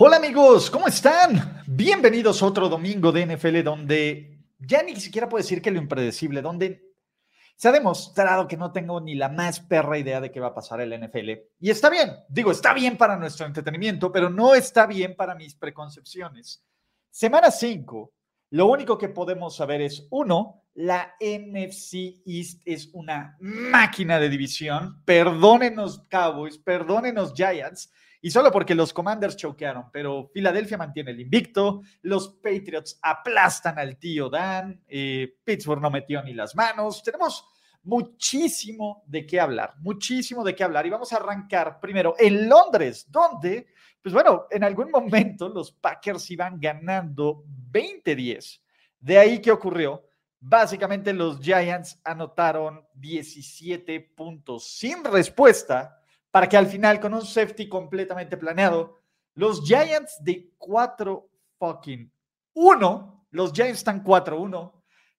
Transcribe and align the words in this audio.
Hola 0.00 0.18
amigos, 0.18 0.70
¿cómo 0.70 0.86
están? 0.86 1.64
Bienvenidos 1.66 2.40
a 2.40 2.46
otro 2.46 2.68
domingo 2.68 3.10
de 3.10 3.26
NFL 3.26 3.64
donde 3.64 4.38
ya 4.60 4.80
ni 4.84 4.94
siquiera 4.94 5.28
puedo 5.28 5.42
decir 5.42 5.60
que 5.60 5.72
lo 5.72 5.78
impredecible, 5.78 6.40
donde 6.40 6.94
se 7.56 7.66
ha 7.66 7.72
demostrado 7.72 8.46
que 8.46 8.56
no 8.56 8.70
tengo 8.70 9.00
ni 9.00 9.16
la 9.16 9.28
más 9.28 9.58
perra 9.58 9.98
idea 9.98 10.20
de 10.20 10.30
qué 10.30 10.38
va 10.38 10.48
a 10.48 10.54
pasar 10.54 10.80
el 10.80 10.96
NFL. 10.96 11.30
Y 11.58 11.70
está 11.70 11.90
bien, 11.90 12.12
digo, 12.28 12.52
está 12.52 12.74
bien 12.74 12.96
para 12.96 13.16
nuestro 13.16 13.44
entretenimiento, 13.44 14.12
pero 14.12 14.30
no 14.30 14.54
está 14.54 14.86
bien 14.86 15.16
para 15.16 15.34
mis 15.34 15.56
preconcepciones. 15.56 16.64
Semana 17.10 17.50
5, 17.50 18.12
lo 18.50 18.66
único 18.66 18.96
que 18.98 19.08
podemos 19.08 19.56
saber 19.56 19.80
es, 19.80 20.06
uno, 20.10 20.62
la 20.74 21.16
NFC 21.18 22.22
East 22.24 22.62
es 22.64 22.88
una 22.92 23.36
máquina 23.40 24.20
de 24.20 24.28
división. 24.28 25.02
Perdónenos 25.04 26.04
Cowboys, 26.08 26.56
perdónenos 26.56 27.34
Giants. 27.34 27.90
Y 28.20 28.30
solo 28.30 28.50
porque 28.50 28.74
los 28.74 28.92
Commanders 28.92 29.36
choquearon, 29.36 29.90
pero 29.92 30.28
Filadelfia 30.34 30.76
mantiene 30.76 31.12
el 31.12 31.20
invicto, 31.20 31.82
los 32.02 32.28
Patriots 32.28 32.98
aplastan 33.00 33.78
al 33.78 33.96
tío 33.96 34.28
Dan, 34.28 34.82
eh, 34.88 35.36
Pittsburgh 35.44 35.80
no 35.80 35.90
metió 35.90 36.22
ni 36.22 36.34
las 36.34 36.56
manos. 36.56 37.02
Tenemos 37.02 37.44
muchísimo 37.84 39.04
de 39.06 39.24
qué 39.24 39.40
hablar, 39.40 39.74
muchísimo 39.78 40.42
de 40.42 40.54
qué 40.54 40.64
hablar. 40.64 40.84
Y 40.86 40.90
vamos 40.90 41.12
a 41.12 41.16
arrancar 41.16 41.78
primero 41.80 42.16
en 42.18 42.48
Londres, 42.48 43.06
donde, 43.08 43.68
pues 44.02 44.12
bueno, 44.12 44.46
en 44.50 44.64
algún 44.64 44.90
momento 44.90 45.48
los 45.48 45.70
Packers 45.70 46.28
iban 46.30 46.58
ganando 46.58 47.44
20-10. 47.70 48.60
De 48.98 49.18
ahí, 49.18 49.40
¿qué 49.40 49.52
ocurrió? 49.52 50.04
Básicamente 50.40 51.12
los 51.12 51.40
Giants 51.40 52.00
anotaron 52.04 52.84
17 52.94 54.00
puntos 54.16 54.64
sin 54.76 55.04
respuesta 55.04 55.97
para 56.38 56.48
que 56.48 56.56
al 56.56 56.68
final, 56.68 57.00
con 57.00 57.14
un 57.14 57.26
safety 57.26 57.68
completamente 57.68 58.36
planeado, 58.36 59.00
los 59.34 59.60
Giants 59.64 60.22
de 60.22 60.52
4 60.56 61.28
fucking 61.58 62.12
1, 62.52 63.26
los 63.32 63.52
Giants 63.52 63.78
están 63.78 64.04
4-1, 64.04 64.72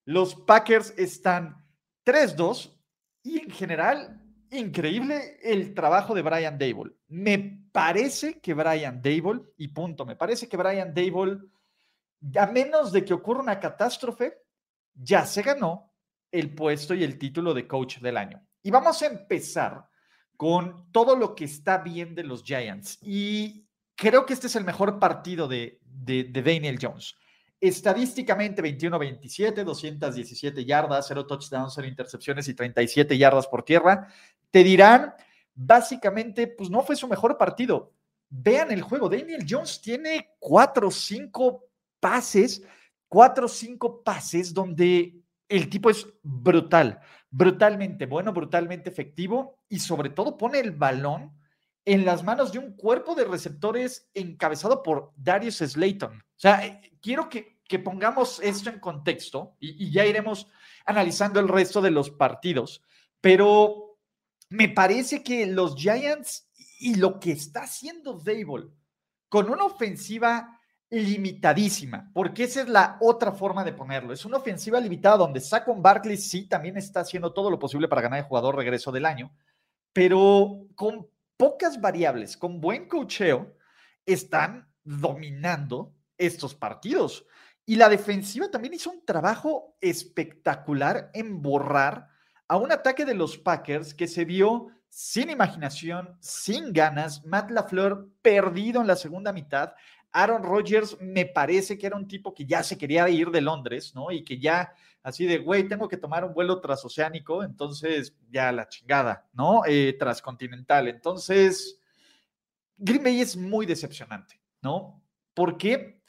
los 0.06 0.34
Packers 0.34 0.94
están 0.98 1.62
3-2 2.06 2.74
y 3.22 3.40
en 3.40 3.52
general, 3.52 4.22
increíble 4.52 5.38
el 5.44 5.74
trabajo 5.74 6.16
de 6.16 6.22
Brian 6.22 6.58
Dable. 6.58 6.96
Me 7.10 7.68
parece 7.70 8.40
que 8.40 8.54
Brian 8.54 9.02
Dable, 9.02 9.42
y 9.58 9.68
punto, 9.68 10.06
me 10.06 10.16
parece 10.16 10.48
que 10.48 10.56
Brian 10.56 10.94
Dable, 10.94 11.38
a 12.38 12.46
menos 12.46 12.94
de 12.94 13.04
que 13.04 13.14
ocurra 13.14 13.42
una 13.42 13.60
catástrofe, 13.60 14.38
ya 14.94 15.26
se 15.26 15.42
ganó 15.42 15.92
el 16.32 16.56
puesto 16.56 16.94
y 16.94 17.04
el 17.04 17.20
título 17.20 17.54
de 17.54 17.68
coach 17.68 17.98
del 17.98 18.16
año. 18.16 18.42
Y 18.64 18.72
vamos 18.72 19.02
a 19.02 19.08
empezar 19.08 19.89
con 20.40 20.90
todo 20.94 21.18
lo 21.18 21.36
que 21.36 21.44
está 21.44 21.80
bien 21.80 22.16
de 22.16 22.24
los 22.24 22.46
Giants. 22.46 22.98
Y 23.02 23.68
creo 23.94 24.26
que 24.26 24.32
este 24.32 24.48
es 24.48 24.56
el 24.56 24.64
mejor 24.64 24.98
partido 24.98 25.50
de, 25.50 25.82
de, 25.84 26.24
Daniel 26.32 26.80
Jones. 26.82 27.14
Estadísticamente 27.60 28.64
21-27, 28.64 29.66
217 29.66 30.64
yardas, 30.64 31.08
0 31.10 31.28
touchdowns, 31.28 31.74
0 31.76 31.90
intercepciones 31.90 32.48
y 32.48 32.54
37 32.54 33.18
yardas 33.18 33.48
por 33.48 33.64
tierra. 33.64 34.08
Te 34.50 34.64
dirán, 34.64 35.14
básicamente, 35.54 36.48
pues 36.48 36.70
no 36.70 36.84
fue 36.84 36.96
su 36.96 37.10
mejor 37.10 37.38
partido. 37.38 37.92
Vean 38.30 38.72
el 38.72 38.82
juego. 38.82 39.10
Daniel 39.10 39.46
Jones 39.46 39.82
tiene 39.82 40.36
4 40.40 40.88
o 40.88 40.92
5 40.92 41.66
pases, 42.00 42.64
4 43.10 43.46
o 43.46 43.50
5 43.50 44.04
pases 44.06 44.54
donde 44.54 45.19
el 45.50 45.70
tipo 45.70 45.90
es 45.90 46.08
brutal 46.24 47.02
brutalmente 47.32 48.06
bueno, 48.06 48.34
brutalmente 48.34 48.90
efectivo 48.90 49.60
y 49.70 49.80
sobre 49.80 50.10
todo 50.10 50.38
pone 50.38 50.60
el 50.60 50.72
balón 50.72 51.38
en 51.86 52.06
las 52.06 52.24
manos 52.24 52.52
de 52.52 52.60
un 52.60 52.76
cuerpo 52.76 53.16
de 53.16 53.26
receptores 53.26 54.10
encabezado 54.14 54.84
por 54.84 55.12
Darius 55.16 55.58
Slayton. 55.58 56.12
O 56.12 56.40
sea, 56.40 56.66
eh, 56.66 56.98
quiero 57.02 57.30
que, 57.30 57.60
que 57.68 57.80
pongamos 57.80 58.40
esto 58.42 58.70
en 58.70 58.80
contexto 58.80 59.56
y, 59.60 59.86
y, 59.86 59.92
ya 59.92 60.06
iremos 60.06 60.48
analizando 60.86 61.40
el 61.40 61.48
resto 61.48 61.82
de 61.82 61.92
los 61.92 62.10
partidos, 62.10 62.84
pero 63.22 63.98
me 64.50 64.70
parece 64.70 65.24
que 65.24 65.46
los 65.46 65.76
Giants 65.76 66.48
y 66.80 66.96
lo 66.96 67.20
que 67.20 67.32
está 67.32 67.64
haciendo 67.64 68.14
Dable 68.14 68.70
con 69.28 69.50
una 69.50 69.66
ofensiva 69.66 70.59
limitadísima, 70.90 72.10
porque 72.14 72.46
esa 72.46 72.62
es 72.62 72.70
la 72.70 72.98
otra 73.00 73.32
forma 73.32 73.64
de 73.64 73.74
ponerlo. 73.74 74.12
Es 74.12 74.26
una 74.26 74.38
ofensiva 74.38 74.80
limitada 74.80 75.18
donde 75.18 75.40
Saquon 75.40 75.82
Barkley 75.82 76.18
sí 76.18 76.48
también 76.48 76.78
está 76.78 77.02
haciendo 77.02 77.32
todo 77.32 77.52
lo 77.52 77.60
posible 77.60 77.88
para 77.88 78.02
ganar 78.02 78.20
el 78.20 78.26
jugador 78.26 78.56
regreso 78.56 78.92
del 78.92 79.06
año, 79.06 79.32
pero 79.94 80.66
con 80.76 81.08
pocas 81.38 81.80
variables, 81.80 82.36
con 82.36 82.60
buen 82.60 82.88
cocheo, 82.88 83.56
están 84.06 84.68
dominando 84.84 85.94
estos 86.18 86.56
partidos. 86.56 87.26
Y 87.66 87.76
la 87.76 87.88
defensiva 87.88 88.50
también 88.50 88.74
hizo 88.74 88.90
un 88.90 89.06
trabajo 89.06 89.78
espectacular 89.80 91.12
en 91.14 91.42
borrar 91.42 92.08
a 92.48 92.58
un 92.58 92.72
ataque 92.72 93.06
de 93.06 93.14
los 93.14 93.38
Packers 93.38 93.94
que 93.94 94.08
se 94.08 94.26
vio 94.26 94.70
sin 94.90 95.30
imaginación, 95.30 96.18
sin 96.20 96.74
ganas. 96.74 97.24
Matt 97.26 97.52
LaFleur 97.52 98.10
perdido 98.24 98.82
en 98.82 98.88
la 98.88 98.96
segunda 98.96 99.32
mitad. 99.32 99.74
Aaron 100.12 100.44
Rodgers 100.44 100.98
me 101.00 101.26
parece 101.26 101.78
que 101.78 101.88
era 101.88 101.96
un 101.96 102.08
tipo 102.08 102.34
que 102.34 102.46
ya 102.46 102.64
se 102.64 102.78
quería 102.78 103.08
ir 103.10 103.30
de 103.30 103.42
Londres, 103.42 103.94
¿no? 103.94 104.12
Y 104.12 104.24
que 104.24 104.40
ya 104.40 104.74
así 105.04 105.26
de, 105.26 105.38
güey, 105.38 105.68
tengo 105.68 105.88
que 105.88 105.98
tomar 105.98 106.24
un 106.26 106.34
vuelo 106.34 106.60
transoceánico, 106.60 107.44
entonces 107.44 108.16
ya 108.30 108.52
la 108.52 108.68
chingada, 108.68 109.28
¿no? 109.34 109.62
Eh, 109.66 109.96
transcontinental. 109.98 110.88
Entonces, 110.88 111.80
Green 112.78 113.04
Bay 113.04 113.22
es 113.22 113.38
muy 113.38 113.66
decepcionante, 113.66 114.40
¿no? 114.62 115.04
¿Por 115.34 115.58
qué? 115.58 116.02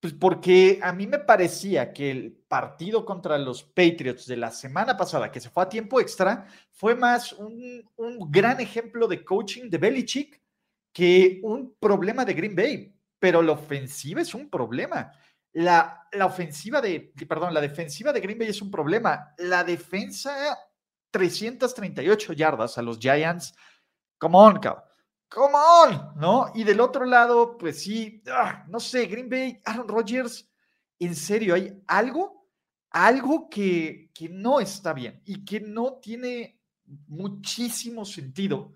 Pues 0.00 0.12
porque 0.12 0.78
a 0.82 0.92
mí 0.92 1.06
me 1.06 1.18
parecía 1.18 1.92
que 1.92 2.10
el 2.10 2.32
partido 2.48 3.04
contra 3.04 3.38
los 3.38 3.62
Patriots 3.62 4.26
de 4.26 4.36
la 4.36 4.50
semana 4.50 4.96
pasada, 4.96 5.32
que 5.32 5.40
se 5.40 5.50
fue 5.50 5.62
a 5.62 5.68
tiempo 5.68 6.00
extra, 6.00 6.46
fue 6.70 6.94
más 6.94 7.32
un, 7.32 7.82
un 7.96 8.30
gran 8.30 8.60
ejemplo 8.60 9.08
de 9.08 9.24
coaching 9.24 9.70
de 9.70 9.78
Belichick 9.78 10.40
que 10.92 11.40
un 11.42 11.74
problema 11.78 12.24
de 12.24 12.34
Green 12.34 12.54
Bay 12.54 12.95
pero 13.18 13.42
la 13.42 13.52
ofensiva 13.52 14.20
es 14.20 14.34
un 14.34 14.50
problema. 14.50 15.12
La, 15.52 16.06
la 16.12 16.26
ofensiva 16.26 16.80
de, 16.80 17.12
perdón, 17.28 17.54
la 17.54 17.60
defensiva 17.60 18.12
de 18.12 18.20
Green 18.20 18.38
Bay 18.38 18.48
es 18.48 18.60
un 18.60 18.70
problema. 18.70 19.34
La 19.38 19.64
defensa, 19.64 20.58
338 21.10 22.32
yardas 22.34 22.76
a 22.76 22.82
los 22.82 22.98
Giants. 22.98 23.54
Come 24.18 24.36
on, 24.36 24.58
cabrón. 24.58 24.84
Come 25.28 25.54
on, 25.54 26.12
¿no? 26.20 26.52
Y 26.54 26.62
del 26.62 26.80
otro 26.80 27.04
lado, 27.04 27.58
pues 27.58 27.82
sí, 27.82 28.22
ah, 28.28 28.64
no 28.68 28.78
sé, 28.78 29.06
Green 29.06 29.28
Bay, 29.28 29.60
Aaron 29.64 29.88
Rodgers, 29.88 30.48
en 30.98 31.16
serio, 31.16 31.54
hay 31.54 31.82
algo, 31.88 32.48
algo 32.90 33.48
que, 33.50 34.10
que 34.14 34.28
no 34.28 34.60
está 34.60 34.92
bien 34.92 35.20
y 35.24 35.44
que 35.44 35.60
no 35.60 35.94
tiene 35.94 36.60
muchísimo 37.08 38.04
sentido. 38.04 38.74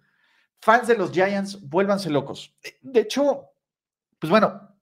Fans 0.60 0.88
de 0.88 0.96
los 0.96 1.12
Giants, 1.12 1.60
vuélvanse 1.68 2.10
locos. 2.10 2.54
De 2.82 3.00
hecho, 3.00 3.49
pues 4.20 4.30
bueno, 4.30 4.76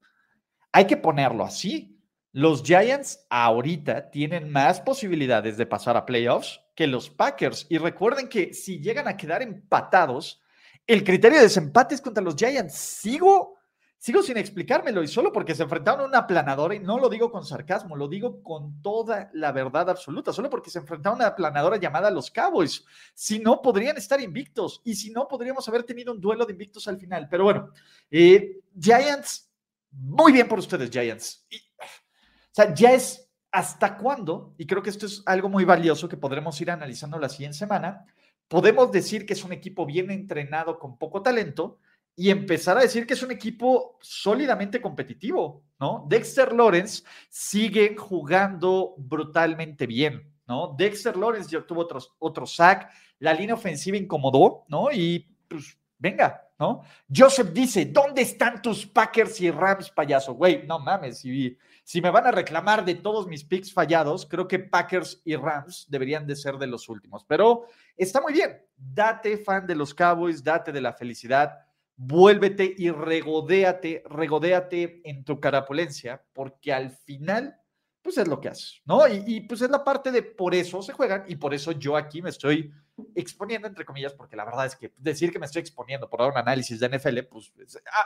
hay 0.73 0.87
que 0.87 0.96
ponerlo 0.96 1.44
así. 1.44 1.99
Los 2.32 2.62
Giants 2.62 3.26
ahorita 3.31 4.11
tienen 4.11 4.50
más 4.50 4.81
posibilidades 4.81 5.56
de 5.56 5.67
pasar 5.67 5.96
a 5.96 6.05
playoffs 6.05 6.61
que 6.75 6.87
los 6.87 7.08
Packers. 7.08 7.67
Y 7.70 7.79
recuerden 7.79 8.29
que 8.29 8.52
si 8.52 8.81
llegan 8.81 9.08
a 9.08 9.17
quedar 9.17 9.40
empatados, 9.43 10.43
el 10.87 11.05
criterio 11.05 11.38
de 11.38 11.44
desempate 11.44 11.94
es 11.94 12.00
contra 12.00 12.23
los 12.23 12.37
Giants. 12.37 12.75
Sigo, 12.75 13.58
sigo 13.99 14.23
sin 14.23 14.37
explicármelo 14.37 15.03
y 15.03 15.09
solo 15.09 15.33
porque 15.33 15.55
se 15.55 15.65
enfrentaron 15.65 16.03
a 16.03 16.09
una 16.09 16.19
aplanadora, 16.19 16.75
y 16.75 16.79
no 16.79 16.99
lo 16.99 17.09
digo 17.09 17.31
con 17.31 17.45
sarcasmo, 17.45 17.97
lo 17.97 18.09
digo 18.09 18.43
con 18.43 18.81
toda 18.81 19.29
la 19.35 19.50
verdad 19.53 19.91
absoluta, 19.91 20.33
solo 20.33 20.49
porque 20.49 20.71
se 20.71 20.79
enfrentaron 20.79 21.21
a 21.21 21.25
una 21.25 21.27
aplanadora 21.33 21.77
llamada 21.77 22.11
los 22.11 22.31
Cowboys. 22.31 22.85
Si 23.12 23.41
no, 23.41 23.61
podrían 23.61 23.97
estar 23.97 24.21
invictos 24.21 24.81
y 24.85 24.95
si 24.95 25.11
no, 25.11 25.27
podríamos 25.27 25.69
haber 25.69 25.83
tenido 25.83 26.12
un 26.12 26.21
duelo 26.21 26.47
de 26.47 26.53
invictos 26.53 26.87
al 26.87 26.99
final. 26.99 27.29
Pero 27.29 27.45
bueno, 27.45 27.71
eh, 28.11 28.61
Giants, 28.81 29.50
muy 29.91 30.33
bien 30.33 30.49
por 30.49 30.61
ustedes, 30.61 30.91
Giants. 30.91 31.47
o 31.50 32.53
sea, 32.53 32.73
ya 32.73 32.93
es 32.93 33.29
hasta 33.50 33.97
cuándo, 33.97 34.55
y 34.59 34.67
creo 34.67 34.83
que 34.83 34.91
esto 34.91 35.06
es 35.06 35.23
algo 35.27 35.49
muy 35.49 35.65
valioso 35.65 36.09
que 36.09 36.17
podremos 36.17 36.61
ir 36.61 36.71
analizando 36.71 37.19
la 37.19 37.29
siguiente 37.29 37.59
semana, 37.59 38.05
podemos 38.47 38.93
decir 38.93 39.27
que 39.27 39.33
es 39.33 39.43
un 39.43 39.53
equipo 39.53 39.87
bien 39.87 40.11
entrenado 40.11 40.79
con 40.79 40.99
poco 40.99 41.23
talento 41.23 41.79
y 42.19 42.31
empezar 42.31 42.76
a 42.76 42.81
decir 42.81 43.06
que 43.06 43.15
es 43.15 43.23
un 43.23 43.31
equipo 43.31 43.97
sólidamente 44.00 44.82
competitivo, 44.82 45.62
¿no? 45.79 46.05
Dexter 46.09 46.53
Lawrence 46.53 47.05
sigue 47.29 47.94
jugando 47.97 48.97
brutalmente 48.99 49.87
bien, 49.87 50.29
¿no? 50.44 50.75
Dexter 50.76 51.17
Lawrence 51.17 51.49
ya 51.49 51.65
tuvo 51.65 51.82
otro, 51.82 52.00
otro 52.19 52.44
sack, 52.44 52.91
la 53.20 53.32
línea 53.32 53.55
ofensiva 53.55 53.97
incomodó, 53.97 54.65
¿no? 54.67 54.91
Y 54.91 55.32
pues 55.47 55.79
venga, 55.97 56.43
¿no? 56.59 56.82
Joseph 57.09 57.53
dice, 57.53 57.85
¿dónde 57.85 58.23
están 58.23 58.61
tus 58.61 58.85
Packers 58.85 59.41
y 59.41 59.53
Rams, 59.53 59.88
payaso? 59.88 60.35
Güey, 60.35 60.67
no 60.67 60.81
mames, 60.81 61.21
si, 61.21 61.56
si 61.85 62.03
me 62.03 62.11
van 62.11 62.26
a 62.26 62.32
reclamar 62.32 62.85
de 62.85 62.97
todos 62.97 63.29
mis 63.29 63.44
picks 63.44 63.73
fallados, 63.73 64.26
creo 64.26 64.49
que 64.49 64.59
Packers 64.59 65.23
y 65.25 65.37
Rams 65.37 65.87
deberían 65.88 66.26
de 66.26 66.35
ser 66.35 66.56
de 66.56 66.67
los 66.67 66.88
últimos, 66.88 67.25
pero 67.25 67.67
está 67.97 68.21
muy 68.21 68.32
bien, 68.32 68.61
date 68.76 69.38
fan 69.38 69.69
de 69.69 69.76
los 69.76 69.94
Cowboys, 69.94 70.43
date 70.43 70.73
de 70.73 70.81
la 70.81 70.93
felicidad 70.93 71.68
vuélvete 71.99 72.77
y 72.79 72.91
regodéate, 72.91 74.05
regodéate 74.09 75.03
en 75.05 75.25
tu 75.25 75.41
carapulencia, 75.41 76.23
porque 76.33 76.73
al 76.73 76.93
final, 76.93 77.61
pues 78.00 78.17
es 78.19 78.29
lo 78.29 78.41
que 78.41 78.49
haces, 78.49 78.81
¿no? 78.85 79.00
Y, 79.09 79.41
pues 79.41 79.62
es 79.62 79.69
la 79.69 79.83
parte 79.83 80.12
de 80.12 80.23
por 80.23 80.55
eso 80.55 80.81
se 80.81 80.93
juegan 80.93 81.25
y 81.27 81.35
por 81.35 81.53
eso 81.55 81.73
yo 81.73 81.97
aquí 81.97 82.23
me 82.23 82.31
estoy 82.31 82.73
exponiendo, 83.17 83.67
entre 83.67 83.85
comillas, 83.85 84.15
porque 84.15 84.37
la 84.37 84.45
verdad 84.45 84.67
es 84.67 84.77
que 84.77 84.93
decir 84.97 85.33
que 85.33 85.41
me 85.41 85.47
estoy 85.47 85.61
exponiendo 85.61 86.09
por 86.09 86.21
dar 86.21 86.31
un 86.31 86.39
análisis 86.39 86.79
de 86.79 86.89
NFL, 86.89 87.19
pues 87.29 87.53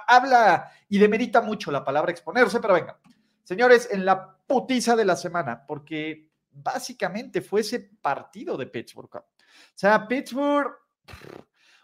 habla 0.09 0.73
y 0.89 0.99
demerita 0.99 1.43
mucho 1.43 1.71
la 1.71 1.85
palabra 1.85 2.13
exponerse, 2.13 2.61
pero 2.61 2.75
venga, 2.75 2.99
señores, 3.45 3.91
en 3.93 4.07
la 4.07 4.39
putiza 4.47 4.97
de 4.97 5.05
la 5.05 5.17
semana, 5.17 5.67
porque 5.67 6.31
básicamente 6.51 7.43
fue 7.43 7.61
ese 7.61 7.91
partido 8.01 8.57
de 8.57 8.67
Pittsburgh. 8.67 9.17
O 9.17 9.25
sea, 9.75 10.09
Pittsburgh 10.09 10.73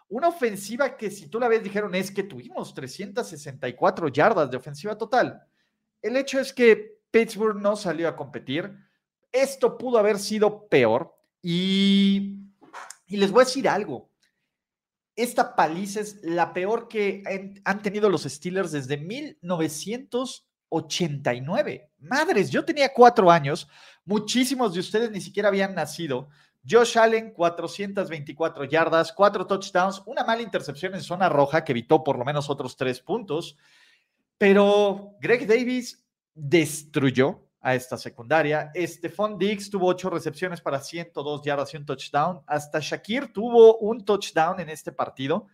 una 0.09 0.27
ofensiva 0.29 0.97
que 0.97 1.11
si 1.11 1.27
tú 1.27 1.39
la 1.39 1.47
ves 1.47 1.61
dijeron 1.63 1.93
es 1.95 2.11
que 2.11 2.23
tuvimos 2.23 2.73
364 2.73 4.09
yardas 4.09 4.49
de 4.49 4.57
ofensiva 4.57 4.97
total. 4.97 5.39
El 6.01 6.17
hecho 6.17 6.39
es 6.39 6.51
que 6.51 6.97
Pittsburgh 7.11 7.57
no 7.57 7.75
salió 7.75 8.07
a 8.07 8.15
competir. 8.15 8.75
Esto 9.31 9.77
pudo 9.77 9.99
haber 9.99 10.17
sido 10.17 10.67
peor. 10.67 11.15
Y, 11.41 12.39
y 13.05 13.17
les 13.17 13.29
voy 13.31 13.43
a 13.43 13.45
decir 13.45 13.69
algo. 13.69 14.09
Esta 15.15 15.55
paliza 15.55 15.99
es 15.99 16.23
la 16.23 16.51
peor 16.53 16.87
que 16.87 17.61
han 17.63 17.81
tenido 17.81 18.09
los 18.09 18.23
Steelers 18.23 18.71
desde 18.71 18.97
1989. 18.97 21.91
Madres, 21.99 22.49
yo 22.49 22.65
tenía 22.65 22.91
cuatro 22.93 23.29
años. 23.29 23.67
Muchísimos 24.05 24.73
de 24.73 24.79
ustedes 24.79 25.11
ni 25.11 25.21
siquiera 25.21 25.49
habían 25.49 25.75
nacido. 25.75 26.29
Josh 26.67 26.97
Allen, 26.97 27.31
424 27.31 28.65
yardas, 28.65 29.13
cuatro 29.13 29.45
touchdowns, 29.47 30.01
una 30.05 30.23
mala 30.23 30.41
intercepción 30.41 30.93
en 30.95 31.01
zona 31.01 31.29
roja 31.29 31.63
que 31.63 31.71
evitó 31.71 32.03
por 32.03 32.17
lo 32.17 32.25
menos 32.25 32.49
otros 32.49 32.75
tres 32.75 32.99
puntos. 32.99 33.57
Pero 34.37 35.15
Greg 35.21 35.47
Davis 35.47 36.05
destruyó 36.33 37.45
a 37.61 37.75
esta 37.75 37.97
secundaria. 37.97 38.71
Stephon 38.75 39.37
Diggs 39.37 39.69
tuvo 39.69 39.87
ocho 39.87 40.09
recepciones 40.09 40.61
para 40.61 40.79
102 40.79 41.43
yardas 41.43 41.73
y 41.73 41.77
un 41.77 41.85
touchdown. 41.85 42.41
Hasta 42.47 42.79
Shakir 42.79 43.33
tuvo 43.33 43.77
un 43.79 44.05
touchdown 44.05 44.59
en 44.59 44.69
este 44.69 44.91
partido. 44.91 45.47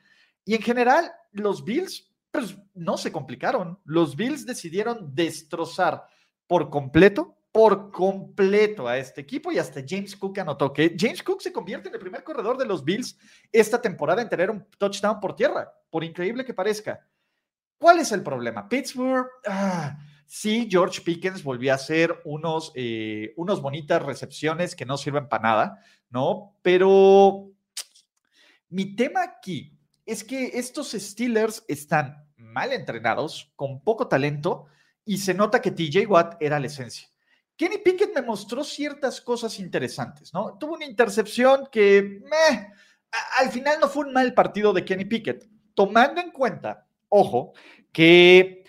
Y 0.44 0.56
en 0.56 0.62
general, 0.62 1.12
los 1.32 1.64
Bills 1.64 2.12
pues, 2.32 2.58
no 2.74 2.98
se 2.98 3.12
complicaron. 3.12 3.80
Los 3.86 4.16
Bills 4.16 4.46
decidieron 4.46 5.16
destrozar 5.16 6.06
por 6.48 6.70
completo 6.70 7.35
por 7.56 7.90
completo 7.90 8.86
a 8.86 8.98
este 8.98 9.22
equipo 9.22 9.50
y 9.50 9.58
hasta 9.58 9.80
James 9.88 10.14
Cook 10.18 10.40
anotó 10.40 10.74
que 10.74 10.94
James 11.00 11.24
Cook 11.24 11.42
se 11.42 11.54
convierte 11.54 11.88
en 11.88 11.94
el 11.94 12.02
primer 12.02 12.22
corredor 12.22 12.58
de 12.58 12.66
los 12.66 12.84
Bills 12.84 13.18
esta 13.50 13.82
temporada 13.82 14.22
en 14.22 14.28
tener 14.28 14.52
un 14.52 14.68
touchdown 14.78 15.22
por 15.22 15.38
tierra, 15.38 15.74
por 15.90 16.04
increíble 16.04 16.44
que 16.44 16.54
parezca. 16.54 17.08
¿Cuál 17.78 18.00
es 18.00 18.12
el 18.12 18.24
problema? 18.24 18.68
Pittsburgh, 18.68 19.28
ah, 19.48 19.98
sí, 20.26 20.68
George 20.70 21.00
Pickens 21.00 21.42
volvió 21.46 21.72
a 21.72 21.76
hacer 21.76 22.20
unos, 22.26 22.74
eh, 22.76 23.34
unos 23.38 23.62
bonitas 23.62 24.04
recepciones 24.04 24.76
que 24.76 24.86
no 24.86 24.98
sirven 24.98 25.30
para 25.30 25.44
nada, 25.44 25.80
¿no? 26.10 26.58
Pero 26.62 27.52
mi 28.68 28.98
tema 28.98 29.24
aquí 29.24 29.80
es 30.06 30.26
que 30.26 30.60
estos 30.60 30.92
Steelers 30.92 31.64
están 31.70 32.28
mal 32.36 32.74
entrenados, 32.74 33.54
con 33.56 33.82
poco 33.82 34.10
talento, 34.10 34.66
y 35.06 35.20
se 35.20 35.34
nota 35.34 35.62
que 35.62 35.72
TJ 35.72 36.06
Watt 36.06 36.36
era 36.42 36.60
la 36.60 36.68
esencia. 36.68 37.15
Kenny 37.58 37.78
Pickett 37.78 38.14
me 38.14 38.22
mostró 38.22 38.64
ciertas 38.64 39.22
cosas 39.22 39.60
interesantes, 39.60 40.34
¿no? 40.34 40.58
Tuvo 40.58 40.74
una 40.74 40.86
intercepción 40.86 41.68
que 41.72 42.22
al 43.40 43.50
final 43.50 43.80
no 43.80 43.88
fue 43.88 44.06
un 44.06 44.14
mal 44.14 44.34
partido 44.34 44.74
de 44.74 44.84
Kenny 44.84 45.06
Pickett, 45.06 45.48
tomando 45.74 46.20
en 46.20 46.32
cuenta, 46.32 46.88
ojo, 47.10 47.54
que 47.92 48.66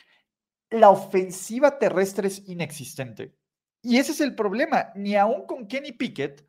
la 0.70 0.90
ofensiva 0.90 1.78
terrestre 1.78 2.28
es 2.28 2.46
inexistente. 2.46 3.34
Y 3.82 3.98
ese 3.98 4.12
es 4.12 4.20
el 4.20 4.34
problema. 4.34 4.92
Ni 4.94 5.16
aún 5.16 5.46
con 5.46 5.66
Kenny 5.66 5.92
Pickett 5.92 6.46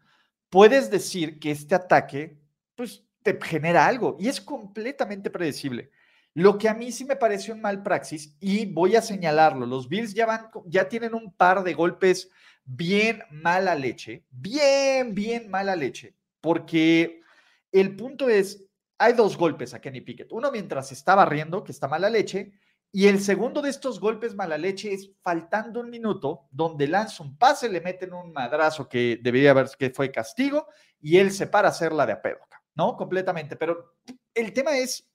puedes 0.49 0.89
decir 0.89 1.39
que 1.39 1.51
este 1.51 1.75
ataque, 1.75 2.39
pues, 2.75 3.03
te 3.23 3.37
genera 3.41 3.85
algo. 3.85 4.15
Y 4.19 4.27
es 4.27 4.41
completamente 4.41 5.29
predecible. 5.29 5.91
Lo 6.37 6.59
que 6.59 6.69
a 6.69 6.75
mí 6.75 6.91
sí 6.91 7.03
me 7.03 7.15
pareció 7.15 7.55
un 7.55 7.61
mal 7.61 7.81
praxis, 7.81 8.37
y 8.39 8.67
voy 8.67 8.95
a 8.95 9.01
señalarlo, 9.01 9.65
los 9.65 9.89
Bills 9.89 10.13
ya, 10.13 10.27
van, 10.27 10.51
ya 10.67 10.87
tienen 10.87 11.15
un 11.15 11.33
par 11.33 11.63
de 11.63 11.73
golpes 11.73 12.29
bien 12.63 13.23
mala 13.31 13.73
leche, 13.73 14.23
bien, 14.29 15.15
bien 15.15 15.49
mala 15.49 15.75
leche, 15.75 16.15
porque 16.39 17.21
el 17.71 17.95
punto 17.95 18.29
es, 18.29 18.63
hay 18.99 19.13
dos 19.13 19.35
golpes 19.35 19.73
a 19.73 19.81
Kenny 19.81 20.01
Pickett, 20.01 20.31
uno 20.31 20.51
mientras 20.51 20.91
estaba 20.91 21.25
riendo, 21.25 21.63
que 21.63 21.71
está 21.71 21.87
mala 21.87 22.07
leche, 22.07 22.51
y 22.91 23.07
el 23.07 23.19
segundo 23.19 23.63
de 23.63 23.71
estos 23.71 23.99
golpes 23.99 24.35
mala 24.35 24.59
leche 24.59 24.93
es 24.93 25.09
faltando 25.23 25.79
un 25.79 25.89
minuto, 25.89 26.45
donde 26.51 26.85
lanza 26.85 27.23
un 27.23 27.35
pase, 27.35 27.67
le 27.67 27.81
meten 27.81 28.13
un 28.13 28.31
madrazo 28.31 28.87
que 28.87 29.17
debería 29.23 29.49
haber, 29.49 29.69
que 29.75 29.89
fue 29.89 30.11
castigo, 30.11 30.67
y 31.01 31.17
él 31.17 31.31
se 31.31 31.47
para 31.47 31.69
a 31.69 31.71
hacer 31.71 31.93
la 31.93 32.05
de 32.05 32.13
apedo, 32.13 32.41
¿no? 32.75 32.95
Completamente, 32.95 33.55
pero 33.55 33.95
el 34.35 34.53
tema 34.53 34.77
es 34.77 35.09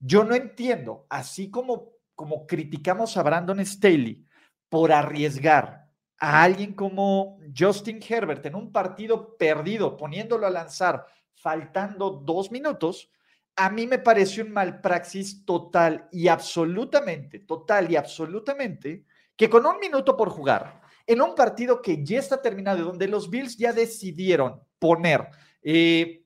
yo 0.00 0.24
no 0.24 0.34
entiendo, 0.34 1.06
así 1.10 1.50
como, 1.50 1.92
como 2.14 2.46
criticamos 2.46 3.16
a 3.16 3.22
Brandon 3.22 3.64
Staley 3.64 4.26
por 4.68 4.92
arriesgar 4.92 5.88
a 6.18 6.42
alguien 6.42 6.74
como 6.74 7.38
Justin 7.56 8.00
Herbert 8.06 8.44
en 8.46 8.54
un 8.54 8.72
partido 8.72 9.36
perdido, 9.36 9.96
poniéndolo 9.96 10.46
a 10.46 10.50
lanzar, 10.50 11.06
faltando 11.34 12.10
dos 12.10 12.50
minutos, 12.50 13.10
a 13.56 13.70
mí 13.70 13.86
me 13.86 13.98
pareció 13.98 14.44
un 14.44 14.52
mal 14.52 14.80
praxis 14.80 15.44
total 15.44 16.08
y 16.12 16.28
absolutamente, 16.28 17.40
total 17.40 17.90
y 17.90 17.96
absolutamente, 17.96 19.04
que 19.36 19.50
con 19.50 19.66
un 19.66 19.78
minuto 19.78 20.16
por 20.16 20.30
jugar, 20.30 20.80
en 21.06 21.20
un 21.20 21.34
partido 21.34 21.82
que 21.82 22.04
ya 22.04 22.18
está 22.18 22.40
terminado, 22.40 22.84
donde 22.84 23.08
los 23.08 23.28
Bills 23.28 23.56
ya 23.56 23.72
decidieron 23.72 24.62
poner, 24.78 25.28
eh, 25.62 26.24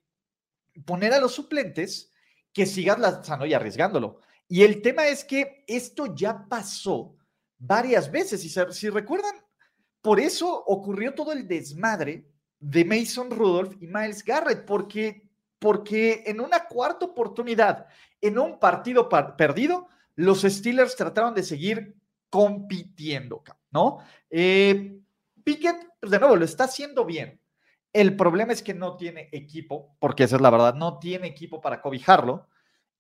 poner 0.85 1.13
a 1.13 1.21
los 1.21 1.33
suplentes, 1.33 2.13
que 2.55 2.65
sigas 2.65 2.99
lanzando 2.99 3.45
y 3.45 3.53
arriesgándolo. 3.53 4.21
Y 4.49 4.63
el 4.63 4.81
tema 4.81 5.07
es 5.09 5.25
que 5.25 5.65
esto 5.67 6.15
ya 6.15 6.47
pasó 6.49 7.17
varias 7.59 8.11
veces. 8.11 8.45
Y 8.45 8.73
si 8.73 8.89
recuerdan, 8.89 9.35
por 10.01 10.21
eso 10.21 10.65
ocurrió 10.67 11.15
todo 11.15 11.33
el 11.33 11.49
desmadre 11.49 12.31
de 12.61 12.85
Mason 12.85 13.31
Rudolph 13.31 13.75
y 13.81 13.87
Miles 13.89 14.25
Garrett, 14.25 14.65
porque, 14.65 15.29
porque 15.59 16.23
en 16.27 16.41
una 16.41 16.67
cuarta 16.67 17.07
oportunidad, 17.07 17.87
en 18.21 18.39
un 18.39 18.59
partido 18.59 19.09
perdido, 19.37 19.89
los 20.15 20.43
Steelers 20.43 20.95
trataron 20.95 21.35
de 21.35 21.43
seguir 21.43 21.97
compitiendo, 22.31 23.43
¿no? 23.71 23.99
Eh, 24.31 24.99
Pickett, 25.43 25.89
pues 26.01 26.11
de 26.11 26.19
nuevo, 26.19 26.37
lo 26.37 26.45
está 26.45 26.65
haciendo 26.65 27.05
bien. 27.05 27.41
El 27.95 28.17
problema 28.17 28.53
es 28.53 28.61
que 28.61 28.75
no 28.75 28.97
tiene 28.97 29.29
equipo, 29.31 29.97
porque 30.01 30.25
esa 30.25 30.35
es 30.35 30.43
la 30.43 30.51
verdad, 30.51 30.75
no 30.75 30.99
tiene 30.99 31.29
equipo 31.29 31.61
para 31.61 31.81
cobijarlo. 31.81 32.49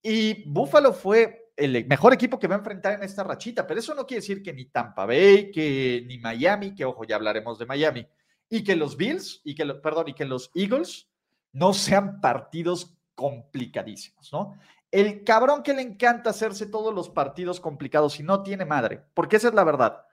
Y 0.00 0.48
Buffalo 0.48 0.92
fue 0.92 1.50
el 1.56 1.84
mejor 1.86 2.14
equipo 2.14 2.38
que 2.38 2.46
va 2.46 2.54
a 2.54 2.58
enfrentar 2.58 2.94
en 2.94 3.02
esta 3.02 3.24
rachita, 3.24 3.66
pero 3.66 3.80
eso 3.80 3.92
no 3.92 4.06
quiere 4.06 4.20
decir 4.20 4.40
que 4.40 4.52
ni 4.52 4.66
Tampa 4.66 5.04
Bay, 5.04 5.50
que 5.50 6.04
ni 6.06 6.18
Miami, 6.18 6.76
que 6.76 6.84
ojo, 6.84 7.04
ya 7.04 7.16
hablaremos 7.16 7.58
de 7.58 7.66
Miami, 7.66 8.06
y 8.48 8.62
que 8.62 8.76
los 8.76 8.96
Bills, 8.96 9.40
y 9.42 9.56
que, 9.56 9.66
perdón, 9.66 10.10
y 10.10 10.14
que 10.14 10.24
los 10.24 10.52
Eagles 10.54 11.08
no 11.50 11.74
sean 11.74 12.20
partidos 12.20 12.96
complicadísimos, 13.16 14.32
¿no? 14.32 14.56
El 14.92 15.24
cabrón 15.24 15.64
que 15.64 15.74
le 15.74 15.82
encanta 15.82 16.30
hacerse 16.30 16.66
todos 16.66 16.94
los 16.94 17.08
partidos 17.08 17.58
complicados 17.58 18.20
y 18.20 18.22
no 18.22 18.44
tiene 18.44 18.64
madre, 18.64 19.02
porque 19.12 19.36
esa 19.36 19.48
es 19.48 19.54
la 19.54 19.64
verdad. 19.64 20.04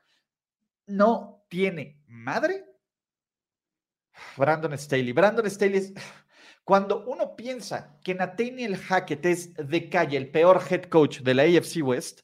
No 0.87 1.43
tiene 1.49 2.01
madre 2.07 2.70
Brandon 4.37 4.77
Staley. 4.77 5.11
Brandon 5.13 5.49
Staley 5.49 5.77
es. 5.77 5.93
Cuando 6.63 7.05
uno 7.05 7.35
piensa 7.35 7.99
que 8.03 8.13
Nathaniel 8.13 8.77
Hackett 8.77 9.25
es 9.25 9.53
de 9.55 9.89
calle, 9.89 10.17
el 10.17 10.29
peor 10.29 10.61
head 10.69 10.83
coach 10.83 11.21
de 11.21 11.33
la 11.33 11.43
AFC 11.43 11.83
West, 11.83 12.21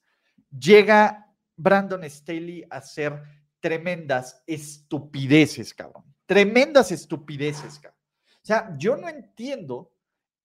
llega 0.51 1.34
Brandon 1.56 2.04
Staley 2.04 2.63
a 2.70 2.77
hacer 2.77 3.22
tremendas 3.60 4.44
estupideces, 4.46 5.74
cabrón. 5.74 6.04
Tremendas 6.25 6.92
estupideces, 6.92 7.80
cabrón. 7.80 8.00
O 8.44 8.46
sea, 8.48 8.75
yo 8.77 8.96
no 8.96 9.10
entiendo 9.10 9.92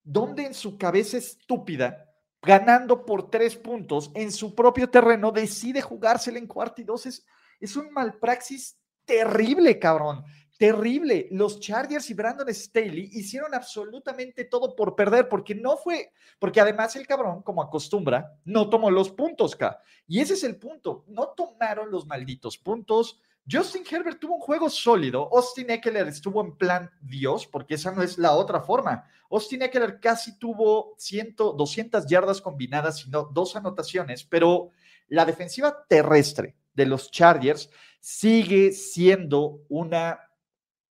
dónde 0.03 0.47
en 0.47 0.55
su 0.55 0.79
cabeza 0.79 1.19
estúpida 1.19 2.09
ganando 2.43 3.07
por 3.07 3.31
tres 3.31 3.57
puntos 3.57 4.11
en 4.15 4.33
su 4.33 4.55
propio 4.55 4.91
terreno, 4.91 5.31
decide 5.31 5.81
jugársela 5.81 6.39
en 6.39 6.47
cuarto 6.47 6.81
y 6.81 6.85
dos. 6.85 7.07
Es, 7.07 7.25
es 7.61 7.77
un 7.77 7.93
malpraxis 7.93 8.77
terrible, 9.05 9.79
cabrón. 9.79 10.25
Terrible. 10.63 11.27
Los 11.33 11.59
Chargers 11.59 12.09
y 12.09 12.15
Brandon 12.15 12.47
Staley 12.55 13.11
hicieron 13.15 13.53
absolutamente 13.53 14.45
todo 14.45 14.77
por 14.77 14.95
perder, 14.95 15.29
porque 15.29 15.57
no 15.57 15.77
fue, 15.77 16.13
porque 16.39 16.61
además 16.61 16.95
el 16.95 17.05
cabrón, 17.05 17.43
como 17.43 17.61
acostumbra, 17.61 18.39
no 18.45 18.71
tomó 18.71 18.89
los 18.89 19.11
puntos, 19.11 19.57
K. 19.57 19.77
Y 20.07 20.21
ese 20.21 20.35
es 20.35 20.45
el 20.45 20.55
punto. 20.55 21.05
No 21.09 21.31
tomaron 21.31 21.91
los 21.91 22.07
malditos 22.07 22.57
puntos. 22.59 23.21
Justin 23.51 23.83
Herbert 23.91 24.21
tuvo 24.21 24.37
un 24.37 24.41
juego 24.41 24.71
sólido. 24.71 25.29
Austin 25.33 25.69
Eckler 25.69 26.07
estuvo 26.07 26.41
en 26.41 26.57
plan 26.57 26.89
Dios, 27.01 27.45
porque 27.45 27.75
esa 27.75 27.91
no 27.91 28.01
es 28.05 28.17
la 28.17 28.31
otra 28.31 28.61
forma. 28.61 29.05
Austin 29.33 29.63
Eckler 29.63 29.99
casi 29.99 30.39
tuvo 30.39 30.95
100, 30.97 31.35
200 31.57 32.07
yardas 32.07 32.41
combinadas, 32.41 33.01
sino 33.01 33.25
dos 33.25 33.57
anotaciones, 33.57 34.23
pero 34.23 34.71
la 35.09 35.25
defensiva 35.25 35.85
terrestre 35.89 36.55
de 36.73 36.87
los 36.87 37.11
Chargers 37.11 37.69
sigue 37.99 38.71
siendo 38.71 39.61
una, 39.69 40.21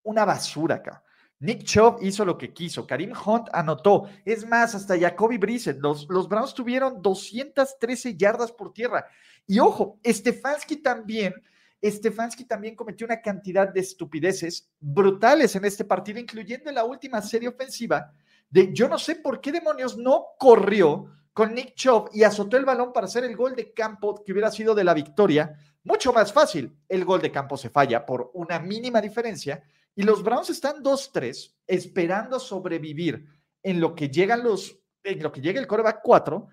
una 0.04 0.26
basura 0.26 0.76
acá. 0.76 1.04
Nick 1.40 1.64
Chubb 1.64 2.00
hizo 2.02 2.26
lo 2.26 2.38
que 2.38 2.54
quiso, 2.54 2.86
Karim 2.86 3.14
Hunt 3.26 3.48
anotó, 3.54 4.10
es 4.26 4.46
más, 4.46 4.76
hasta 4.76 5.00
Jacoby 5.00 5.38
Brissett, 5.38 5.80
los, 5.80 6.06
los 6.10 6.28
Browns 6.28 6.54
tuvieron 6.54 7.02
213 7.02 8.18
yardas 8.18 8.52
por 8.52 8.74
tierra. 8.74 9.06
Y 9.48 9.60
ojo, 9.60 10.00
Stefanski 10.06 10.78
también 10.78 11.34
Stefanski 11.82 12.44
también 12.44 12.76
cometió 12.76 13.06
una 13.06 13.22
cantidad 13.22 13.70
de 13.70 13.80
estupideces 13.80 14.70
brutales 14.82 15.56
en 15.56 15.64
este 15.64 15.86
partido, 15.86 16.20
incluyendo 16.20 16.70
en 16.70 16.76
la 16.76 16.84
última 16.84 17.22
serie 17.22 17.48
ofensiva 17.48 18.12
de 18.50 18.74
yo 18.74 18.88
no 18.88 18.98
sé 18.98 19.16
por 19.16 19.42
qué 19.42 19.52
demonios 19.52 19.98
no 19.98 20.28
corrió 20.38 21.12
con 21.34 21.54
Nick 21.54 21.76
Chubb 21.76 22.10
y 22.14 22.24
azotó 22.24 22.58
el 22.58 22.66
balón 22.66 22.92
para 22.92 23.06
hacer 23.06 23.24
el 23.24 23.36
gol 23.36 23.56
de 23.56 23.72
campo 23.74 24.24
que 24.24 24.32
hubiera 24.32 24.52
sido 24.52 24.74
de 24.76 24.84
la 24.84 24.94
victoria. 24.94 25.56
Mucho 25.84 26.12
más 26.12 26.34
fácil. 26.34 26.76
El 26.90 27.06
gol 27.06 27.22
de 27.22 27.32
campo 27.32 27.56
se 27.56 27.70
falla 27.70 28.06
por 28.06 28.32
una 28.34 28.60
mínima 28.60 29.00
diferencia 29.00 29.64
y 30.00 30.04
los 30.04 30.24
Browns 30.24 30.50
están 30.50 30.82
2-3 30.82 31.56
esperando 31.68 32.40
sobrevivir 32.40 33.26
en 33.62 33.82
lo 33.82 33.94
que 33.94 34.08
llegan 34.10 34.44
los 34.44 34.80
en 35.04 35.22
lo 35.22 35.32
que 35.32 35.42
llega 35.42 35.60
el 35.60 35.68
coreback 35.68 36.02
4, 36.04 36.48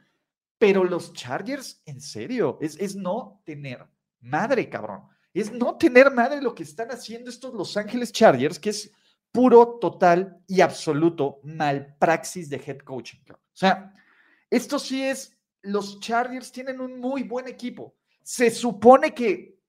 pero 0.59 0.83
los 0.83 1.13
Chargers, 1.13 1.81
en 1.85 2.01
serio, 2.01 2.59
es, 2.61 2.77
es 2.79 2.97
no 2.97 3.43
tener 3.45 3.87
madre, 4.21 4.69
cabrón 4.69 5.03
es 5.33 5.53
no 5.53 5.77
tener 5.77 6.11
madre 6.11 6.43
lo 6.43 6.55
que 6.55 6.65
están 6.65 6.89
haciendo 6.89 7.31
estos 7.31 7.55
Los 7.55 7.77
Ángeles 7.77 8.11
Chargers, 8.11 8.59
que 8.59 8.71
es 8.71 8.91
puro, 9.31 9.79
total 9.79 10.43
y 10.49 10.61
absoluto 10.61 11.41
malpraxis 11.45 12.49
de 12.49 12.57
head 12.57 12.79
coaching. 12.79 13.19
O 13.31 13.37
sea, 13.53 13.93
esto 14.51 14.79
sí 14.79 15.05
es, 15.05 15.37
los 15.63 16.01
Chargers 16.01 16.51
tienen 16.51 16.81
un 16.81 16.99
muy 16.99 17.23
buen 17.23 17.47
equipo. 17.47 17.95
Se 18.23 18.51
supone 18.51 19.15
que, 19.15 19.61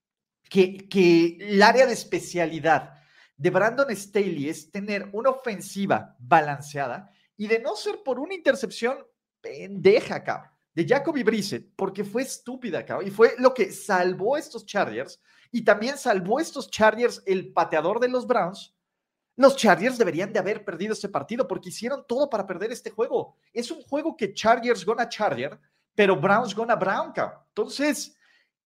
que, 0.50 0.88
que 0.90 1.38
el 1.40 1.62
área 1.62 1.86
de 1.86 1.94
especialidad 1.94 2.97
de 3.38 3.50
Brandon 3.50 3.96
Staley 3.96 4.50
es 4.50 4.72
tener 4.72 5.10
una 5.14 5.30
ofensiva 5.30 6.16
balanceada 6.20 7.12
y 7.38 7.48
de 7.48 7.60
no 7.60 7.76
ser 7.76 8.02
por 8.04 8.20
una 8.20 8.34
intercepción 8.34 8.98
pendeja, 9.42 10.16
acá 10.16 10.58
de 10.78 10.86
Jacoby 10.88 11.24
Brissett, 11.24 11.72
porque 11.76 12.04
fue 12.04 12.22
estúpida, 12.22 12.86
cabrón, 12.86 13.08
y 13.08 13.10
fue 13.10 13.34
lo 13.40 13.52
que 13.52 13.72
salvó 13.72 14.36
a 14.36 14.40
estos 14.40 14.64
Chargers 14.64 15.20
y 15.52 15.64
también 15.64 15.98
salvó 15.98 16.40
estos 16.40 16.70
Chargers 16.70 17.24
el 17.26 17.52
pateador 17.52 18.00
de 18.00 18.10
los 18.10 18.28
Browns. 18.28 18.76
Los 19.38 19.56
Chargers 19.56 19.98
deberían 19.98 20.32
de 20.32 20.38
haber 20.38 20.64
perdido 20.64 20.94
este 20.94 21.10
partido 21.10 21.48
porque 21.48 21.70
hicieron 21.70 22.06
todo 22.08 22.30
para 22.30 22.46
perder 22.46 22.72
este 22.72 22.92
juego. 22.92 23.36
Es 23.54 23.72
un 23.72 23.82
juego 23.82 24.16
que 24.16 24.34
Chargers 24.34 24.86
gonna 24.86 25.10
Charger, 25.10 25.60
pero 25.96 26.16
Browns 26.16 26.54
gonna 26.54 26.76
Brown. 26.76 27.12
Entonces, 27.48 28.17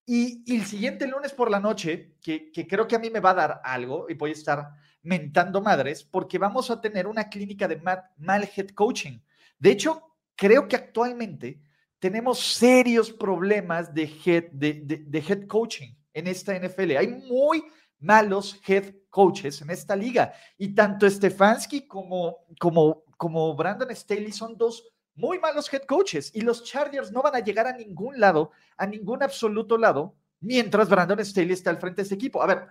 y, 0.05 0.43
el 0.55 0.65
siguiente 0.65 1.07
lunes 1.07 1.33
por 1.33 1.49
la 1.49 1.59
noche, 1.59 2.15
que, 2.21 2.51
que 2.51 2.67
creo 2.67 2.87
que 2.87 2.95
a 2.95 2.99
mí 2.99 3.09
me 3.09 3.19
va 3.19 3.31
a 3.31 3.35
dar 3.35 3.61
algo 3.63 4.07
y 4.09 4.13
voy 4.13 4.31
a 4.31 4.33
estar 4.33 4.69
mentando 5.03 5.61
madres, 5.61 6.03
porque 6.03 6.37
vamos 6.37 6.69
a 6.69 6.79
tener 6.79 7.07
una 7.07 7.29
clínica 7.29 7.67
de 7.67 7.81
mal 8.17 8.49
head 8.55 8.69
coaching. 8.69 9.19
De 9.57 9.71
hecho, 9.71 10.01
creo 10.35 10.67
que 10.67 10.75
actualmente 10.75 11.61
tenemos 11.99 12.39
serios 12.39 13.11
problemas 13.11 13.93
de 13.93 14.11
head, 14.25 14.51
de, 14.51 14.81
de 14.83 15.19
head 15.19 15.47
coaching 15.47 15.93
en 16.13 16.27
esta 16.27 16.57
NFL. 16.57 16.97
Hay 16.97 17.07
muy 17.07 17.63
malos 17.99 18.59
head 18.67 18.95
coaches 19.09 19.61
en 19.61 19.69
esta 19.69 19.95
liga 19.95 20.33
y 20.57 20.73
tanto 20.73 21.09
Stefanski 21.09 21.87
como, 21.87 22.45
como, 22.59 23.03
como 23.17 23.55
Brandon 23.55 23.95
Staley 23.95 24.31
son 24.31 24.57
dos 24.57 24.83
muy 25.15 25.39
malos 25.39 25.71
head 25.73 25.83
coaches 25.83 26.31
y 26.33 26.41
los 26.41 26.63
Chargers 26.63 27.11
no 27.11 27.21
van 27.21 27.35
a 27.35 27.39
llegar 27.39 27.67
a 27.67 27.73
ningún 27.73 28.19
lado, 28.19 28.51
a 28.77 28.85
ningún 28.87 29.23
absoluto 29.23 29.77
lado, 29.77 30.15
mientras 30.39 30.89
Brandon 30.89 31.23
Staley 31.23 31.53
está 31.53 31.69
al 31.69 31.77
frente 31.77 32.01
de 32.01 32.03
este 32.03 32.15
equipo. 32.15 32.41
A 32.41 32.47
ver, 32.47 32.67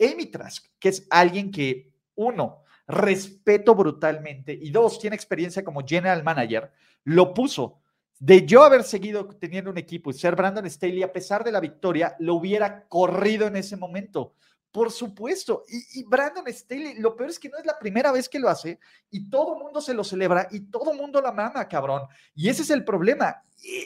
Amy 0.00 0.26
Trask, 0.26 0.66
que 0.78 0.88
es 0.90 1.06
alguien 1.10 1.50
que, 1.50 1.92
uno, 2.14 2.62
respeto 2.86 3.74
brutalmente 3.74 4.52
y 4.52 4.70
dos, 4.70 4.98
tiene 4.98 5.16
experiencia 5.16 5.62
como 5.62 5.86
general 5.86 6.22
manager, 6.22 6.72
lo 7.04 7.34
puso 7.34 7.80
de 8.18 8.44
yo 8.44 8.64
haber 8.64 8.82
seguido 8.82 9.26
teniendo 9.26 9.70
un 9.70 9.78
equipo 9.78 10.10
y 10.10 10.14
ser 10.14 10.34
Brandon 10.34 10.68
Staley, 10.68 11.02
a 11.02 11.12
pesar 11.12 11.44
de 11.44 11.52
la 11.52 11.60
victoria, 11.60 12.16
lo 12.18 12.34
hubiera 12.34 12.86
corrido 12.88 13.46
en 13.46 13.56
ese 13.56 13.76
momento. 13.76 14.34
Por 14.70 14.92
supuesto. 14.92 15.64
Y, 15.68 16.04
Brandon 16.04 16.44
Staley, 16.48 16.98
lo 16.98 17.16
peor 17.16 17.30
es 17.30 17.38
que 17.38 17.48
no 17.48 17.58
es 17.58 17.64
la 17.64 17.78
primera 17.78 18.12
vez 18.12 18.28
que 18.28 18.38
lo 18.38 18.48
hace 18.48 18.78
y 19.10 19.28
todo 19.30 19.56
mundo 19.56 19.80
se 19.80 19.94
lo 19.94 20.04
celebra 20.04 20.48
y 20.50 20.60
todo 20.70 20.92
mundo 20.94 21.20
la 21.20 21.32
mama, 21.32 21.66
cabrón. 21.66 22.02
Y 22.34 22.48
ese 22.48 22.62
es 22.62 22.70
el 22.70 22.84
problema. 22.84 23.42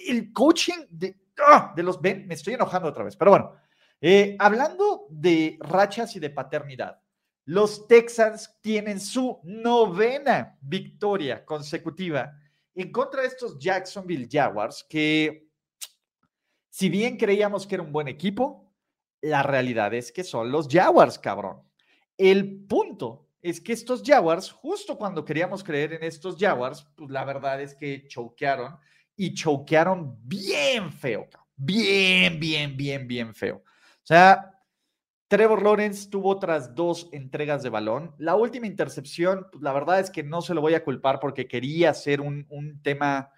El 0.07 0.33
coaching 0.33 0.87
de, 0.91 1.17
¡ah! 1.39 1.73
de 1.75 1.83
los 1.83 2.01
Ben, 2.01 2.27
me 2.27 2.35
estoy 2.35 2.55
enojando 2.55 2.89
otra 2.89 3.05
vez, 3.05 3.17
pero 3.17 3.31
bueno. 3.31 3.53
Eh, 4.01 4.37
hablando 4.41 5.07
de 5.11 5.57
rachas 5.61 6.17
y 6.17 6.21
de 6.21 6.31
paternidad, 6.31 7.01
los 7.45 7.87
Texans 7.87 8.59
tienen 8.61 8.99
su 8.99 9.41
novena 9.45 10.59
victoria 10.61 11.45
consecutiva 11.45 12.37
en 12.75 12.91
contra 12.91 13.23
de 13.23 13.29
estos 13.29 13.59
Jacksonville 13.59 14.29
Jaguars, 14.31 14.85
que 14.89 15.49
si 16.69 16.89
bien 16.89 17.17
creíamos 17.17 17.67
que 17.67 17.75
era 17.75 17.85
un 17.85 17.93
buen 17.93 18.09
equipo, 18.09 18.62
la 19.23 19.43
realidad 19.43 19.95
es 19.95 20.13
que 20.13 20.25
son 20.25 20.53
los 20.53 20.69
Jaguars, 20.69 21.19
cabrón. 21.19 21.63
El 22.19 22.67
punto 22.67 23.31
es 23.41 23.61
que 23.61 23.73
estos 23.73 24.03
Jaguars, 24.05 24.53
justo 24.53 24.99
cuando 24.99 25.25
queríamos 25.25 25.65
creer 25.65 25.95
en 25.95 26.05
estos 26.05 26.37
Jaguars, 26.39 26.87
pues 26.97 27.11
la 27.11 27.25
verdad 27.25 27.61
es 27.61 27.75
que 27.75 28.07
choquearon 28.07 28.77
y 29.17 29.35
choquearon 29.35 30.17
bien 30.23 30.93
feo, 30.93 31.27
bien, 31.57 32.39
bien, 32.39 32.77
bien, 32.77 33.09
bien 33.09 33.35
feo. 33.35 33.57
O 33.57 34.07
sea, 34.07 34.53
Trevor 35.33 35.63
Lawrence 35.63 36.11
tuvo 36.11 36.29
otras 36.29 36.75
dos 36.75 37.09
entregas 37.11 37.63
de 37.63 37.71
balón. 37.71 38.15
La 38.19 38.37
última 38.37 38.67
intercepción, 38.67 39.47
pues, 39.51 39.63
la 39.63 39.73
verdad 39.73 39.99
es 39.99 40.11
que 40.11 40.23
no 40.23 40.43
se 40.43 40.53
lo 40.53 40.61
voy 40.61 40.75
a 40.75 40.85
culpar 40.85 41.21
porque 41.21 41.49
quería 41.49 41.89
hacer 41.89 42.21
un, 42.21 42.47
tema, 42.83 43.31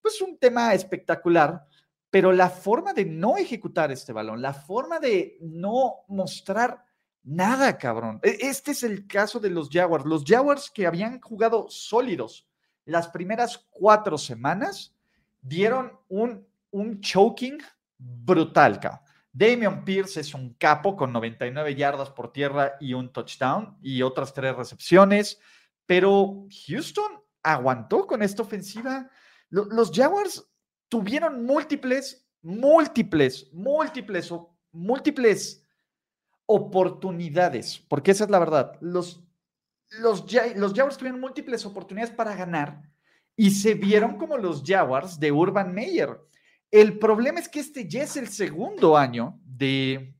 pues 0.00 0.22
un 0.22 0.38
tema 0.38 0.72
espectacular, 0.72 1.66
pero 2.14 2.30
la 2.30 2.48
forma 2.48 2.92
de 2.92 3.04
no 3.04 3.36
ejecutar 3.36 3.90
este 3.90 4.12
balón, 4.12 4.40
la 4.40 4.54
forma 4.54 5.00
de 5.00 5.36
no 5.40 6.04
mostrar 6.06 6.84
nada, 7.24 7.76
cabrón. 7.76 8.20
E, 8.22 8.38
este 8.42 8.70
es 8.70 8.84
el 8.84 9.08
caso 9.08 9.40
de 9.40 9.50
los 9.50 9.68
Jaguars. 9.68 10.04
Los 10.04 10.22
Jaguars 10.24 10.70
que 10.70 10.86
habían 10.86 11.20
jugado 11.20 11.66
sólidos 11.68 12.46
las 12.84 13.08
primeras 13.08 13.66
cuatro 13.68 14.16
semanas, 14.16 14.94
dieron 15.42 15.98
un, 16.06 16.46
un 16.70 17.00
choking 17.00 17.58
brutal, 17.98 18.78
cabrón. 18.78 19.00
Damian 19.32 19.84
Pierce 19.84 20.20
es 20.20 20.34
un 20.34 20.54
capo 20.54 20.94
con 20.94 21.12
99 21.12 21.74
yardas 21.74 22.10
por 22.10 22.32
tierra 22.32 22.74
y 22.78 22.94
un 22.94 23.12
touchdown 23.12 23.76
y 23.82 24.02
otras 24.02 24.32
tres 24.32 24.54
recepciones, 24.54 25.40
pero 25.84 26.46
Houston 26.68 27.20
aguantó 27.42 28.06
con 28.06 28.22
esta 28.22 28.42
ofensiva. 28.42 29.10
Los 29.50 29.90
Jaguars 29.92 30.48
tuvieron 30.88 31.44
múltiples, 31.44 32.26
múltiples, 32.42 33.52
múltiples, 33.52 34.32
múltiples 34.72 35.64
oportunidades, 36.46 37.78
porque 37.88 38.10
esa 38.10 38.24
es 38.24 38.30
la 38.30 38.38
verdad. 38.38 38.76
Los, 38.80 39.22
los, 40.00 40.24
los 40.56 40.74
Jaguars 40.74 40.98
tuvieron 40.98 41.20
múltiples 41.20 41.64
oportunidades 41.64 42.14
para 42.14 42.34
ganar 42.34 42.82
y 43.36 43.50
se 43.50 43.74
vieron 43.74 44.16
como 44.16 44.36
los 44.36 44.62
Jaguars 44.64 45.18
de 45.18 45.32
Urban 45.32 45.74
Meyer. 45.74 46.20
El 46.70 46.98
problema 46.98 47.40
es 47.40 47.48
que 47.48 47.60
este 47.60 47.88
ya 47.88 48.02
es 48.02 48.16
el 48.16 48.28
segundo 48.28 48.96
año 48.96 49.40
de, 49.44 50.14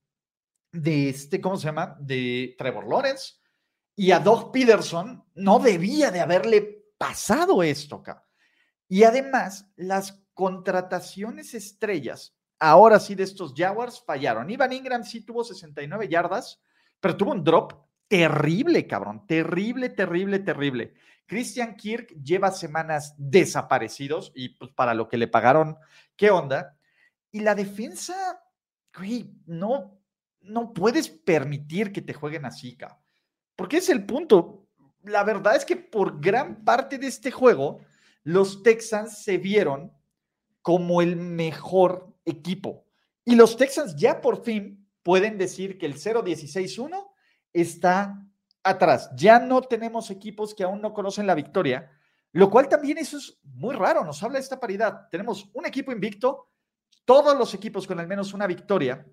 de 0.73 1.09
este, 1.09 1.40
¿cómo 1.40 1.56
se 1.56 1.66
llama? 1.66 1.97
De 2.00 2.54
Trevor 2.59 2.87
Lawrence. 2.88 3.35
Y 3.97 4.11
a 4.11 4.18
Doug 4.18 4.50
Peterson 4.50 5.25
no 5.35 5.59
debía 5.59 6.11
de 6.11 6.21
haberle 6.21 6.85
pasado 6.99 7.62
esto 7.62 7.97
acá. 7.97 8.25
Y 8.88 9.04
además, 9.04 9.71
las 9.76 10.23
contrataciones 10.34 11.54
estrellas, 11.54 12.36
ahora 12.58 12.98
sí 13.00 13.14
de 13.14 13.22
estos 13.22 13.54
Jaguars, 13.56 14.02
fallaron. 14.04 14.50
Ivan 14.50 14.72
Ingram 14.72 15.04
sí 15.04 15.22
tuvo 15.22 15.44
69 15.44 16.08
yardas, 16.08 16.60
pero 17.00 17.16
tuvo 17.16 17.32
un 17.32 17.44
drop 17.44 17.72
terrible, 18.08 18.86
cabrón, 18.86 19.26
terrible, 19.26 19.88
terrible, 19.88 20.38
terrible. 20.40 20.94
Christian 21.26 21.74
Kirk 21.76 22.08
lleva 22.22 22.50
semanas 22.50 23.14
desaparecidos 23.16 24.32
y 24.34 24.50
pues 24.50 24.70
para 24.72 24.94
lo 24.94 25.08
que 25.08 25.16
le 25.16 25.28
pagaron, 25.28 25.76
¿qué 26.16 26.30
onda? 26.30 26.76
Y 27.30 27.40
la 27.40 27.54
defensa, 27.54 28.42
güey, 28.96 29.32
no, 29.46 29.98
no 30.42 30.72
puedes 30.72 31.08
permitir 31.08 31.92
que 31.92 32.02
te 32.02 32.12
jueguen 32.12 32.44
así, 32.44 32.76
cabrón. 32.76 32.98
Porque 33.56 33.78
es 33.78 33.88
el 33.88 34.04
punto. 34.04 34.66
La 35.02 35.24
verdad 35.24 35.56
es 35.56 35.64
que 35.64 35.76
por 35.76 36.20
gran 36.20 36.64
parte 36.64 36.98
de 36.98 37.06
este 37.06 37.30
juego, 37.30 37.80
los 38.22 38.62
Texans 38.62 39.22
se 39.22 39.38
vieron 39.38 39.92
como 40.64 41.02
el 41.02 41.16
mejor 41.16 42.16
equipo. 42.25 42.87
Y 43.23 43.35
los 43.35 43.59
Texans 43.59 43.97
ya 43.97 44.23
por 44.23 44.42
fin 44.42 44.88
pueden 45.02 45.37
decir 45.37 45.76
que 45.76 45.85
el 45.85 45.97
0-16-1 45.97 47.06
está 47.52 48.26
atrás. 48.62 49.11
Ya 49.14 49.38
no 49.38 49.61
tenemos 49.61 50.11
equipos 50.11 50.54
que 50.54 50.64
aún 50.64 50.80
no 50.80 50.94
conocen 50.94 51.26
la 51.26 51.35
victoria, 51.35 51.90
lo 52.33 52.49
cual 52.49 52.66
también 52.66 52.97
eso 52.97 53.18
es 53.18 53.38
muy 53.42 53.75
raro, 53.75 54.06
nos 54.06 54.23
habla 54.23 54.38
de 54.38 54.42
esta 54.42 54.59
paridad. 54.59 55.06
Tenemos 55.11 55.50
un 55.52 55.66
equipo 55.66 55.92
invicto, 55.92 56.49
todos 57.04 57.37
los 57.37 57.52
equipos 57.52 57.87
con 57.87 58.00
al 58.00 58.09
menos 58.09 58.33
una 58.33 58.47
victoria, 58.47 59.06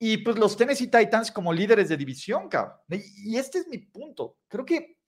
y 0.00 0.16
pues 0.18 0.36
los 0.36 0.56
Tennessee 0.56 0.88
Titans 0.88 1.30
como 1.30 1.52
líderes 1.52 1.88
de 1.88 1.96
división, 1.96 2.48
cabrón. 2.48 2.76
Y 2.90 3.36
este 3.36 3.58
es 3.58 3.68
mi 3.68 3.78
punto. 3.78 4.38
Creo 4.48 4.64
que 4.64 4.98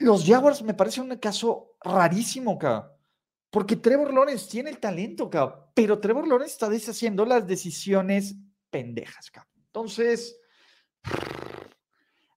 los 0.00 0.26
Jaguars 0.26 0.62
me 0.62 0.74
parece 0.74 1.00
un 1.00 1.16
caso 1.16 1.76
rarísimo, 1.80 2.58
cabrón. 2.58 2.93
Porque 3.54 3.76
Trevor 3.76 4.12
Lawrence 4.12 4.50
tiene 4.50 4.70
el 4.70 4.78
talento, 4.78 5.30
cabrón. 5.30 5.60
Pero 5.74 6.00
Trevor 6.00 6.26
Lawrence 6.26 6.54
está 6.54 6.68
deshaciendo 6.68 7.24
las 7.24 7.46
decisiones 7.46 8.34
pendejas, 8.68 9.30
cabrón. 9.30 9.54
Entonces, 9.66 10.40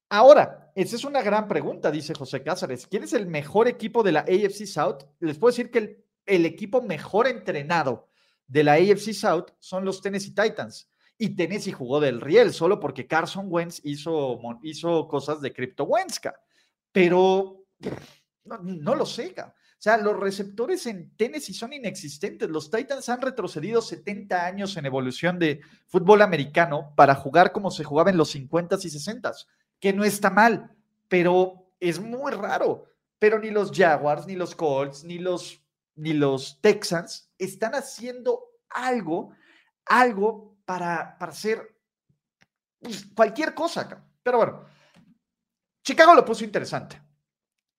ahora, 0.10 0.72
esa 0.76 0.96
es 0.96 1.04
una 1.04 1.24
gran 1.24 1.48
pregunta, 1.48 1.90
dice 1.90 2.14
José 2.14 2.44
Cázares. 2.44 2.86
¿Quién 2.86 3.02
es 3.02 3.14
el 3.14 3.26
mejor 3.26 3.68
equipo 3.68 4.04
de 4.04 4.12
la 4.12 4.20
AFC 4.20 4.68
South? 4.68 5.06
Les 5.20 5.40
puedo 5.40 5.50
decir 5.50 5.72
que 5.72 5.80
el, 5.80 6.06
el 6.28 6.46
equipo 6.46 6.84
mejor 6.84 7.26
entrenado 7.26 8.10
de 8.46 8.64
la 8.64 8.74
AFC 8.74 9.12
South 9.12 9.48
son 9.58 9.86
los 9.86 10.04
Tennessee 10.04 10.36
Titans 10.36 10.88
y 11.18 11.30
Tennessee 11.30 11.72
jugó 11.72 12.00
del 12.00 12.22
riel 12.22 12.54
solo 12.54 12.80
porque 12.80 13.08
Carson 13.08 13.48
Wentz 13.50 13.82
hizo, 13.84 14.40
hizo 14.62 15.08
cosas 15.08 15.42
de 15.42 15.52
Crypto 15.52 15.86
Wentz, 15.86 16.22
pero 16.92 17.66
no, 18.48 18.96
lo 18.96 19.06
sé. 19.06 19.36
O 19.40 19.80
sea, 19.80 19.98
los 19.98 20.20
receptores 20.20 20.86
en 20.88 21.16
Tennessee 21.16 21.54
son 21.54 21.74
inexistentes. 21.74 22.50
Los 22.50 22.72
Titans 22.72 23.10
han 23.10 23.22
retrocedido 23.22 23.82
70 23.82 24.46
años 24.46 24.76
en 24.78 24.86
evolución 24.86 25.38
de 25.38 25.62
fútbol 25.88 26.22
americano 26.22 26.94
para 26.96 27.16
jugar 27.16 27.52
como 27.52 27.70
se 27.72 27.84
jugaba 27.84 28.10
en 28.10 28.18
los 28.18 28.36
50s 28.36 28.84
y 28.86 28.90
60s, 28.90 29.46
que 29.80 29.94
no 29.94 30.04
está 30.04 30.30
mal, 30.30 30.76
pero 31.08 31.72
es 31.80 32.00
muy 32.00 32.32
raro. 32.32 32.86
Pero 33.20 33.40
ni 33.40 33.50
los 33.50 33.72
Jaguars, 33.72 34.26
ni 34.28 34.36
los 34.36 34.56
Colts, 34.56 35.04
ni 35.04 35.20
los, 35.20 35.64
ni 35.96 36.14
los 36.14 36.60
Texans 36.62 37.32
están 37.38 37.76
haciendo 37.76 38.44
algo, 38.70 39.32
algo 39.86 40.58
para, 40.66 41.18
hacer 41.20 41.78
pues, 42.80 43.06
cualquier 43.16 43.54
cosa. 43.54 44.04
Pero 44.22 44.38
bueno, 44.38 44.66
Chicago 45.84 46.14
lo 46.14 46.26
puso 46.26 46.44
interesante. 46.44 47.02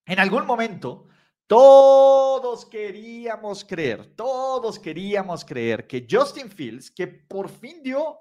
En 0.09 0.19
algún 0.19 0.47
momento, 0.47 1.07
todos 1.47 2.65
queríamos 2.65 3.63
creer, 3.63 4.07
todos 4.17 4.79
queríamos 4.79 5.45
creer 5.45 5.87
que 5.87 6.07
Justin 6.11 6.51
Fields, 6.51 6.91
que 6.91 7.07
por 7.07 7.51
fin 7.51 7.83
dio 7.83 8.19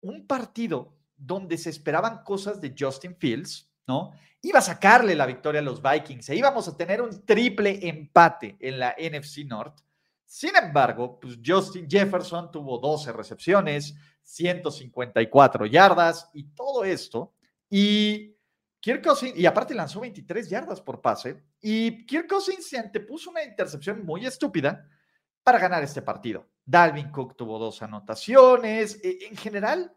un 0.00 0.26
partido 0.26 0.96
donde 1.16 1.56
se 1.56 1.70
esperaban 1.70 2.24
cosas 2.24 2.60
de 2.60 2.74
Justin 2.76 3.14
Fields, 3.16 3.70
¿no? 3.86 4.10
Iba 4.42 4.58
a 4.58 4.62
sacarle 4.62 5.14
la 5.14 5.26
victoria 5.26 5.60
a 5.60 5.64
los 5.64 5.80
Vikings 5.80 6.28
e 6.28 6.34
íbamos 6.34 6.66
a 6.66 6.76
tener 6.76 7.00
un 7.00 7.24
triple 7.24 7.88
empate 7.88 8.56
en 8.58 8.80
la 8.80 8.96
NFC 8.98 9.44
North. 9.46 9.78
Sin 10.24 10.56
embargo, 10.56 11.20
pues 11.20 11.38
Justin 11.44 11.88
Jefferson 11.88 12.50
tuvo 12.50 12.78
12 12.78 13.12
recepciones, 13.12 13.94
154 14.24 15.66
yardas 15.66 16.30
y 16.34 16.48
todo 16.48 16.84
esto. 16.84 17.32
Y 17.70 18.34
Kirk 18.80 19.02
Cousins, 19.02 19.36
y 19.36 19.46
aparte 19.46 19.74
lanzó 19.74 20.00
23 20.00 20.48
yardas 20.48 20.80
por 20.80 21.00
pase. 21.00 21.42
Y 21.60 22.06
Kirk 22.06 22.28
Cousins 22.28 22.68
se 22.68 22.78
antepuso 22.78 23.30
una 23.30 23.42
intercepción 23.42 24.04
muy 24.04 24.24
estúpida 24.24 24.88
para 25.42 25.58
ganar 25.58 25.82
este 25.82 26.02
partido. 26.02 26.48
Dalvin 26.64 27.10
Cook 27.10 27.36
tuvo 27.36 27.58
dos 27.58 27.82
anotaciones. 27.82 29.00
E, 29.02 29.26
en 29.28 29.36
general, 29.36 29.92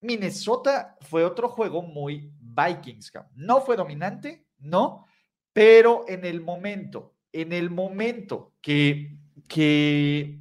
Minnesota 0.00 0.96
fue 1.00 1.24
otro 1.24 1.48
juego 1.48 1.82
muy 1.82 2.30
Vikings. 2.40 3.12
No 3.34 3.60
fue 3.62 3.76
dominante, 3.76 4.46
no, 4.58 5.06
pero 5.52 6.04
en 6.06 6.24
el 6.24 6.40
momento, 6.40 7.14
en 7.32 7.52
el 7.52 7.70
momento 7.70 8.54
que 8.60 9.18
que 9.48 10.40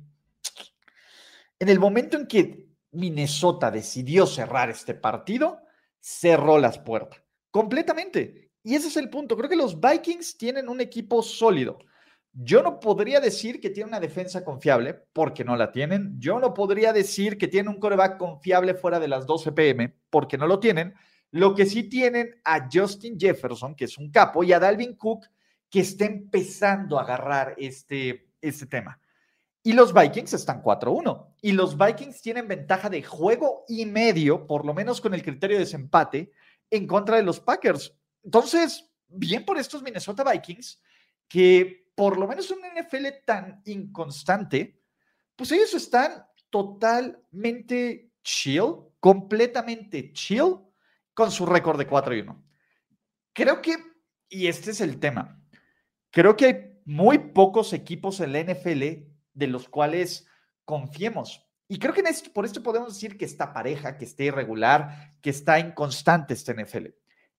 en 1.59 1.69
el 1.69 1.79
momento 1.79 2.17
en 2.17 2.27
que 2.27 2.67
Minnesota 2.91 3.71
decidió 3.71 4.25
cerrar 4.25 4.69
este 4.69 4.93
partido, 4.93 5.61
cerró 5.99 6.57
las 6.57 6.77
puertas 6.77 7.22
completamente. 7.53 8.49
Y 8.63 8.73
ese 8.73 8.87
es 8.87 8.97
el 8.97 9.11
punto. 9.11 9.37
Creo 9.37 9.49
que 9.49 9.55
los 9.55 9.79
Vikings 9.79 10.37
tienen 10.37 10.67
un 10.67 10.81
equipo 10.81 11.21
sólido. 11.21 11.77
Yo 12.31 12.63
no 12.63 12.79
podría 12.79 13.19
decir 13.19 13.61
que 13.61 13.69
tiene 13.69 13.89
una 13.89 13.99
defensa 13.99 14.43
confiable 14.43 14.95
porque 15.13 15.43
no 15.43 15.55
la 15.55 15.71
tienen. 15.71 16.15
Yo 16.17 16.39
no 16.39 16.51
podría 16.55 16.91
decir 16.91 17.37
que 17.37 17.47
tiene 17.47 17.69
un 17.69 17.79
coreback 17.79 18.17
confiable 18.17 18.73
fuera 18.73 18.99
de 18.99 19.07
las 19.07 19.27
12 19.27 19.51
pm 19.51 19.93
porque 20.09 20.35
no 20.35 20.47
lo 20.47 20.59
tienen. 20.59 20.95
Lo 21.29 21.53
que 21.53 21.67
sí 21.67 21.83
tienen 21.83 22.41
a 22.43 22.67
Justin 22.71 23.19
Jefferson, 23.19 23.75
que 23.75 23.85
es 23.85 23.99
un 23.99 24.09
capo, 24.09 24.43
y 24.43 24.51
a 24.51 24.59
Dalvin 24.59 24.95
Cook, 24.95 25.27
que 25.69 25.81
está 25.81 26.05
empezando 26.05 26.97
a 26.97 27.03
agarrar 27.03 27.53
este, 27.57 28.29
este 28.41 28.65
tema. 28.65 28.99
Y 29.61 29.73
los 29.73 29.93
Vikings 29.93 30.33
están 30.33 30.63
4-1. 30.63 31.35
Y 31.43 31.51
los 31.51 31.77
Vikings 31.77 32.19
tienen 32.19 32.47
ventaja 32.47 32.89
de 32.89 33.03
juego 33.03 33.63
y 33.67 33.85
medio, 33.85 34.47
por 34.47 34.65
lo 34.65 34.73
menos 34.73 34.99
con 35.01 35.13
el 35.13 35.21
criterio 35.21 35.57
de 35.57 35.65
desempate, 35.65 36.31
en 36.73 36.87
contra 36.87 37.17
de 37.17 37.23
los 37.23 37.39
Packers. 37.39 37.95
Entonces, 38.23 38.91
bien 39.07 39.45
por 39.45 39.59
estos 39.59 39.83
Minnesota 39.83 40.23
Vikings, 40.23 40.81
que 41.27 41.91
por 41.93 42.17
lo 42.17 42.27
menos 42.27 42.49
un 42.49 42.61
NFL 42.61 43.05
tan 43.25 43.61
inconstante, 43.65 44.81
pues 45.35 45.51
ellos 45.51 45.73
están 45.75 46.25
totalmente 46.49 48.11
chill, 48.23 48.73
completamente 48.99 50.11
chill 50.13 50.55
con 51.13 51.31
su 51.31 51.45
récord 51.45 51.77
de 51.77 51.85
4 51.85 52.15
1. 52.23 52.43
Creo 53.33 53.61
que, 53.61 53.77
y 54.27 54.47
este 54.47 54.71
es 54.71 54.81
el 54.81 54.99
tema, 54.99 55.39
creo 56.09 56.35
que 56.35 56.45
hay 56.45 56.81
muy 56.85 57.19
pocos 57.19 57.73
equipos 57.73 58.19
en 58.19 58.33
la 58.33 58.41
NFL 58.41 58.81
de 59.33 59.47
los 59.47 59.69
cuales 59.69 60.27
confiemos. 60.65 61.45
Y 61.73 61.79
creo 61.79 61.91
que 61.91 62.01
en 62.01 62.07
esto, 62.07 62.31
por 62.31 62.45
esto 62.45 62.61
podemos 62.61 62.93
decir 62.93 63.17
que 63.17 63.25
está 63.25 63.51
pareja, 63.51 63.97
que 63.97 64.05
está 64.05 64.21
irregular, 64.21 65.09
que 65.23 65.31
está 65.31 65.59
inconstante 65.59 66.35
este 66.35 66.53
NFL. 66.53 66.89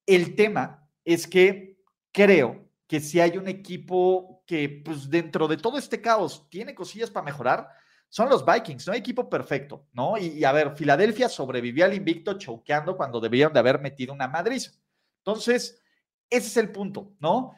El 0.04 0.34
tema 0.34 0.90
es 1.04 1.28
que 1.28 1.78
creo 2.10 2.68
que 2.88 2.98
si 2.98 3.20
hay 3.20 3.38
un 3.38 3.46
equipo 3.46 4.42
que, 4.44 4.82
pues 4.84 5.08
dentro 5.08 5.46
de 5.46 5.56
todo 5.56 5.78
este 5.78 6.00
caos, 6.00 6.48
tiene 6.50 6.74
cosillas 6.74 7.12
para 7.12 7.26
mejorar, 7.26 7.68
son 8.08 8.28
los 8.28 8.44
Vikings, 8.44 8.88
no 8.88 8.92
hay 8.92 8.98
equipo 8.98 9.30
perfecto, 9.30 9.86
¿no? 9.92 10.18
Y, 10.18 10.26
y, 10.26 10.44
a 10.44 10.50
ver, 10.50 10.76
Filadelfia 10.76 11.28
sobrevivió 11.28 11.84
al 11.84 11.94
invicto 11.94 12.36
choqueando 12.36 12.96
cuando 12.96 13.20
debieron 13.20 13.52
de 13.52 13.60
haber 13.60 13.80
metido 13.80 14.12
una 14.12 14.26
madriza. 14.26 14.72
Entonces, 15.18 15.80
ese 16.28 16.48
es 16.48 16.56
el 16.56 16.72
punto, 16.72 17.14
¿no? 17.20 17.54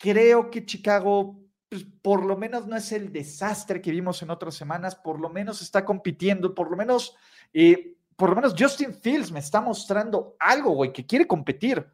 creo 0.00 0.50
que 0.50 0.64
Chicago, 0.64 1.38
pues, 1.70 1.86
por 2.02 2.26
lo 2.26 2.36
menos 2.36 2.66
no 2.66 2.76
es 2.76 2.90
el 2.90 3.12
desastre 3.12 3.80
que 3.80 3.92
vimos 3.92 4.20
en 4.22 4.30
otras 4.30 4.56
semanas, 4.56 4.96
por 4.96 5.20
lo 5.20 5.30
menos 5.30 5.62
está 5.62 5.84
compitiendo, 5.84 6.52
por 6.52 6.68
lo 6.68 6.76
menos, 6.76 7.16
eh, 7.54 7.94
por 8.16 8.30
lo 8.30 8.34
menos 8.34 8.56
Justin 8.58 8.92
Fields 8.92 9.30
me 9.30 9.38
está 9.38 9.60
mostrando 9.60 10.34
algo, 10.40 10.72
güey, 10.72 10.92
que 10.92 11.06
quiere 11.06 11.28
competir. 11.28 11.86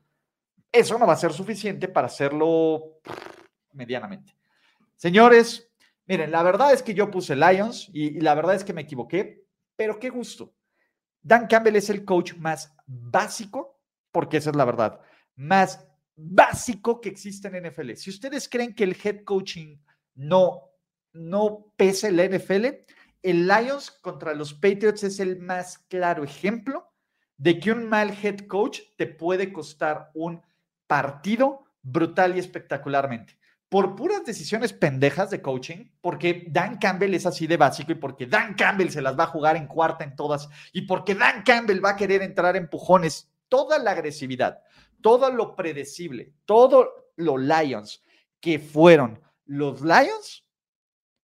Eso 0.72 0.98
no 0.98 1.06
va 1.06 1.12
a 1.12 1.18
ser 1.18 1.32
suficiente 1.34 1.88
para 1.88 2.06
hacerlo 2.06 3.00
medianamente. 3.74 4.34
Señores, 4.96 5.70
miren, 6.06 6.30
la 6.30 6.42
verdad 6.42 6.72
es 6.72 6.82
que 6.82 6.94
yo 6.94 7.10
puse 7.10 7.36
Lions 7.36 7.90
y, 7.92 8.16
y 8.16 8.20
la 8.20 8.34
verdad 8.34 8.54
es 8.54 8.64
que 8.64 8.72
me 8.72 8.80
equivoqué, 8.80 9.44
pero 9.76 10.00
qué 10.00 10.08
gusto. 10.08 10.54
Dan 11.20 11.48
Campbell 11.48 11.76
es 11.76 11.90
el 11.90 12.02
coach 12.06 12.32
más 12.36 12.74
básico, 12.86 13.78
porque 14.10 14.38
esa 14.38 14.48
es 14.48 14.56
la 14.56 14.64
verdad, 14.64 15.00
más 15.34 15.86
básico 16.16 17.00
que 17.00 17.10
existe 17.10 17.48
en 17.48 17.68
NFL. 17.68 17.92
Si 17.94 18.10
ustedes 18.10 18.48
creen 18.48 18.74
que 18.74 18.84
el 18.84 18.96
head 19.02 19.24
coaching 19.24 19.76
no, 20.14 20.70
no 21.12 21.72
pesa 21.76 22.08
en 22.08 22.16
la 22.16 22.24
NFL, 22.24 22.66
el 23.22 23.46
Lions 23.46 23.90
contra 23.90 24.34
los 24.34 24.54
Patriots 24.54 25.04
es 25.04 25.20
el 25.20 25.38
más 25.38 25.78
claro 25.88 26.24
ejemplo 26.24 26.92
de 27.36 27.58
que 27.60 27.72
un 27.72 27.88
mal 27.88 28.16
head 28.22 28.46
coach 28.46 28.80
te 28.96 29.06
puede 29.06 29.52
costar 29.52 30.10
un 30.14 30.42
partido 30.86 31.64
brutal 31.82 32.36
y 32.36 32.38
espectacularmente. 32.38 33.38
Por 33.68 33.96
puras 33.96 34.24
decisiones 34.24 34.72
pendejas 34.72 35.30
de 35.30 35.42
coaching, 35.42 35.90
porque 36.00 36.46
Dan 36.48 36.78
Campbell 36.78 37.14
es 37.14 37.26
así 37.26 37.46
de 37.46 37.56
básico 37.56 37.92
y 37.92 37.96
porque 37.96 38.26
Dan 38.26 38.54
Campbell 38.54 38.90
se 38.90 39.02
las 39.02 39.18
va 39.18 39.24
a 39.24 39.28
jugar 39.28 39.56
en 39.56 39.66
cuarta 39.66 40.04
en 40.04 40.14
todas 40.14 40.48
y 40.72 40.82
porque 40.82 41.14
Dan 41.14 41.42
Campbell 41.42 41.84
va 41.84 41.90
a 41.90 41.96
querer 41.96 42.22
entrar 42.22 42.56
en 42.56 42.64
empujones 42.64 43.28
toda 43.48 43.78
la 43.78 43.90
agresividad, 43.90 44.62
todo 45.06 45.30
lo 45.30 45.54
predecible, 45.54 46.34
todo 46.44 47.12
lo 47.14 47.38
Lions 47.38 48.02
que 48.40 48.58
fueron 48.58 49.22
los 49.44 49.80
Lions, 49.80 50.44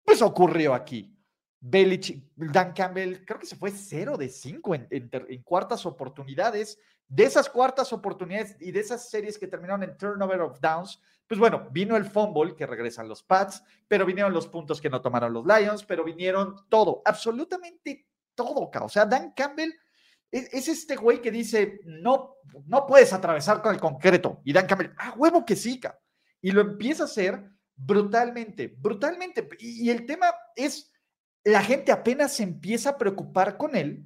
pues 0.04 0.22
ocurrió 0.22 0.72
aquí. 0.72 1.12
Belichick, 1.58 2.30
Dan 2.36 2.74
Campbell, 2.74 3.24
creo 3.24 3.40
que 3.40 3.46
se 3.46 3.56
fue 3.56 3.72
0 3.72 4.16
de 4.16 4.28
5 4.28 4.74
en, 4.88 5.42
cuartas 5.42 5.84
oportunidades. 5.84 6.78
De 7.08 7.24
esas 7.24 7.48
cuartas 7.48 7.92
oportunidades 7.92 8.56
y 8.60 8.70
de 8.70 8.78
esas 8.78 9.10
series 9.10 9.36
que 9.36 9.48
terminaron 9.48 9.82
en 9.82 9.96
turnover 9.96 10.42
of 10.42 10.60
downs, 10.60 11.02
pues 11.26 11.40
bueno, 11.40 11.66
vino 11.72 11.96
el 11.96 12.04
fumble 12.04 12.54
que 12.54 12.68
regresan 12.68 13.08
los 13.08 13.24
Pats, 13.24 13.64
pero 13.88 14.06
vinieron 14.06 14.32
los 14.32 14.46
puntos 14.46 14.80
que 14.80 14.90
no 14.90 15.02
tomaron 15.02 15.32
los 15.32 15.44
Lions, 15.44 15.82
pero 15.82 16.04
vinieron 16.04 16.54
todo, 16.68 17.02
absolutamente 17.04 18.06
todo. 18.36 18.70
O 18.72 18.88
sea, 18.88 19.06
Dan 19.06 19.32
Campbell 19.32 19.72
es, 20.32 20.68
este 20.68 20.96
güey 20.96 21.20
que 21.20 21.30
dice, 21.30 21.80
no, 21.84 22.36
no 22.66 22.86
puedes 22.86 23.12
atravesar 23.12 23.62
con 23.62 23.74
el 23.74 23.80
concreto. 23.80 24.40
Y 24.44 24.52
Dan 24.52 24.66
Campbell, 24.66 24.90
ah, 24.98 25.14
huevo 25.16 25.44
que 25.44 25.54
sí, 25.54 25.80
Y 26.40 26.50
lo 26.50 26.60
empieza 26.62 27.04
a 27.04 27.06
hacer 27.06 27.48
brutalmente, 27.76 28.74
brutalmente. 28.78 29.48
y 29.60 29.88
el 29.90 30.06
tema 30.06 30.26
es 30.56 30.92
la 31.44 31.62
gente 31.62 31.92
apenas 31.92 32.32
se 32.32 32.42
empieza 32.44 32.90
a 32.90 32.98
preocupar 32.98 33.56
con 33.56 33.74
él 33.74 34.04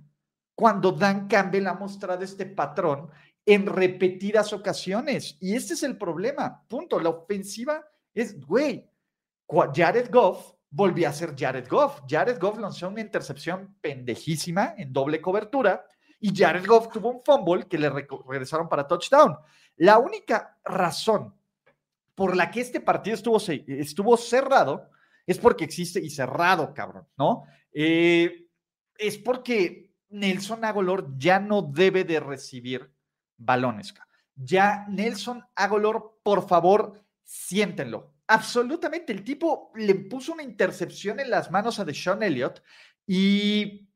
cuando 0.54 0.92
Dan 0.92 1.28
Campbell 1.28 1.66
ha 1.66 1.74
mostrado 1.74 2.24
este 2.24 2.46
patrón 2.46 3.10
en 3.44 3.66
repetidas 3.66 4.52
ocasiones. 4.52 5.36
Y 5.40 5.54
este 5.54 5.74
es 5.74 5.82
el 5.82 5.98
problema. 5.98 6.64
Punto. 6.66 6.98
La 6.98 7.10
ofensiva 7.10 7.84
es, 8.14 8.40
güey, 8.40 8.88
Jared 9.74 10.10
Goff 10.10 10.54
volvió 10.70 11.08
a 11.08 11.12
ser 11.12 11.34
Jared 11.36 11.68
Goff. 11.68 12.00
Jared 12.08 12.38
Goff 12.40 12.58
lanzó 12.58 12.88
una 12.88 13.02
intercepción 13.02 13.76
pendejísima 13.80 14.74
en 14.78 14.92
doble 14.92 15.20
cobertura 15.20 15.84
y 16.20 16.35
Jared 16.35 16.66
Goff 16.66 16.90
tuvo 16.90 17.11
un 17.11 17.22
fumble 17.22 17.66
que 17.66 17.79
le 17.79 17.90
regresaron 17.90 18.68
para 18.68 18.87
touchdown. 18.87 19.37
La 19.76 19.98
única 19.98 20.59
razón 20.64 21.35
por 22.14 22.35
la 22.35 22.50
que 22.50 22.62
este 22.62 22.81
partido 22.81 23.14
estuvo, 23.14 24.16
cerrado 24.16 24.90
es 25.26 25.38
porque 25.38 25.64
existe 25.64 26.00
y 26.00 26.09
cerrado, 26.09 26.72
cabrón, 26.72 27.07
¿no? 27.18 27.44
Eh, 27.72 28.48
es 28.96 29.18
porque 29.18 29.92
Nelson 30.09 30.64
Agolor 30.64 31.16
ya 31.18 31.38
no 31.38 31.62
debe 31.62 32.05
de 32.05 32.20
recibir 32.20 32.90
balones. 33.37 33.92
Ya 34.35 34.87
Nelson 34.88 35.44
Agolor, 35.55 36.20
por 36.22 36.48
favor, 36.48 37.02
siéntenlo. 37.22 38.14
Absolutamente, 38.29 39.12
el 39.12 39.22
tipo 39.22 39.70
le 39.74 39.94
puso 39.94 40.33
una 40.33 40.42
intercepción 40.42 41.20
en 41.20 41.31
las 41.31 41.50
manos 41.50 41.79
a 41.79 41.85
Deshaun 41.85 42.22
Elliott 42.22 42.62
y 43.07 43.88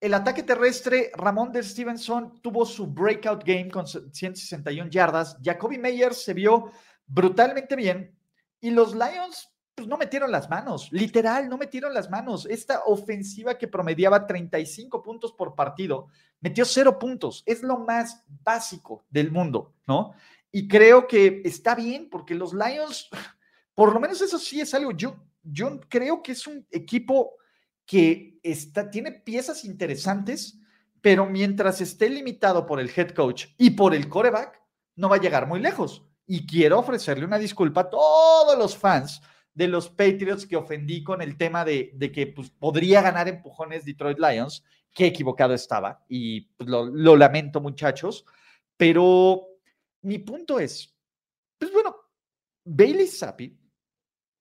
el 0.00 0.14
ataque 0.14 0.42
terrestre, 0.42 1.12
Ramón 1.14 1.52
de 1.52 1.62
Stevenson 1.62 2.40
tuvo 2.40 2.64
su 2.64 2.86
breakout 2.86 3.44
game 3.44 3.70
con 3.70 3.86
161 3.86 4.90
yardas. 4.90 5.36
Jacoby 5.42 5.76
Meyers 5.76 6.24
se 6.24 6.32
vio 6.32 6.72
brutalmente 7.06 7.76
bien 7.76 8.16
y 8.60 8.70
los 8.70 8.94
Lions 8.94 9.52
pues 9.74 9.88
no 9.88 9.96
metieron 9.96 10.30
las 10.30 10.50
manos, 10.50 10.92
literal, 10.92 11.48
no 11.48 11.56
metieron 11.56 11.94
las 11.94 12.10
manos. 12.10 12.46
Esta 12.46 12.82
ofensiva 12.84 13.56
que 13.56 13.68
promediaba 13.68 14.26
35 14.26 15.02
puntos 15.02 15.32
por 15.32 15.54
partido, 15.54 16.08
metió 16.40 16.64
cero 16.64 16.98
puntos. 16.98 17.42
Es 17.46 17.62
lo 17.62 17.78
más 17.78 18.24
básico 18.42 19.04
del 19.08 19.30
mundo, 19.30 19.72
¿no? 19.86 20.12
Y 20.52 20.68
creo 20.68 21.06
que 21.06 21.42
está 21.44 21.74
bien 21.74 22.08
porque 22.10 22.34
los 22.34 22.52
Lions, 22.52 23.08
por 23.74 23.92
lo 23.92 24.00
menos 24.00 24.20
eso 24.20 24.38
sí 24.38 24.60
es 24.60 24.74
algo, 24.74 24.92
yo, 24.92 25.16
yo 25.42 25.80
creo 25.88 26.22
que 26.22 26.32
es 26.32 26.46
un 26.46 26.66
equipo 26.70 27.34
que 27.90 28.38
está, 28.44 28.88
tiene 28.88 29.10
piezas 29.10 29.64
interesantes, 29.64 30.60
pero 31.00 31.26
mientras 31.26 31.80
esté 31.80 32.08
limitado 32.08 32.64
por 32.64 32.78
el 32.78 32.88
head 32.94 33.10
coach 33.10 33.46
y 33.58 33.70
por 33.70 33.96
el 33.96 34.08
coreback, 34.08 34.62
no 34.94 35.08
va 35.08 35.16
a 35.16 35.20
llegar 35.20 35.48
muy 35.48 35.58
lejos. 35.58 36.06
Y 36.24 36.46
quiero 36.46 36.78
ofrecerle 36.78 37.24
una 37.24 37.36
disculpa 37.36 37.80
a 37.80 37.90
todos 37.90 38.56
los 38.56 38.76
fans 38.76 39.20
de 39.52 39.66
los 39.66 39.88
Patriots 39.88 40.46
que 40.46 40.54
ofendí 40.54 41.02
con 41.02 41.20
el 41.20 41.36
tema 41.36 41.64
de, 41.64 42.12
que 42.14 42.28
pues, 42.28 42.50
podría 42.50 43.02
ganar 43.02 43.26
empujones 43.26 43.84
Detroit 43.84 44.20
Lions. 44.20 44.62
Qué 44.94 45.06
equivocado 45.06 45.52
estaba 45.52 46.04
y 46.08 46.42
pues, 46.42 46.70
lo, 46.70 47.16
lamento 47.16 47.60
muchachos, 47.60 48.24
pero 48.76 49.48
mi 50.02 50.20
punto 50.20 50.60
es, 50.60 50.96
pues 51.58 51.72
bueno, 51.72 51.96
Bailey 52.64 53.08
Zappi 53.08 53.58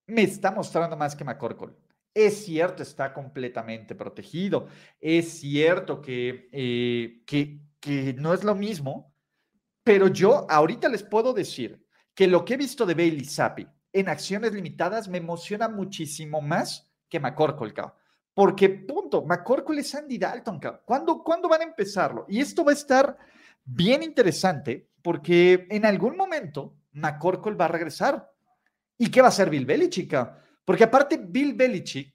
me 0.06 0.22
está 0.22 0.52
mostrando 0.52 0.96
más 0.96 1.16
que 1.16 1.24
McCorkle. 1.24 1.88
Es 2.21 2.43
cierto, 2.43 2.84
está 2.84 3.13
completamente 3.13 3.95
protegido. 3.95 4.67
Es 4.99 5.39
cierto 5.39 6.01
que, 6.01 6.49
eh, 6.51 7.23
que, 7.25 7.62
que 7.79 8.13
no 8.13 8.34
es 8.34 8.43
lo 8.43 8.55
mismo, 8.55 9.15
pero 9.86 10.10
yo 10.10 10.45
ahorita 10.51 10.89
les 10.89 11.01
puedo 11.01 11.32
decir 11.32 11.82
que 12.13 12.27
lo 12.27 12.43
que 12.43 12.55
he 12.55 12.58
visto 12.58 12.86
de 12.86 12.93
Bailey 12.93 13.23
Zappi 13.23 13.65
en 13.93 14.10
acciones 14.10 14.51
limitadas 14.51 15.08
me 15.08 15.19
emociona 15.19 15.69
muchísimo 15.69 16.41
más 16.41 16.91
que 17.08 17.21
McCorkle, 17.21 17.73
Porque, 18.34 18.67
punto, 18.67 19.23
McCorkle 19.23 19.79
es 19.79 19.95
Andy 19.95 20.17
Dalton, 20.17 20.60
¿Cuándo, 20.84 21.23
¿Cuándo 21.23 21.47
van 21.47 21.62
a 21.62 21.71
empezarlo? 21.71 22.25
Y 22.27 22.41
esto 22.41 22.65
va 22.65 22.71
a 22.71 22.75
estar 22.75 23.17
bien 23.63 24.03
interesante 24.03 24.89
porque 25.01 25.67
en 25.69 25.86
algún 25.86 26.17
momento 26.17 26.75
McCorkle 26.91 27.55
va 27.55 27.63
a 27.63 27.69
regresar. 27.69 28.29
¿Y 28.97 29.10
qué 29.10 29.21
va 29.21 29.27
a 29.27 29.29
hacer 29.29 29.49
Bill 29.49 29.65
Belichick? 29.65 30.13
Porque 30.69 30.84
aparte 30.84 31.17
Bill 31.17 31.55
Belichick 31.55 32.13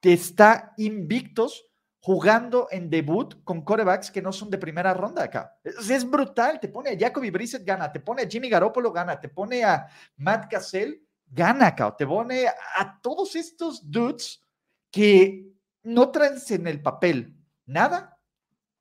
está 0.00 0.72
invictos 0.78 1.66
jugando 1.98 2.66
en 2.70 2.88
debut 2.88 3.44
con 3.44 3.60
corebacks 3.60 4.10
que 4.10 4.22
no 4.22 4.32
son 4.32 4.48
de 4.48 4.56
primera 4.56 4.94
ronda 4.94 5.24
acá. 5.24 5.54
Es, 5.62 6.08
brutal, 6.08 6.58
te 6.58 6.68
pone 6.68 6.88
a 6.88 6.98
Jacoby 6.98 7.28
Brissett, 7.28 7.62
gana, 7.62 7.92
te 7.92 8.00
pone 8.00 8.22
a 8.22 8.26
Jimmy 8.26 8.48
Garoppolo, 8.48 8.90
gana, 8.90 9.20
te 9.20 9.28
pone 9.28 9.62
a 9.62 9.86
Matt 10.16 10.50
Cassell, 10.50 11.06
gana, 11.26 11.74
cao. 11.74 11.94
Te 11.94 12.06
pone 12.06 12.46
a 12.46 12.98
todos 13.02 13.36
estos 13.36 13.90
dudes 13.90 14.42
que 14.90 15.52
no 15.82 16.10
traen 16.10 16.38
en 16.48 16.68
el 16.68 16.80
papel 16.80 17.36
nada 17.66 18.18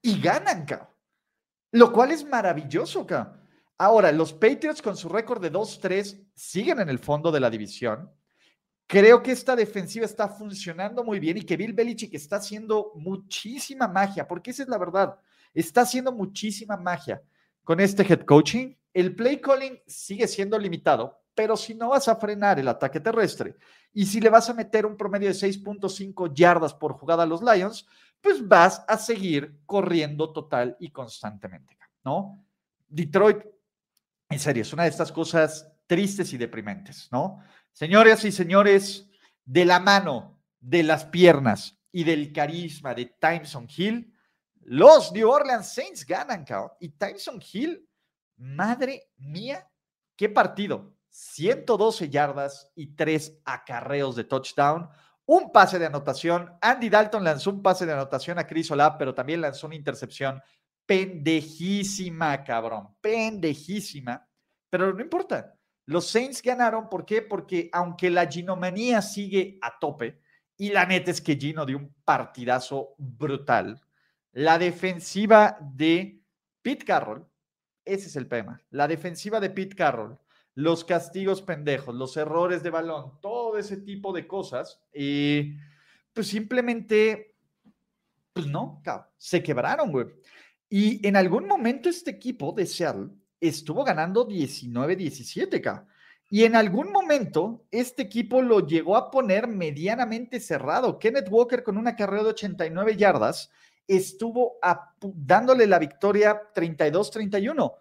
y 0.02 0.22
ganan, 0.22 0.66
cao. 0.66 0.96
Lo 1.74 1.92
cual 1.92 2.12
es 2.12 2.24
maravilloso, 2.24 3.06
cao. 3.06 3.36
Ahora, 3.78 4.14
los 4.14 4.32
Patriots 4.32 4.82
con 4.82 4.96
su 4.96 5.10
récord 5.10 5.42
de 5.42 5.52
2-3 5.52 6.26
siguen 6.34 6.80
en 6.80 6.88
el 6.88 7.00
fondo 7.00 7.34
de 7.34 7.42
la 7.42 7.50
división. 7.50 8.10
Creo 8.90 9.22
que 9.22 9.34
esta 9.34 9.56
defensiva 9.56 10.04
está 10.08 10.28
funcionando 10.28 11.04
muy 11.04 11.20
bien 11.20 11.38
y 11.38 11.44
que 11.44 11.56
Bill 11.56 11.74
Belichick 11.74 12.12
está 12.16 12.38
haciendo 12.38 12.92
muchísima 12.96 13.88
magia, 13.88 14.28
porque 14.28 14.50
esa 14.50 14.64
es 14.64 14.70
la 14.70 14.80
verdad. 14.80 15.16
Está 15.54 15.82
haciendo 15.82 16.12
muchísima 16.12 16.76
magia 16.76 17.22
con 17.64 17.80
este 17.80 18.02
head 18.02 18.22
coaching. 18.22 18.74
El 18.92 19.16
play 19.16 19.40
calling 19.40 19.80
sigue 19.86 20.28
siendo 20.28 20.58
limitado, 20.58 21.22
pero 21.36 21.56
si 21.56 21.76
no 21.76 21.90
vas 21.90 22.08
a 22.08 22.16
frenar 22.16 22.58
el 22.58 22.68
ataque 22.68 23.00
terrestre 23.00 23.58
y 23.94 24.08
si 24.08 24.20
le 24.20 24.32
vas 24.32 24.50
a 24.50 24.56
meter 24.56 24.88
un 24.88 24.98
promedio 24.98 25.28
de 25.28 25.36
6.5 25.36 26.34
yardas 26.34 26.74
por 26.74 26.94
jugada 26.94 27.22
a 27.22 27.28
los 27.28 27.44
Lions, 27.44 27.86
pues 28.20 28.46
vas 28.48 28.84
a 28.88 28.98
seguir 28.98 29.60
corriendo 29.68 30.34
total 30.34 30.76
y 30.80 30.90
constantemente, 30.90 31.78
¿no? 32.04 32.44
Detroit, 32.88 33.46
en 34.30 34.40
serio, 34.40 34.64
es 34.64 34.74
una 34.74 34.82
de 34.82 34.90
estas 34.90 35.12
cosas 35.12 35.72
tristes 35.86 36.34
y 36.34 36.38
deprimentes, 36.38 37.08
¿no? 37.12 37.40
Señores 37.80 38.26
y 38.26 38.34
señores, 38.34 39.10
de 39.46 39.64
la 39.64 39.80
mano, 39.80 40.38
de 40.60 40.84
las 40.84 41.06
piernas 41.06 41.80
y 41.94 42.04
del 42.04 42.34
carisma 42.34 42.94
de 42.94 43.06
Timeson 43.06 43.70
Hill, 43.74 44.14
los 44.66 45.14
New 45.14 45.30
Orleans 45.30 45.76
Saints 45.76 46.06
ganan, 46.06 46.44
cabrón. 46.44 46.72
Y 46.82 46.90
Timeson 46.90 47.42
Hill, 47.54 47.90
madre 48.36 49.12
mía, 49.16 49.66
qué 50.18 50.28
partido. 50.28 50.94
112 51.08 52.10
yardas 52.10 52.70
y 52.76 52.96
3 52.98 53.44
acarreos 53.46 54.18
de 54.18 54.26
touchdown, 54.26 54.90
un 55.26 55.50
pase 55.54 55.80
de 55.80 55.86
anotación. 55.86 56.52
Andy 56.60 56.90
Dalton 56.90 57.24
lanzó 57.24 57.50
un 57.50 57.62
pase 57.62 57.86
de 57.86 57.94
anotación 57.94 58.40
a 58.40 58.46
Chris 58.46 58.70
Olave, 58.72 58.98
pero 59.00 59.16
también 59.16 59.40
lanzó 59.40 59.68
una 59.68 59.78
intercepción 59.78 60.42
pendejísima, 60.86 62.44
cabrón, 62.44 62.98
pendejísima. 63.00 64.28
Pero 64.70 64.94
no 64.94 65.02
importa. 65.02 65.56
Los 65.90 66.08
Saints 66.08 66.44
ganaron, 66.44 66.88
¿por 66.88 67.04
qué? 67.04 67.24
Porque 67.24 67.68
aunque 67.74 68.12
la 68.12 68.28
ginomanía 68.28 69.02
sigue 69.02 69.58
a 69.60 69.80
tope, 69.80 70.22
y 70.56 70.70
la 70.70 70.86
neta 70.86 71.10
es 71.10 71.20
que 71.20 71.36
Gino 71.36 71.66
dio 71.66 71.78
un 71.78 71.96
partidazo 72.06 72.94
brutal, 73.00 73.82
la 74.32 74.60
defensiva 74.60 75.58
de 75.60 76.22
Pete 76.62 76.86
Carroll, 76.86 77.26
ese 77.84 78.06
es 78.06 78.16
el 78.16 78.28
tema, 78.28 78.62
la 78.70 78.88
defensiva 78.88 79.40
de 79.40 79.50
Pete 79.50 79.76
Carroll 79.76 80.20
los 80.54 80.84
castigos 80.84 81.42
pendejos, 81.42 81.96
los 81.96 82.18
errores 82.18 82.62
de 82.62 82.70
balón, 82.70 83.20
todo 83.22 83.58
ese 83.58 83.78
tipo 83.78 84.14
de 84.14 84.28
cosas, 84.28 84.84
eh, 84.92 85.58
pues 86.14 86.28
simplemente, 86.28 87.36
pues 88.34 88.46
no, 88.46 88.84
se 89.18 89.42
quebraron, 89.42 89.92
güey. 89.92 90.08
Y 90.70 91.08
en 91.08 91.16
algún 91.16 91.48
momento 91.48 91.90
este 91.90 92.12
equipo 92.12 92.52
de 92.52 92.66
Seattle 92.66 93.10
estuvo 93.40 93.84
ganando 93.84 94.28
19-17, 94.28 95.62
K. 95.62 95.88
Y 96.30 96.44
en 96.44 96.56
algún 96.56 96.92
momento 96.92 97.66
este 97.72 98.04
equipo 98.04 98.42
lo 98.42 98.66
llegó 98.66 98.96
a 98.96 99.10
poner 99.10 99.48
medianamente 99.48 100.40
cerrado. 100.40 101.00
Kenneth 101.00 101.30
Walker 101.30 101.64
con 101.64 101.78
una 101.78 101.96
carrera 101.96 102.24
de 102.24 102.30
89 102.30 102.96
yardas 102.96 103.50
estuvo 103.88 104.60
dándole 105.02 105.66
la 105.66 105.80
victoria 105.80 106.40
32-31, 106.54 107.74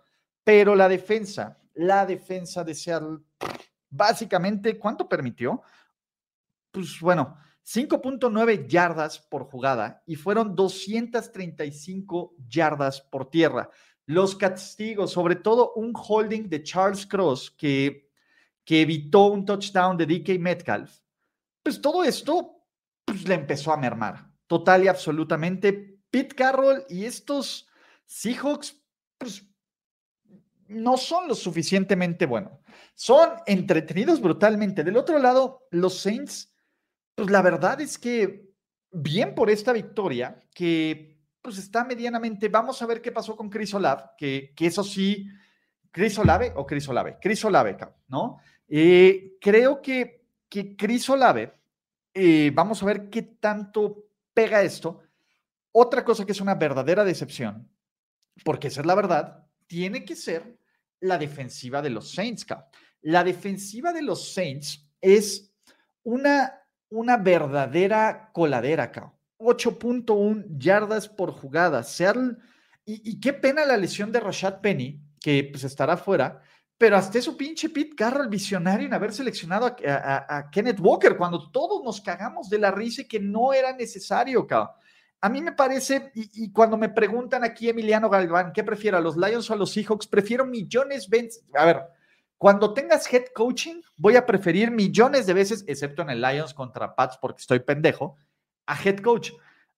pero 0.42 0.74
la 0.74 0.88
defensa, 0.88 1.58
la 1.74 2.06
defensa 2.06 2.64
de 2.64 2.74
Seattle, 2.74 3.18
básicamente, 3.90 4.78
¿cuánto 4.78 5.06
permitió? 5.06 5.60
Pues 6.70 6.98
bueno, 7.00 7.36
5.9 7.62 8.66
yardas 8.66 9.18
por 9.18 9.44
jugada 9.44 10.02
y 10.06 10.16
fueron 10.16 10.56
235 10.56 12.34
yardas 12.48 13.02
por 13.02 13.28
tierra. 13.28 13.68
Los 14.08 14.34
castigos, 14.34 15.12
sobre 15.12 15.36
todo 15.36 15.72
un 15.74 15.92
holding 15.94 16.48
de 16.48 16.62
Charles 16.62 17.06
Cross 17.06 17.50
que, 17.50 18.10
que 18.64 18.82
evitó 18.82 19.26
un 19.26 19.44
touchdown 19.44 19.96
de 19.96 20.06
DK 20.06 20.38
Metcalf, 20.40 21.00
pues 21.62 21.80
todo 21.80 22.02
esto 22.02 22.64
pues, 23.04 23.28
le 23.28 23.34
empezó 23.34 23.72
a 23.72 23.76
mermar 23.76 24.30
total 24.46 24.84
y 24.84 24.88
absolutamente. 24.88 26.00
Pete 26.10 26.34
Carroll 26.34 26.84
y 26.88 27.04
estos 27.04 27.68
Seahawks, 28.06 28.82
pues 29.18 29.46
no 30.68 30.96
son 30.96 31.28
lo 31.28 31.34
suficientemente 31.34 32.24
buenos. 32.24 32.52
Son 32.94 33.30
entretenidos 33.46 34.22
brutalmente. 34.22 34.82
Del 34.82 34.96
otro 34.96 35.18
lado, 35.18 35.68
los 35.70 35.98
Saints 35.98 36.50
pues 37.18 37.30
la 37.30 37.42
verdad 37.42 37.80
es 37.80 37.98
que 37.98 38.48
bien 38.92 39.34
por 39.34 39.50
esta 39.50 39.72
victoria, 39.72 40.38
que 40.54 41.17
pues 41.48 41.64
está 41.64 41.84
medianamente, 41.84 42.48
vamos 42.48 42.80
a 42.82 42.86
ver 42.86 43.00
qué 43.00 43.10
pasó 43.10 43.34
con 43.34 43.48
Chris 43.48 43.72
Olave, 43.72 44.02
que, 44.16 44.52
que 44.54 44.66
eso 44.66 44.84
sí, 44.84 45.26
Chris 45.90 46.18
Olave 46.18 46.52
o 46.56 46.66
Chris 46.66 46.88
Olave, 46.88 47.16
Chris 47.20 47.44
Olave, 47.44 47.76
¿no? 48.08 48.38
Eh, 48.68 49.36
creo 49.40 49.80
que, 49.80 50.26
que 50.48 50.76
Chris 50.76 51.08
Olave, 51.08 51.54
eh, 52.12 52.50
vamos 52.52 52.82
a 52.82 52.86
ver 52.86 53.08
qué 53.08 53.22
tanto 53.22 54.10
pega 54.34 54.62
esto. 54.62 55.00
Otra 55.72 56.04
cosa 56.04 56.26
que 56.26 56.32
es 56.32 56.40
una 56.40 56.54
verdadera 56.54 57.04
decepción, 57.04 57.66
porque 58.44 58.68
esa 58.68 58.80
es 58.80 58.86
la 58.86 58.94
verdad, 58.94 59.46
tiene 59.66 60.04
que 60.04 60.16
ser 60.16 60.58
la 61.00 61.16
defensiva 61.16 61.80
de 61.80 61.90
los 61.90 62.12
Saints. 62.12 62.46
La 63.00 63.24
defensiva 63.24 63.92
de 63.92 64.02
los 64.02 64.34
Saints 64.34 64.86
es 65.00 65.50
una 66.02 66.58
una 66.90 67.16
verdadera 67.16 68.30
coladera. 68.32 68.92
8.1 69.38 70.58
yardas 70.58 71.08
por 71.08 71.32
jugada. 71.32 71.82
Seattle, 71.82 72.36
y, 72.84 73.20
qué 73.20 73.32
pena 73.32 73.66
la 73.66 73.76
lesión 73.76 74.10
de 74.10 74.20
Rashad 74.20 74.60
Penny, 74.60 75.00
que 75.20 75.48
pues 75.50 75.64
estará 75.64 75.96
fuera, 75.96 76.40
pero 76.78 76.96
hasta 76.96 77.18
eso 77.18 77.36
pinche 77.36 77.68
Pete 77.68 77.94
Carroll, 77.94 78.28
visionario 78.28 78.86
en 78.86 78.94
haber 78.94 79.12
seleccionado 79.12 79.66
a, 79.86 80.48
Kenneth 80.50 80.80
Walker, 80.80 81.16
cuando 81.16 81.50
todos 81.50 81.82
nos 81.84 82.00
cagamos 82.00 82.48
de 82.48 82.58
la 82.58 82.70
risa 82.70 83.04
que 83.04 83.20
no 83.20 83.52
era 83.52 83.72
necesario, 83.74 84.46
cabrón. 84.46 84.70
A 85.20 85.28
mí 85.28 85.42
me 85.42 85.52
parece, 85.52 86.12
y, 86.14 86.52
cuando 86.52 86.76
me 86.76 86.88
preguntan 86.88 87.42
aquí 87.42 87.68
Emiliano 87.68 88.08
Galván, 88.08 88.52
¿qué 88.52 88.62
prefiero, 88.62 88.96
a 88.96 89.00
los 89.00 89.16
Lions 89.16 89.50
o 89.50 89.54
a 89.54 89.56
los 89.56 89.72
Seahawks? 89.72 90.06
Prefiero 90.06 90.46
millones, 90.46 91.08
a 91.54 91.64
ver, 91.64 91.82
cuando 92.38 92.72
tengas 92.72 93.12
head 93.12 93.24
coaching, 93.34 93.82
voy 93.96 94.14
a 94.14 94.24
preferir 94.24 94.70
millones 94.70 95.26
de 95.26 95.34
veces, 95.34 95.64
excepto 95.66 96.02
en 96.02 96.10
el 96.10 96.20
Lions 96.22 96.54
contra 96.54 96.94
Pats 96.94 97.18
porque 97.20 97.40
estoy 97.40 97.58
pendejo, 97.58 98.16
a 98.68 98.80
head 98.80 99.00
coach. 99.00 99.32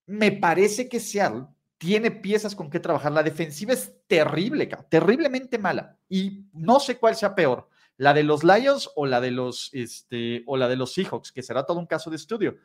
Me 0.06 0.32
parece 0.32 0.88
que 0.88 1.00
Seattle 1.00 1.46
tiene 1.78 2.10
piezas 2.10 2.54
con 2.54 2.68
que 2.68 2.80
trabajar. 2.80 3.12
La 3.12 3.22
defensiva 3.22 3.72
es 3.72 3.94
terrible, 4.06 4.68
terriblemente 4.90 5.56
mala. 5.56 5.96
Y 6.08 6.44
no 6.52 6.80
sé 6.80 6.98
cuál 6.98 7.16
sea 7.16 7.34
peor, 7.34 7.68
la 7.96 8.12
de 8.12 8.24
los 8.24 8.44
Lions 8.44 8.90
o 8.96 9.06
la 9.06 9.20
de 9.20 9.30
los, 9.30 9.70
este, 9.72 10.42
o 10.46 10.56
la 10.56 10.68
de 10.68 10.76
los 10.76 10.92
Seahawks, 10.92 11.32
que 11.32 11.42
será 11.42 11.64
todo 11.64 11.78
un 11.78 11.86
caso 11.86 12.10
de 12.10 12.16
estudio. 12.16 12.56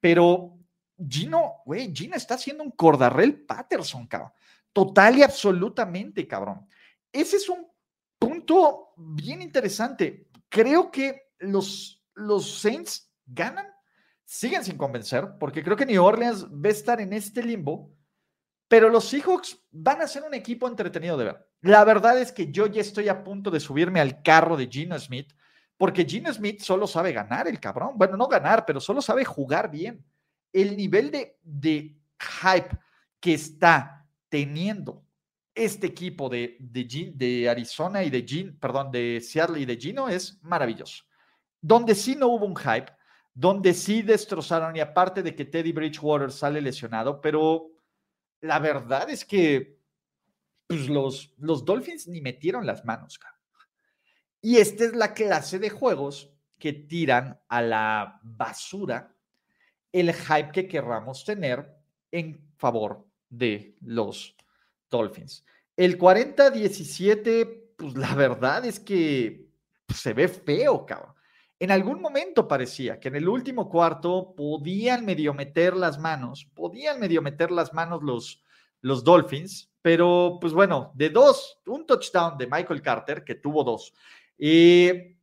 Pero 0.00 0.58
Gino, 0.98 1.62
güey, 1.64 1.92
Gino 1.94 2.16
está 2.16 2.34
haciendo 2.34 2.64
un 2.64 2.70
cordarrel 2.70 3.44
Patterson, 3.44 4.06
cabrón. 4.06 4.32
Total 4.72 5.18
y 5.18 5.22
absolutamente, 5.22 6.26
cabrón. 6.26 6.66
Ese 7.12 7.36
es 7.36 7.48
un 7.48 7.66
punto 8.18 8.94
bien 8.96 9.42
interesante. 9.42 10.28
Creo 10.48 10.90
que 10.90 11.30
los, 11.38 12.02
los 12.14 12.60
Saints 12.60 13.12
ganan, 13.26 13.66
siguen 14.26 14.64
sin 14.64 14.76
convencer, 14.76 15.38
porque 15.38 15.62
creo 15.62 15.76
que 15.76 15.86
New 15.86 16.04
Orleans 16.04 16.46
va 16.46 16.68
a 16.68 16.72
estar 16.72 17.00
en 17.00 17.12
este 17.12 17.42
limbo, 17.42 17.94
pero 18.68 18.90
los 18.90 19.08
Seahawks 19.08 19.64
van 19.70 20.02
a 20.02 20.08
ser 20.08 20.24
un 20.24 20.34
equipo 20.34 20.66
entretenido 20.66 21.16
de 21.16 21.26
ver. 21.26 21.48
La 21.62 21.84
verdad 21.84 22.20
es 22.20 22.32
que 22.32 22.50
yo 22.50 22.66
ya 22.66 22.80
estoy 22.80 23.08
a 23.08 23.22
punto 23.22 23.50
de 23.50 23.60
subirme 23.60 24.00
al 24.00 24.22
carro 24.22 24.56
de 24.56 24.66
Gino 24.66 24.98
Smith, 24.98 25.32
porque 25.78 26.04
Gino 26.04 26.32
Smith 26.32 26.60
solo 26.60 26.86
sabe 26.86 27.12
ganar 27.12 27.46
el 27.46 27.60
cabrón. 27.60 27.92
Bueno, 27.94 28.16
no 28.16 28.26
ganar, 28.26 28.64
pero 28.66 28.80
solo 28.80 29.00
sabe 29.00 29.24
jugar 29.24 29.70
bien. 29.70 30.04
El 30.52 30.76
nivel 30.76 31.10
de, 31.10 31.38
de 31.42 31.96
hype 32.18 32.76
que 33.20 33.34
está 33.34 34.06
teniendo 34.28 35.04
este 35.54 35.86
equipo 35.86 36.28
de, 36.28 36.56
de, 36.58 37.12
de 37.14 37.48
Arizona 37.48 38.02
y 38.02 38.10
de 38.10 38.22
Gino, 38.22 38.52
perdón, 38.58 38.90
de 38.90 39.20
Seattle 39.20 39.60
y 39.60 39.64
de 39.64 39.76
Gino 39.76 40.08
es 40.08 40.38
maravilloso. 40.42 41.04
Donde 41.60 41.94
sí 41.94 42.16
no 42.16 42.28
hubo 42.28 42.46
un 42.46 42.56
hype, 42.56 42.95
donde 43.36 43.74
sí 43.74 44.00
destrozaron, 44.00 44.74
y 44.74 44.80
aparte 44.80 45.22
de 45.22 45.34
que 45.36 45.44
Teddy 45.44 45.70
Bridgewater 45.70 46.32
sale 46.32 46.58
lesionado, 46.62 47.20
pero 47.20 47.70
la 48.40 48.58
verdad 48.58 49.10
es 49.10 49.26
que 49.26 49.78
pues, 50.66 50.88
los, 50.88 51.34
los 51.36 51.62
Dolphins 51.62 52.08
ni 52.08 52.22
metieron 52.22 52.64
las 52.64 52.86
manos. 52.86 53.20
Y 54.40 54.56
esta 54.56 54.84
es 54.84 54.96
la 54.96 55.12
clase 55.12 55.58
de 55.58 55.68
juegos 55.68 56.32
que 56.58 56.72
tiran 56.72 57.38
a 57.48 57.60
la 57.60 58.20
basura 58.22 59.14
el 59.92 60.14
hype 60.14 60.50
que 60.52 60.66
querramos 60.66 61.22
tener 61.26 61.76
en 62.10 62.40
favor 62.56 63.06
de 63.28 63.76
los 63.82 64.34
Dolphins. 64.88 65.44
El 65.76 65.98
40-17, 65.98 67.74
pues 67.76 67.94
la 67.96 68.14
verdad 68.14 68.64
es 68.64 68.80
que 68.80 69.50
se 69.94 70.14
ve 70.14 70.26
feo, 70.26 70.86
cabrón. 70.86 71.15
En 71.58 71.70
algún 71.70 72.02
momento 72.02 72.46
parecía 72.46 73.00
que 73.00 73.08
en 73.08 73.16
el 73.16 73.28
último 73.28 73.68
cuarto 73.68 74.34
podían 74.36 75.06
medio 75.06 75.32
meter 75.32 75.74
las 75.74 75.98
manos, 75.98 76.46
podían 76.54 77.00
medio 77.00 77.22
meter 77.22 77.50
las 77.50 77.72
manos 77.72 78.02
los, 78.02 78.42
los 78.82 79.02
Dolphins, 79.02 79.70
pero 79.80 80.38
pues 80.40 80.52
bueno, 80.52 80.92
de 80.94 81.08
dos, 81.08 81.58
un 81.66 81.86
touchdown 81.86 82.36
de 82.36 82.46
Michael 82.46 82.82
Carter, 82.82 83.24
que 83.24 83.36
tuvo 83.36 83.64
dos, 83.64 83.94
y 84.38 85.16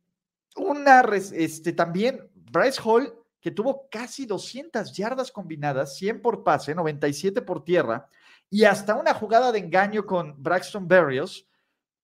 una, 0.56 1.02
este, 1.32 1.72
también 1.72 2.30
Bryce 2.34 2.80
Hall, 2.84 3.14
que 3.40 3.50
tuvo 3.50 3.88
casi 3.90 4.26
200 4.26 4.92
yardas 4.92 5.30
combinadas, 5.30 5.96
100 5.96 6.22
por 6.22 6.42
pase, 6.42 6.74
97 6.74 7.42
por 7.42 7.64
tierra, 7.64 8.08
y 8.50 8.64
hasta 8.64 8.94
una 8.94 9.14
jugada 9.14 9.52
de 9.52 9.58
engaño 9.60 10.06
con 10.06 10.42
Braxton 10.42 10.88
Berrios, 10.88 11.46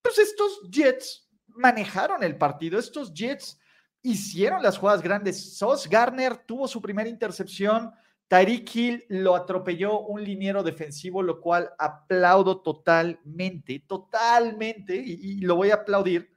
pues 0.02 0.18
estos 0.18 0.60
Jets 0.70 1.28
manejaron 1.48 2.22
el 2.22 2.36
partido, 2.36 2.78
estos 2.78 3.12
Jets 3.12 3.59
hicieron 4.02 4.62
las 4.62 4.78
jugadas 4.78 5.02
grandes. 5.02 5.56
Sos 5.56 5.88
Garner 5.88 6.36
tuvo 6.36 6.66
su 6.68 6.80
primera 6.80 7.08
intercepción, 7.08 7.92
Tyreek 8.30 8.76
Hill 8.76 9.04
lo 9.08 9.34
atropelló 9.34 10.02
un 10.02 10.22
liniero 10.22 10.62
defensivo, 10.62 11.20
lo 11.20 11.40
cual 11.40 11.68
aplaudo 11.76 12.60
totalmente, 12.60 13.82
totalmente, 13.88 14.94
y, 14.94 15.40
lo 15.40 15.56
voy 15.56 15.70
a 15.70 15.74
aplaudir. 15.74 16.30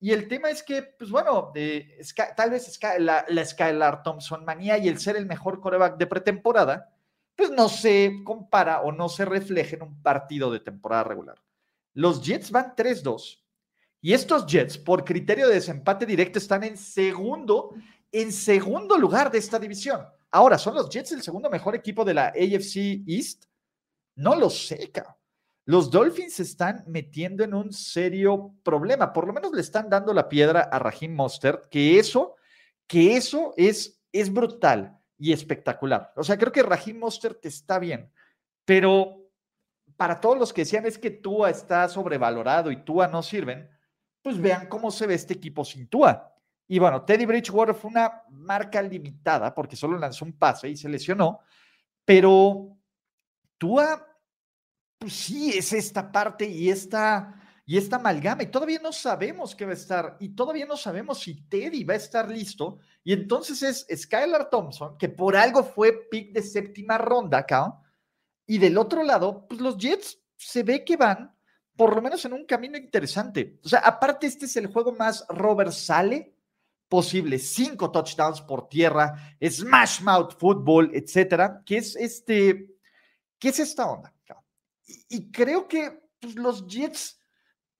Y 0.00 0.10
el 0.10 0.26
tema 0.26 0.50
es 0.50 0.64
que, 0.64 0.82
pues 0.82 1.08
bueno, 1.08 1.52
de, 1.54 1.98
tal 2.36 2.50
vez 2.50 2.80
la, 2.98 3.24
la 3.28 3.44
Skylar 3.44 4.02
Thompson 4.02 4.44
manía 4.44 4.76
y 4.76 4.88
el 4.88 4.98
ser 4.98 5.16
el 5.16 5.26
mejor 5.26 5.60
coreback 5.60 5.96
de 5.96 6.08
pretemporada, 6.08 6.92
pues 7.36 7.50
no 7.50 7.68
se 7.68 8.22
compara 8.24 8.80
o 8.80 8.90
no 8.90 9.08
se 9.08 9.24
refleja 9.24 9.76
en 9.76 9.82
un 9.82 10.02
partido 10.02 10.50
de 10.50 10.58
temporada 10.58 11.04
regular. 11.04 11.40
Los 11.92 12.22
Jets 12.22 12.50
van 12.50 12.74
3-2 12.74 13.45
y 14.06 14.14
estos 14.14 14.46
Jets, 14.46 14.78
por 14.78 15.04
criterio 15.04 15.48
de 15.48 15.54
desempate 15.54 16.06
directo, 16.06 16.38
están 16.38 16.62
en 16.62 16.76
segundo, 16.76 17.74
en 18.12 18.30
segundo 18.30 18.96
lugar 18.96 19.32
de 19.32 19.38
esta 19.38 19.58
división. 19.58 20.00
Ahora, 20.30 20.58
¿son 20.58 20.76
los 20.76 20.88
Jets 20.88 21.10
el 21.10 21.22
segundo 21.22 21.50
mejor 21.50 21.74
equipo 21.74 22.04
de 22.04 22.14
la 22.14 22.26
AFC 22.28 23.02
East? 23.04 23.46
No 24.14 24.36
lo 24.36 24.48
sé. 24.48 24.92
Los 25.64 25.90
Dolphins 25.90 26.34
se 26.34 26.44
están 26.44 26.84
metiendo 26.86 27.42
en 27.42 27.52
un 27.52 27.72
serio 27.72 28.54
problema. 28.62 29.12
Por 29.12 29.26
lo 29.26 29.32
menos 29.32 29.50
le 29.52 29.60
están 29.60 29.90
dando 29.90 30.14
la 30.14 30.28
piedra 30.28 30.60
a 30.60 30.78
Raheem 30.78 31.12
Mostert, 31.12 31.66
que 31.66 31.98
eso, 31.98 32.36
que 32.86 33.16
eso 33.16 33.54
es, 33.56 34.00
es 34.12 34.32
brutal 34.32 35.00
y 35.18 35.32
espectacular. 35.32 36.12
O 36.14 36.22
sea, 36.22 36.38
creo 36.38 36.52
que 36.52 36.62
Raheem 36.62 37.00
Mostert 37.00 37.44
está 37.44 37.80
bien, 37.80 38.12
pero 38.64 39.28
para 39.96 40.20
todos 40.20 40.38
los 40.38 40.52
que 40.52 40.60
decían 40.60 40.86
es 40.86 40.96
que 40.96 41.10
Tua 41.10 41.50
está 41.50 41.88
sobrevalorado 41.88 42.70
y 42.70 42.84
Tua 42.84 43.08
no 43.08 43.24
sirven, 43.24 43.68
pues 44.26 44.40
vean 44.40 44.66
cómo 44.66 44.90
se 44.90 45.06
ve 45.06 45.14
este 45.14 45.34
equipo 45.34 45.64
sin 45.64 45.86
Tua. 45.86 46.34
Y 46.66 46.80
bueno, 46.80 47.04
Teddy 47.04 47.26
Bridgewater 47.26 47.76
fue 47.76 47.92
una 47.92 48.24
marca 48.28 48.82
limitada 48.82 49.54
porque 49.54 49.76
solo 49.76 49.96
lanzó 49.96 50.24
un 50.24 50.32
pase 50.32 50.68
y 50.68 50.76
se 50.76 50.88
lesionó, 50.88 51.38
pero 52.04 52.76
Tua, 53.56 54.04
pues 54.98 55.12
sí, 55.12 55.50
es 55.50 55.72
esta 55.72 56.10
parte 56.10 56.44
y 56.44 56.70
esta 56.70 57.40
y 57.64 57.76
esta 57.78 57.96
amalgama, 57.96 58.42
y 58.42 58.46
todavía 58.46 58.80
no 58.82 58.90
sabemos 58.90 59.54
qué 59.54 59.64
va 59.64 59.70
a 59.70 59.74
estar, 59.74 60.16
y 60.18 60.30
todavía 60.30 60.66
no 60.66 60.76
sabemos 60.76 61.20
si 61.20 61.48
Teddy 61.48 61.84
va 61.84 61.94
a 61.94 61.98
estar 61.98 62.28
listo, 62.28 62.78
y 63.04 63.12
entonces 63.12 63.62
es 63.62 63.86
Skylar 64.02 64.50
Thompson, 64.50 64.98
que 64.98 65.08
por 65.08 65.36
algo 65.36 65.62
fue 65.62 66.08
pick 66.10 66.32
de 66.32 66.42
séptima 66.42 66.98
ronda 66.98 67.38
acá, 67.38 67.80
Y 68.44 68.58
del 68.58 68.76
otro 68.76 69.04
lado, 69.04 69.46
pues 69.48 69.60
los 69.60 69.76
Jets 69.76 70.20
se 70.36 70.64
ve 70.64 70.84
que 70.84 70.96
van 70.96 71.35
por 71.76 71.94
lo 71.94 72.02
menos 72.02 72.24
en 72.24 72.32
un 72.32 72.44
camino 72.46 72.76
interesante. 72.78 73.58
O 73.62 73.68
sea, 73.68 73.80
aparte 73.80 74.26
este 74.26 74.46
es 74.46 74.56
el 74.56 74.68
juego 74.68 74.92
más 74.92 75.24
Robert 75.28 75.72
Sale 75.72 76.34
posible. 76.88 77.38
Cinco 77.38 77.90
touchdowns 77.90 78.40
por 78.40 78.68
tierra, 78.68 79.36
smash 79.42 80.00
mouth 80.00 80.38
football, 80.38 80.90
etcétera. 80.94 81.62
¿Qué 81.64 81.78
es 81.78 81.96
este? 81.96 82.74
¿Qué 83.38 83.48
es 83.48 83.58
esta 83.60 83.86
onda? 83.86 84.12
Y, 85.08 85.30
creo 85.30 85.66
que 85.66 86.00
pues, 86.20 86.36
los 86.36 86.66
Jets 86.66 87.20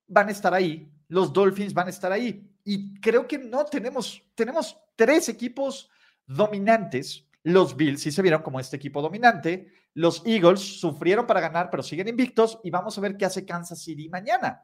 van 0.08 0.28
a 0.28 0.32
estar 0.32 0.52
ahí, 0.52 0.90
los 1.08 1.32
Dolphins 1.32 1.72
van 1.72 1.86
a 1.86 1.90
estar 1.90 2.10
ahí. 2.10 2.50
Y 2.64 3.00
creo 3.00 3.28
que 3.28 3.38
no 3.38 3.64
tenemos, 3.64 4.22
tenemos 4.34 4.76
tres 4.96 5.28
equipos 5.28 5.88
dominantes. 6.26 7.26
Los 7.44 7.76
Bills 7.76 8.02
sí 8.02 8.10
se 8.10 8.22
vieron 8.22 8.42
como 8.42 8.58
este 8.58 8.76
equipo 8.76 9.00
dominante. 9.00 9.72
Los 9.96 10.22
Eagles 10.26 10.60
sufrieron 10.78 11.26
para 11.26 11.40
ganar, 11.40 11.70
pero 11.70 11.82
siguen 11.82 12.08
invictos. 12.08 12.60
Y 12.62 12.70
vamos 12.70 12.98
a 12.98 13.00
ver 13.00 13.16
qué 13.16 13.24
hace 13.24 13.46
Kansas 13.46 13.80
City 13.80 14.10
mañana. 14.10 14.62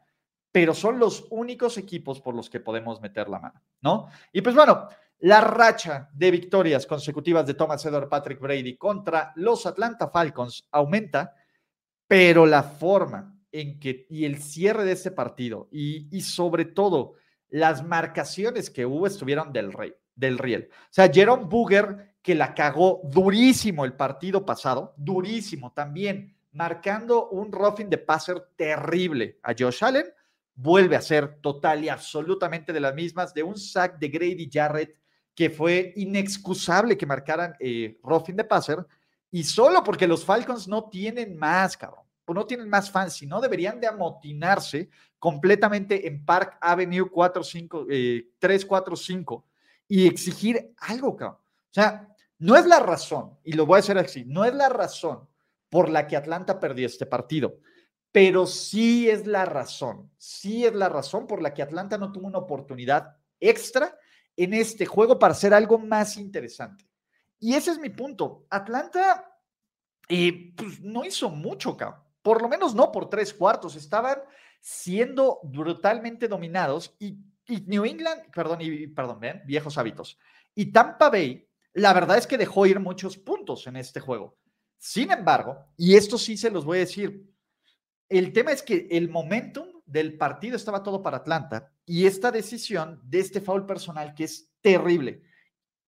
Pero 0.53 0.75
son 0.75 0.99
los 0.99 1.27
únicos 1.31 1.79
equipos 1.79 2.21
por 2.21 2.35
los 2.35 2.51
que 2.51 2.61
podemos 2.61 3.01
meter 3.01 3.31
la 3.31 3.38
mano, 3.38 3.62
¿no? 3.81 4.09
Y 4.31 4.42
pues 4.42 4.55
bueno, 4.55 4.88
la 5.21 5.40
racha 5.40 6.11
de 6.12 6.31
victorias 6.31 6.85
consecutivas 6.85 7.47
de 7.47 7.55
Thomas 7.55 7.83
Edward 7.87 8.11
Patrick 8.11 8.40
Brady 8.40 8.77
contra 8.77 9.33
los 9.37 9.64
Atlanta 9.64 10.09
Falcons 10.09 10.68
aumenta, 10.71 11.35
pero 12.07 12.45
la 12.45 12.62
forma 12.62 13.35
en 13.51 13.81
que 13.81 14.07
y 14.11 14.27
el 14.27 14.42
cierre 14.42 14.85
de 14.85 14.92
ese 14.92 15.12
partido 15.12 15.71
y, 15.73 16.21
sobre 16.21 16.66
todo 16.66 17.14
las 17.49 17.83
marcaciones 17.83 18.68
que 18.68 18.85
hubo 18.85 19.07
estuvieron 19.07 19.51
del 19.51 19.73
rey, 19.73 19.95
del 20.14 20.37
riel. 20.37 20.68
O 20.71 20.87
sea, 20.90 21.11
Jerome 21.11 21.45
Booger, 21.45 22.12
que 22.23 22.35
la 22.35 22.55
cagó 22.55 23.01
durísimo 23.05 23.85
el 23.85 23.95
partido 23.95 24.47
pasado, 24.47 24.95
durísimo 24.97 25.73
también, 25.73 26.37
marcando 26.53 27.29
un 27.31 27.51
roughing 27.51 27.91
de 27.91 27.99
passer 27.99 28.41
terrible 28.57 29.39
a 29.43 29.53
Josh 29.59 29.83
Allen, 29.85 30.07
vuelve 30.55 30.97
a 30.97 31.03
ser 31.03 31.41
total 31.41 31.85
y 31.85 31.89
absolutamente 31.89 32.73
de 32.73 32.81
las 32.81 32.95
mismas, 32.95 33.35
de 33.35 33.43
un 33.43 33.59
sack 33.59 33.99
de 33.99 34.09
Grady 34.09 34.49
Jarrett 34.53 34.97
que 35.35 35.51
fue 35.51 35.93
inexcusable 35.97 36.97
que 36.97 37.07
marcaran 37.07 37.55
eh, 37.59 37.99
roughing 38.03 38.37
de 38.37 38.45
passer, 38.45 38.87
y 39.31 39.45
solo 39.45 39.83
porque 39.83 40.07
los 40.07 40.25
Falcons 40.25 40.69
no 40.69 40.91
tienen 40.91 41.37
más, 41.37 41.77
cabrón 41.77 42.03
no 42.35 42.47
tienen 42.47 42.69
más 42.69 42.91
fans, 42.91 43.15
sino 43.15 43.41
deberían 43.41 43.81
de 43.81 43.87
amotinarse 43.87 44.89
completamente 45.19 46.07
en 46.07 46.25
Park 46.25 46.59
Avenue 46.61 47.09
45, 47.09 47.87
345 48.39 49.45
eh, 49.45 49.85
y 49.89 50.07
exigir 50.07 50.75
algo, 50.79 51.17
cabrón. 51.17 51.39
O 51.39 51.75
sea, 51.75 52.12
no 52.42 52.57
es 52.57 52.66
la 52.66 52.81
razón, 52.81 53.38
y 53.44 53.52
lo 53.52 53.66
voy 53.66 53.76
a 53.76 53.81
hacer 53.81 53.98
así, 53.98 54.24
no 54.24 54.44
es 54.44 54.55
la 54.55 54.68
razón 54.68 55.28
por 55.68 55.88
la 55.88 56.07
que 56.07 56.16
Atlanta 56.16 56.61
perdió 56.61 56.87
este 56.87 57.07
partido, 57.07 57.59
pero 58.11 58.46
sí 58.46 59.09
es 59.09 59.26
la 59.26 59.44
razón, 59.44 60.11
sí 60.18 60.66
es 60.66 60.74
la 60.74 60.88
razón 60.88 61.26
por 61.26 61.40
la 61.40 61.55
que 61.55 61.62
Atlanta 61.62 61.96
no 61.98 62.12
tuvo 62.12 62.26
una 62.26 62.38
oportunidad 62.38 63.16
extra 63.40 63.96
en 64.37 64.55
este 64.55 64.87
juego 64.87 65.18
para 65.18 65.33
hacer 65.33 65.55
algo 65.55 65.78
más 65.78 66.16
interesante. 66.16 66.87
Y 67.38 67.55
ese 67.55 67.72
es 67.72 67.78
mi 67.78 67.90
punto. 67.90 68.46
Atlanta 68.50 69.37
eh, 70.09 70.52
pues, 70.57 70.81
no 70.81 71.05
hizo 71.05 71.28
mucho, 71.28 71.76
cabrón 71.76 72.02
por 72.22 72.40
lo 72.40 72.48
menos 72.48 72.74
no 72.74 72.90
por 72.90 73.11
tres 73.11 73.35
cuartos, 73.35 73.76
estaban 73.76 74.18
siendo 74.61 75.40
brutalmente 75.42 76.28
dominados 76.28 76.94
y, 76.98 77.18
New 77.66 77.85
England, 77.85 78.31
perdón, 78.33 78.61
y, 78.62 78.87
perdón, 78.87 79.20
viejos 79.44 79.76
hábitos. 79.76 80.18
Y 80.55 80.66
Tampa 80.66 81.11
Bay, 81.11 81.46
la 81.75 81.93
verdad 81.93 82.19
es 82.19 82.27
que 82.27 82.39
dejó 82.39 82.67
ir 82.67 82.81
muchos 82.81 83.17
puntos 83.17 83.67
en 83.67 83.77
este 83.77 84.01
juego. 84.01 84.37
Sin 84.79 85.11
embargo, 85.11 85.59
y 85.77 85.97
esto 85.97 86.19
sí 86.19 86.37
se 86.37 86.51
los 86.51 86.65
voy 86.65 86.79
a 86.79 86.81
decir, 86.81 87.31
el 88.09 88.33
tema 88.33 88.53
es 88.53 88.63
que 88.63 88.89
el 88.91 89.09
momentum 89.09 89.69
del 89.87 90.17
partido 90.17 90.57
estaba 90.57 90.83
todo 90.83 91.03
para 91.03 91.19
Atlanta 91.19 91.73
y 91.87 92.07
esta 92.07 92.31
decisión 92.31 93.01
de 93.05 93.21
este 93.21 93.41
foul 93.41 93.67
personal 93.67 94.15
que 94.15 94.25
es 94.25 94.51
terrible 94.61 95.23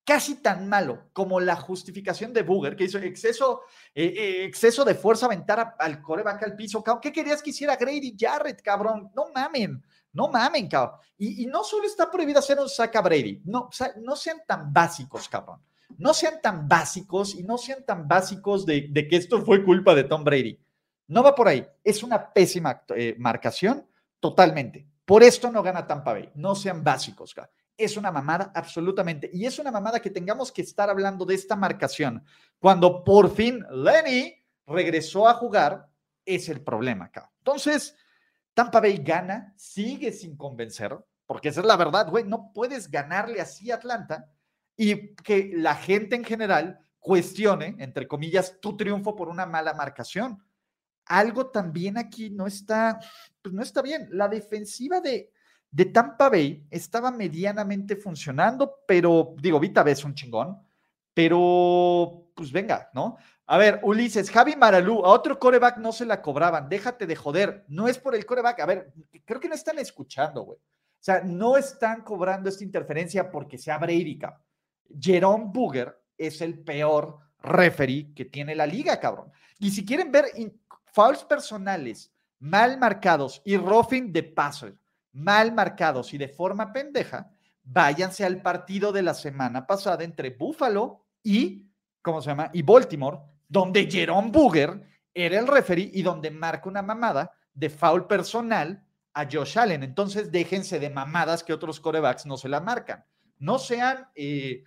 casi 0.05 0.37
tan 0.37 0.69
malo 0.69 1.09
como 1.13 1.41
la 1.41 1.57
justificación 1.57 2.33
de 2.33 2.43
Booger, 2.43 2.77
que 2.77 2.85
hizo 2.85 2.99
exceso, 2.99 3.63
eh, 3.95 4.13
eh, 4.17 4.45
exceso 4.45 4.85
de 4.85 4.95
fuerza 4.95 5.27
aventar 5.27 5.75
al 5.79 6.03
coreback 6.03 6.43
al 6.43 6.57
piso. 6.57 6.85
¿Qué 7.01 7.11
querías 7.11 7.43
que 7.43 7.51
hiciera 7.51 7.77
Grady 7.77 8.15
Jarrett, 8.19 8.61
cabrón? 8.61 9.11
No 9.15 9.31
mamen, 9.35 9.83
no 10.13 10.29
mamen, 10.29 10.69
cabrón. 10.69 11.01
Y, 11.17 11.47
no 11.47 11.65
solo 11.65 11.87
está 11.87 12.11
prohibido 12.11 12.39
hacer 12.39 12.59
un 12.59 12.69
saca 12.69 13.01
Brady, 13.01 13.43
no, 13.45 13.71
no 14.03 14.15
sean 14.15 14.43
tan 14.47 14.73
básicos, 14.73 15.29
cabrón. 15.29 15.61
No 15.99 16.15
sean 16.15 16.41
tan 16.43 16.69
básicos 16.69 17.35
y 17.35 17.43
no 17.43 17.59
sean 17.59 17.85
tan 17.85 18.07
básicos 18.09 18.67
de, 18.67 18.93
que 18.93 19.17
esto 19.17 19.45
fue 19.45 19.65
culpa 19.65 19.95
de 19.95 20.05
Tom 20.05 20.25
Brady. 20.25 20.59
No 21.09 21.23
va 21.23 21.35
por 21.35 21.49
ahí. 21.49 21.67
Es 21.83 22.03
una 22.03 22.33
pésima 22.33 22.83
eh, 22.97 23.15
marcación 23.19 23.87
totalmente. 24.21 24.87
Por 25.05 25.23
esto 25.23 25.51
no 25.51 25.63
gana 25.63 25.87
Tampa 25.87 26.13
Bay. 26.15 26.31
No 26.35 26.55
sean 26.55 26.83
básicos. 26.83 27.35
Cabrón 27.35 27.55
es 27.77 27.97
una 27.97 28.11
mamada, 28.11 28.53
absolutamente. 28.55 29.31
Y 29.33 29.47
es 29.47 29.59
una 29.59 29.71
mamada 29.71 30.01
que 30.01 30.11
tengamos 30.11 30.53
que 30.53 30.63
estar 30.63 30.89
hablando 30.89 31.25
de 31.25 31.35
esta 31.35 31.57
marcación. 31.57 32.25
Cuando 32.59 33.03
por 33.03 33.35
fin 33.35 33.65
Lenny 33.71 34.35
regresó 34.67 35.29
a 35.29 35.35
jugar, 35.35 35.89
es 36.25 36.49
el 36.49 36.63
problema 36.63 37.07
acá. 37.07 37.31
Entonces, 37.39 37.97
Tampa 38.55 38.81
Bay 38.81 38.99
gana, 38.99 39.53
sigue 39.57 40.13
sin 40.13 40.37
convencer, 40.37 40.97
porque 41.27 41.49
esa 41.49 41.61
es 41.61 41.67
la 41.67 41.77
verdad, 41.77 42.09
güey, 42.09 42.25
no 42.25 42.53
puedes 42.55 42.91
ganarle 42.91 43.41
así 43.41 43.71
a 43.71 43.77
Atlanta 43.77 44.31
y 44.77 45.15
que 45.15 45.53
la 45.55 45.75
gente 45.77 46.17
en 46.17 46.25
general 46.25 46.81
cuestione, 46.99 47.77
entre 47.79 48.09
comillas, 48.09 48.59
tu 48.61 48.77
triunfo 48.77 49.15
por 49.15 49.29
una 49.29 49.47
mala 49.47 49.75
marcación. 49.75 50.43
Algo 51.07 51.51
también 51.51 51.99
aquí 51.99 52.31
no 52.31 52.47
está, 52.47 52.99
pues 53.43 53.55
no 53.55 53.63
está 53.63 53.83
bien. 53.83 54.09
La 54.11 54.27
defensiva 54.27 55.01
de, 55.01 55.31
de 55.71 55.85
Tampa 55.87 56.31
Bay 56.31 56.67
estaba 56.71 57.11
medianamente 57.11 57.97
funcionando, 57.97 58.79
pero 58.87 59.35
digo, 59.39 59.61
Vita 59.61 59.83
es 59.83 60.03
un 60.05 60.15
chingón, 60.15 60.59
pero 61.13 62.31
pues 62.35 62.51
venga, 62.51 62.89
¿no? 62.95 63.17
A 63.47 63.59
ver, 63.59 63.81
Ulises, 63.83 64.31
Javi 64.31 64.57
Maralú, 64.57 65.05
a 65.05 65.11
otro 65.11 65.39
coreback 65.39 65.77
no 65.77 65.93
se 65.93 66.07
la 66.07 66.23
cobraban, 66.23 66.69
déjate 66.69 67.07
de 67.07 67.17
joder, 67.17 67.65
no 67.69 67.87
es 67.87 67.99
por 67.99 68.15
el 68.15 68.25
coreback, 68.25 68.61
a 68.61 68.67
ver, 68.67 68.93
creo 69.25 69.39
que 69.39 69.49
no 69.49 69.55
están 69.55 69.79
escuchando, 69.79 70.43
güey. 70.43 70.59
O 70.59 71.05
sea, 71.05 71.21
no 71.21 71.59
están 71.59 72.01
cobrando 72.01 72.49
esta 72.49 72.65
interferencia 72.65 73.31
porque 73.31 73.59
sea 73.59 73.77
Brady, 73.77 74.19
Jerome 74.99 75.47
Booger 75.53 75.97
es 76.17 76.41
el 76.41 76.59
peor 76.59 77.19
referee 77.43 78.13
que 78.15 78.25
tiene 78.27 78.55
la 78.55 78.67
liga, 78.67 78.99
cabrón. 79.01 79.31
Y 79.59 79.71
si 79.71 79.85
quieren 79.85 80.11
ver 80.11 80.27
fouls 80.93 81.25
personales 81.25 82.13
mal 82.39 82.79
marcados 82.79 83.43
y 83.45 83.57
roughing 83.57 84.13
de 84.13 84.23
passer 84.23 84.75
mal 85.15 85.53
marcados 85.53 86.13
y 86.13 86.19
de 86.19 86.29
forma 86.29 86.73
pendeja, 86.73 87.31
váyanse 87.63 88.25
al 88.25 88.43
partido 88.43 88.93
de 88.93 89.03
la 89.03 89.15
semana 89.15 89.67
pasada 89.67 90.05
entre 90.05 90.31
Buffalo 90.31 91.07
y, 91.23 91.67
¿cómo 92.03 92.21
se 92.21 92.31
llama? 92.31 92.51
Y 92.53 92.63
Baltimore, 92.63 93.19
donde 93.49 93.91
Jerome 93.91 94.31
Booger 94.31 94.83
era 95.15 95.39
el 95.39 95.47
referee 95.47 95.91
y 95.95 96.03
donde 96.03 96.31
marca 96.31 96.69
una 96.69 96.83
mamada 96.83 97.33
de 97.55 97.71
foul 97.71 98.07
personal 98.07 98.85
a 99.15 99.29
Josh 99.31 99.59
Allen. 99.59 99.85
Entonces, 99.85 100.31
déjense 100.33 100.81
de 100.81 100.91
mamadas 100.91 101.45
que 101.45 101.53
otros 101.53 101.79
corebacks 101.79 102.27
no 102.27 102.37
se 102.37 102.49
la 102.49 102.61
marcan. 102.61 103.05
No 103.39 103.59
sean, 103.59 104.09
eh, 104.17 104.65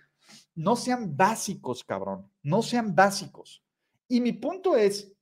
no 0.58 0.74
sean 0.74 1.16
básicos, 1.16 1.84
cabrón. 1.84 2.28
No 2.42 2.62
sean 2.62 2.94
básicos. 2.94 3.62
Y 4.08 4.20
mi 4.20 4.32
punto 4.32 4.76
es, 4.76 5.12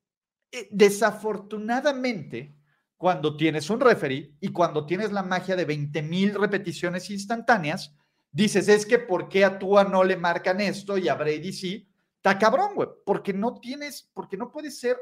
eh, 0.50 0.66
desafortunadamente, 0.70 2.56
cuando 2.96 3.36
tienes 3.36 3.68
un 3.68 3.80
referee 3.80 4.34
y 4.40 4.48
cuando 4.48 4.86
tienes 4.86 5.12
la 5.12 5.22
magia 5.22 5.54
de 5.54 5.66
20 5.66 6.00
mil 6.00 6.34
repeticiones 6.34 7.10
instantáneas, 7.10 7.94
dices, 8.32 8.66
es 8.68 8.86
que 8.86 8.98
¿por 8.98 9.28
qué 9.28 9.44
a 9.44 9.58
Tua 9.58 9.84
no 9.84 10.04
le 10.04 10.16
marcan 10.16 10.58
esto 10.62 10.96
y 10.96 11.08
a 11.08 11.14
Brady 11.14 11.52
sí? 11.52 11.86
Está 12.16 12.38
cabrón, 12.38 12.74
güey, 12.74 12.88
porque 13.04 13.34
no 13.34 13.60
tienes, 13.60 14.10
porque 14.14 14.38
no 14.38 14.50
puedes 14.50 14.80
ser 14.80 14.96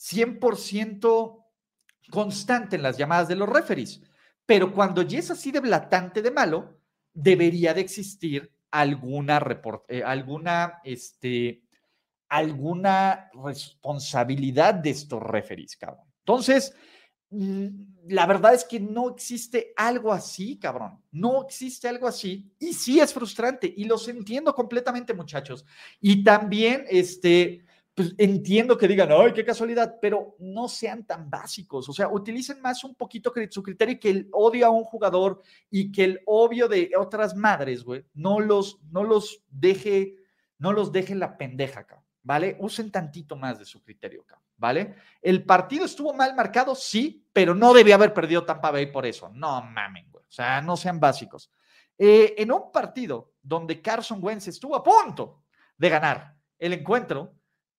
100% 0.00 1.44
constante 2.10 2.76
en 2.76 2.82
las 2.82 2.96
llamadas 2.96 3.28
de 3.28 3.36
los 3.36 3.48
referees. 3.48 4.00
Pero 4.46 4.72
cuando 4.72 5.02
ya 5.02 5.18
es 5.18 5.30
así 5.30 5.52
de 5.52 5.60
blatante 5.60 6.22
de 6.22 6.30
malo, 6.30 6.80
debería 7.12 7.74
de 7.74 7.82
existir 7.82 8.55
alguna, 8.80 9.40
eh, 9.88 10.02
alguna, 10.02 10.80
este, 10.84 11.62
alguna 12.28 13.30
responsabilidad 13.44 14.74
de 14.74 14.90
estos 14.90 15.22
referees, 15.22 15.76
cabrón. 15.76 16.06
Entonces, 16.20 16.74
Mm, 17.30 17.68
la 18.08 18.24
verdad 18.26 18.54
es 18.54 18.64
que 18.64 18.78
no 18.78 19.10
existe 19.10 19.72
algo 19.76 20.12
así, 20.12 20.58
cabrón. 20.58 21.02
No 21.10 21.44
existe 21.44 21.88
algo 21.88 22.06
así. 22.06 22.50
Y 22.58 22.72
sí 22.72 23.00
es 23.00 23.12
frustrante 23.12 23.72
y 23.76 23.84
los 23.84 24.06
entiendo 24.08 24.54
completamente, 24.54 25.12
muchachos. 25.12 25.66
Y 26.00 26.22
también, 26.22 26.84
este, 26.88 27.65
pues 27.96 28.14
entiendo 28.18 28.76
que 28.76 28.86
digan, 28.86 29.08
ay, 29.10 29.32
qué 29.32 29.42
casualidad, 29.42 29.96
pero 30.02 30.36
no 30.38 30.68
sean 30.68 31.06
tan 31.06 31.30
básicos. 31.30 31.88
O 31.88 31.94
sea, 31.94 32.08
utilicen 32.08 32.60
más 32.60 32.84
un 32.84 32.94
poquito 32.94 33.32
su 33.48 33.62
criterio 33.62 33.98
que 33.98 34.10
el 34.10 34.28
odio 34.32 34.66
a 34.66 34.70
un 34.70 34.84
jugador 34.84 35.40
y 35.70 35.90
que 35.90 36.04
el 36.04 36.20
obvio 36.26 36.68
de 36.68 36.90
otras 36.98 37.34
madres, 37.34 37.84
güey, 37.84 38.04
no 38.12 38.38
los, 38.38 38.82
no 38.90 39.02
los 39.02 39.42
deje, 39.48 40.14
no 40.58 40.74
los 40.74 40.92
deje 40.92 41.14
la 41.14 41.38
pendeja, 41.38 41.86
cabrón. 41.86 42.04
¿Vale? 42.22 42.58
Usen 42.60 42.90
tantito 42.90 43.34
más 43.34 43.58
de 43.58 43.64
su 43.64 43.82
criterio, 43.82 44.26
cabrón. 44.26 44.46
¿vale? 44.58 44.96
El 45.22 45.44
partido 45.44 45.86
estuvo 45.86 46.12
mal 46.12 46.34
marcado, 46.34 46.74
sí, 46.74 47.26
pero 47.32 47.54
no 47.54 47.72
debía 47.72 47.94
haber 47.94 48.12
perdido 48.12 48.44
Tampa 48.44 48.70
Bay 48.70 48.92
por 48.92 49.06
eso. 49.06 49.30
No 49.32 49.62
mamen, 49.62 50.10
güey. 50.10 50.24
O 50.28 50.32
sea, 50.32 50.60
no 50.60 50.76
sean 50.76 51.00
básicos. 51.00 51.50
Eh, 51.96 52.34
en 52.36 52.52
un 52.52 52.70
partido 52.70 53.32
donde 53.42 53.80
Carson 53.80 54.18
Wentz 54.22 54.48
estuvo 54.48 54.76
a 54.76 54.82
punto 54.82 55.44
de 55.78 55.88
ganar 55.88 56.36
el 56.58 56.74
encuentro, 56.74 57.34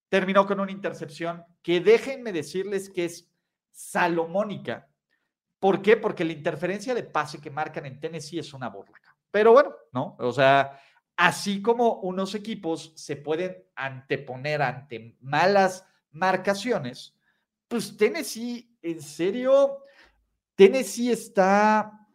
terminó 0.10 0.46
con 0.46 0.60
una 0.60 0.72
intercepción 0.72 1.44
que 1.62 1.80
déjenme 1.80 2.32
decirles 2.32 2.90
que 2.90 3.06
es 3.06 3.30
salomónica. 3.72 4.88
¿Por 5.60 5.82
qué? 5.82 5.98
Porque 5.98 6.24
la 6.24 6.34
interferencia 6.34 6.94
de 6.94 7.04
pase 7.04 7.40
que 7.40 7.50
marcan 7.50 7.86
en 7.86 8.00
Tennessee 8.00 8.40
es 8.40 8.54
una 8.54 8.70
burla. 8.70 8.98
Pero 9.32 9.52
bueno, 9.52 9.76
¿no? 9.92 10.16
O 10.20 10.32
sea, 10.32 10.80
así 11.16 11.62
como 11.62 11.96
unos 12.02 12.36
equipos 12.36 12.94
se 12.96 13.16
pueden 13.16 13.58
anteponer 13.76 14.62
ante 14.62 15.18
malas 15.22 15.86
marcaciones, 16.12 17.16
pues 17.68 17.98
Tennessee, 17.98 18.78
en 18.82 19.02
serio, 19.02 19.84
Tennessee 20.56 21.12
está 21.12 22.08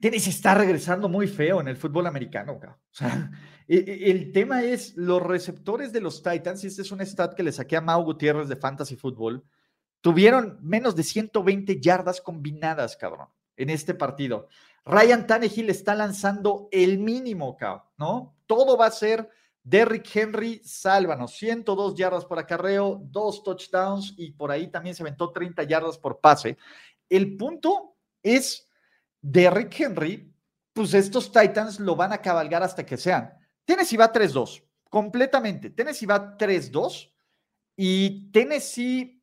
Tennessee 0.00 0.30
está 0.30 0.54
regresando 0.54 1.08
muy 1.08 1.26
feo 1.26 1.60
en 1.60 1.68
el 1.68 1.76
fútbol 1.76 2.06
americano. 2.06 2.52
O 2.52 2.94
sea, 2.94 3.30
el 3.68 4.32
tema 4.32 4.62
es 4.62 4.96
los 4.96 5.22
receptores 5.22 5.92
de 5.92 6.00
los 6.00 6.22
Titans, 6.22 6.64
y 6.64 6.68
este 6.68 6.82
es 6.82 6.90
un 6.90 7.00
stat 7.02 7.34
que 7.34 7.42
le 7.42 7.52
saqué 7.52 7.76
a 7.76 7.82
Mau 7.82 8.02
Gutiérrez 8.02 8.48
de 8.48 8.56
Fantasy 8.56 8.96
Football, 8.96 9.44
tuvieron 10.00 10.58
menos 10.62 10.96
de 10.96 11.02
120 11.02 11.80
yardas 11.80 12.20
combinadas, 12.20 12.96
cabrón, 12.96 13.28
en 13.56 13.70
este 13.70 13.94
partido. 13.94 14.48
Ryan 14.84 15.26
Tannehill 15.26 15.68
está 15.68 15.94
lanzando 15.94 16.68
el 16.72 16.98
mínimo, 16.98 17.56
cabrón, 17.56 17.84
¿no? 17.98 18.36
Todo 18.46 18.78
va 18.78 18.86
a 18.86 18.90
ser 18.90 19.28
Derrick 19.62 20.16
Henry, 20.16 20.62
sálvanos, 20.64 21.32
102 21.36 21.94
yardas 21.94 22.24
por 22.24 22.38
acarreo, 22.38 23.02
dos 23.04 23.42
touchdowns 23.42 24.14
y 24.16 24.30
por 24.30 24.50
ahí 24.50 24.68
también 24.68 24.94
se 24.94 25.02
aventó 25.02 25.30
30 25.30 25.64
yardas 25.64 25.98
por 25.98 26.20
pase. 26.20 26.56
El 27.06 27.36
punto 27.36 27.96
es 28.22 28.66
Derrick 29.20 29.78
Henry, 29.78 30.32
pues 30.72 30.94
estos 30.94 31.30
Titans 31.30 31.80
lo 31.80 31.96
van 31.96 32.14
a 32.14 32.22
cabalgar 32.22 32.62
hasta 32.62 32.86
que 32.86 32.96
sean. 32.96 33.37
Tennessee 33.68 33.98
va 33.98 34.10
3-2, 34.10 34.64
completamente. 34.88 35.68
Tennessee 35.68 36.06
va 36.06 36.38
3-2 36.38 37.12
y 37.76 38.32
Tennessee 38.32 39.22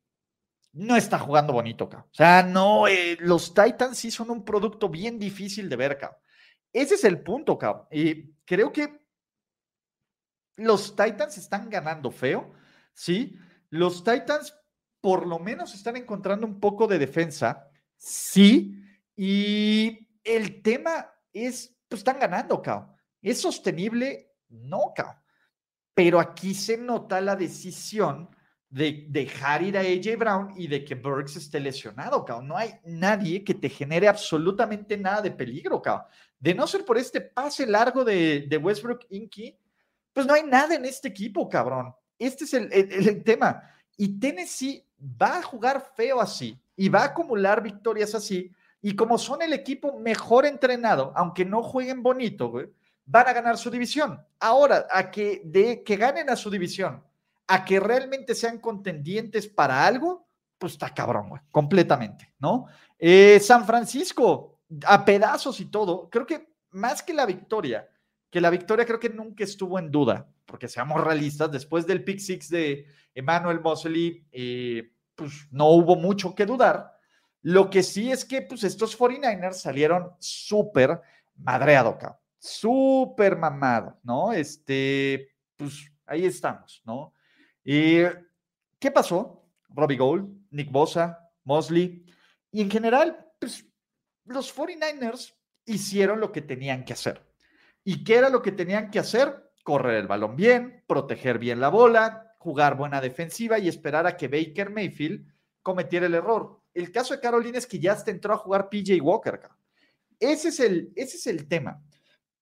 no 0.74 0.94
está 0.94 1.18
jugando 1.18 1.52
bonito, 1.52 1.86
O 1.92 2.14
sea, 2.14 2.44
no, 2.44 2.86
eh, 2.86 3.16
los 3.18 3.52
Titans 3.52 3.98
sí 3.98 4.12
son 4.12 4.30
un 4.30 4.44
producto 4.44 4.88
bien 4.88 5.18
difícil 5.18 5.68
de 5.68 5.74
ver, 5.74 5.98
Ese 6.72 6.94
es 6.94 7.02
el 7.02 7.24
punto, 7.24 7.58
cabrón. 7.58 7.88
Y 7.90 8.34
creo 8.44 8.72
que 8.72 9.00
los 10.54 10.94
Titans 10.94 11.38
están 11.38 11.68
ganando 11.68 12.12
feo, 12.12 12.54
¿sí? 12.94 13.36
Los 13.70 14.04
Titans 14.04 14.54
por 15.00 15.26
lo 15.26 15.40
menos 15.40 15.74
están 15.74 15.96
encontrando 15.96 16.46
un 16.46 16.60
poco 16.60 16.86
de 16.86 17.00
defensa, 17.00 17.68
sí, 17.96 18.80
y 19.16 20.08
el 20.22 20.62
tema 20.62 21.12
es, 21.32 21.76
pues 21.88 21.98
están 21.98 22.20
ganando, 22.20 22.62
Cao. 22.62 22.96
¿Es 23.22 23.40
sostenible? 23.40 24.25
No, 24.48 24.92
Cao. 24.94 25.20
Pero 25.94 26.20
aquí 26.20 26.54
se 26.54 26.76
nota 26.76 27.20
la 27.20 27.36
decisión 27.36 28.28
de 28.68 29.06
dejar 29.08 29.62
ir 29.62 29.78
a 29.78 29.80
AJ 29.80 30.18
Brown 30.18 30.52
y 30.56 30.66
de 30.66 30.84
que 30.84 30.94
Burks 30.94 31.36
esté 31.36 31.60
lesionado, 31.60 32.24
Cao. 32.24 32.42
No 32.42 32.56
hay 32.56 32.74
nadie 32.84 33.42
que 33.42 33.54
te 33.54 33.68
genere 33.68 34.08
absolutamente 34.08 34.96
nada 34.96 35.22
de 35.22 35.30
peligro, 35.30 35.80
Cao. 35.80 36.06
De 36.38 36.54
no 36.54 36.66
ser 36.66 36.84
por 36.84 36.98
este 36.98 37.20
pase 37.20 37.66
largo 37.66 38.04
de, 38.04 38.60
Westbrook 38.62 39.06
Inky, 39.10 39.58
pues 40.12 40.26
no 40.26 40.34
hay 40.34 40.42
nada 40.42 40.74
en 40.74 40.84
este 40.84 41.08
equipo, 41.08 41.48
cabrón. 41.48 41.94
Este 42.18 42.44
es 42.44 42.54
el, 42.54 42.72
el 42.72 43.22
tema. 43.24 43.62
Y 43.96 44.18
Tennessee 44.18 44.84
va 45.00 45.38
a 45.38 45.42
jugar 45.42 45.92
feo 45.94 46.20
así 46.20 46.60
y 46.76 46.88
va 46.88 47.00
a 47.00 47.06
acumular 47.06 47.62
victorias 47.62 48.14
así 48.14 48.50
y 48.82 48.94
como 48.94 49.18
son 49.18 49.42
el 49.42 49.52
equipo 49.52 49.98
mejor 49.98 50.46
entrenado, 50.46 51.12
aunque 51.16 51.44
no 51.44 51.62
jueguen 51.62 52.02
bonito, 52.02 52.52
van 53.06 53.28
a 53.28 53.32
ganar 53.32 53.56
su 53.56 53.70
división. 53.70 54.20
Ahora, 54.40 54.86
a 54.90 55.10
que, 55.10 55.42
de, 55.44 55.82
que 55.82 55.96
ganen 55.96 56.28
a 56.28 56.36
su 56.36 56.50
división, 56.50 57.02
a 57.46 57.64
que 57.64 57.80
realmente 57.80 58.34
sean 58.34 58.58
contendientes 58.58 59.46
para 59.46 59.86
algo, 59.86 60.26
pues 60.58 60.72
está 60.72 60.92
cabrón, 60.92 61.28
güey, 61.30 61.42
completamente, 61.50 62.34
¿no? 62.38 62.66
Eh, 62.98 63.38
San 63.40 63.64
Francisco, 63.64 64.60
a 64.84 65.04
pedazos 65.04 65.60
y 65.60 65.66
todo, 65.66 66.10
creo 66.10 66.26
que 66.26 66.48
más 66.70 67.02
que 67.02 67.14
la 67.14 67.24
victoria, 67.24 67.88
que 68.30 68.40
la 68.40 68.50
victoria 68.50 68.84
creo 68.84 68.98
que 68.98 69.10
nunca 69.10 69.44
estuvo 69.44 69.78
en 69.78 69.90
duda, 69.90 70.28
porque 70.44 70.68
seamos 70.68 71.02
realistas, 71.02 71.50
después 71.50 71.86
del 71.86 72.04
pick 72.04 72.18
six 72.18 72.48
de 72.48 72.86
Emmanuel 73.14 73.60
Mosley, 73.60 74.26
eh, 74.32 74.92
pues 75.14 75.46
no 75.50 75.68
hubo 75.70 75.96
mucho 75.96 76.34
que 76.34 76.46
dudar. 76.46 76.92
Lo 77.42 77.70
que 77.70 77.82
sí 77.82 78.10
es 78.10 78.24
que 78.24 78.42
pues, 78.42 78.64
estos 78.64 78.98
49ers 78.98 79.54
salieron 79.54 80.12
súper 80.18 81.00
madreado, 81.36 81.96
cabrón. 81.96 82.25
Súper 82.46 83.36
mamado, 83.36 83.98
¿no? 84.02 84.32
Este, 84.32 85.30
pues 85.56 85.90
ahí 86.06 86.24
estamos, 86.24 86.82
¿no? 86.84 87.12
¿Y 87.64 88.02
qué 88.78 88.90
pasó? 88.90 89.44
Robbie 89.68 89.96
Gold, 89.96 90.46
Nick 90.50 90.70
Bosa, 90.70 91.18
Mosley, 91.44 92.04
y 92.50 92.62
en 92.62 92.70
general, 92.70 93.26
pues 93.40 93.66
los 94.24 94.54
49ers 94.56 95.34
hicieron 95.64 96.20
lo 96.20 96.32
que 96.32 96.42
tenían 96.42 96.84
que 96.84 96.92
hacer. 96.92 97.26
¿Y 97.84 98.04
qué 98.04 98.16
era 98.16 98.30
lo 98.30 98.42
que 98.42 98.52
tenían 98.52 98.90
que 98.90 98.98
hacer? 98.98 99.52
Correr 99.62 99.96
el 99.96 100.06
balón 100.06 100.36
bien, 100.36 100.84
proteger 100.86 101.38
bien 101.38 101.60
la 101.60 101.68
bola, 101.68 102.34
jugar 102.38 102.76
buena 102.76 103.00
defensiva 103.00 103.58
y 103.58 103.68
esperar 103.68 104.06
a 104.06 104.16
que 104.16 104.28
Baker 104.28 104.70
Mayfield 104.70 105.26
cometiera 105.62 106.06
el 106.06 106.14
error. 106.14 106.62
El 106.72 106.92
caso 106.92 107.14
de 107.14 107.20
Carolina 107.20 107.58
es 107.58 107.66
que 107.66 107.80
ya 107.80 107.96
se 107.96 108.10
entró 108.12 108.34
a 108.34 108.38
jugar 108.38 108.68
PJ 108.68 109.00
Walker. 109.02 109.40
Ese 110.20 110.48
es 110.48 110.60
el, 110.60 110.92
ese 110.94 111.16
es 111.16 111.26
el 111.26 111.48
tema. 111.48 111.82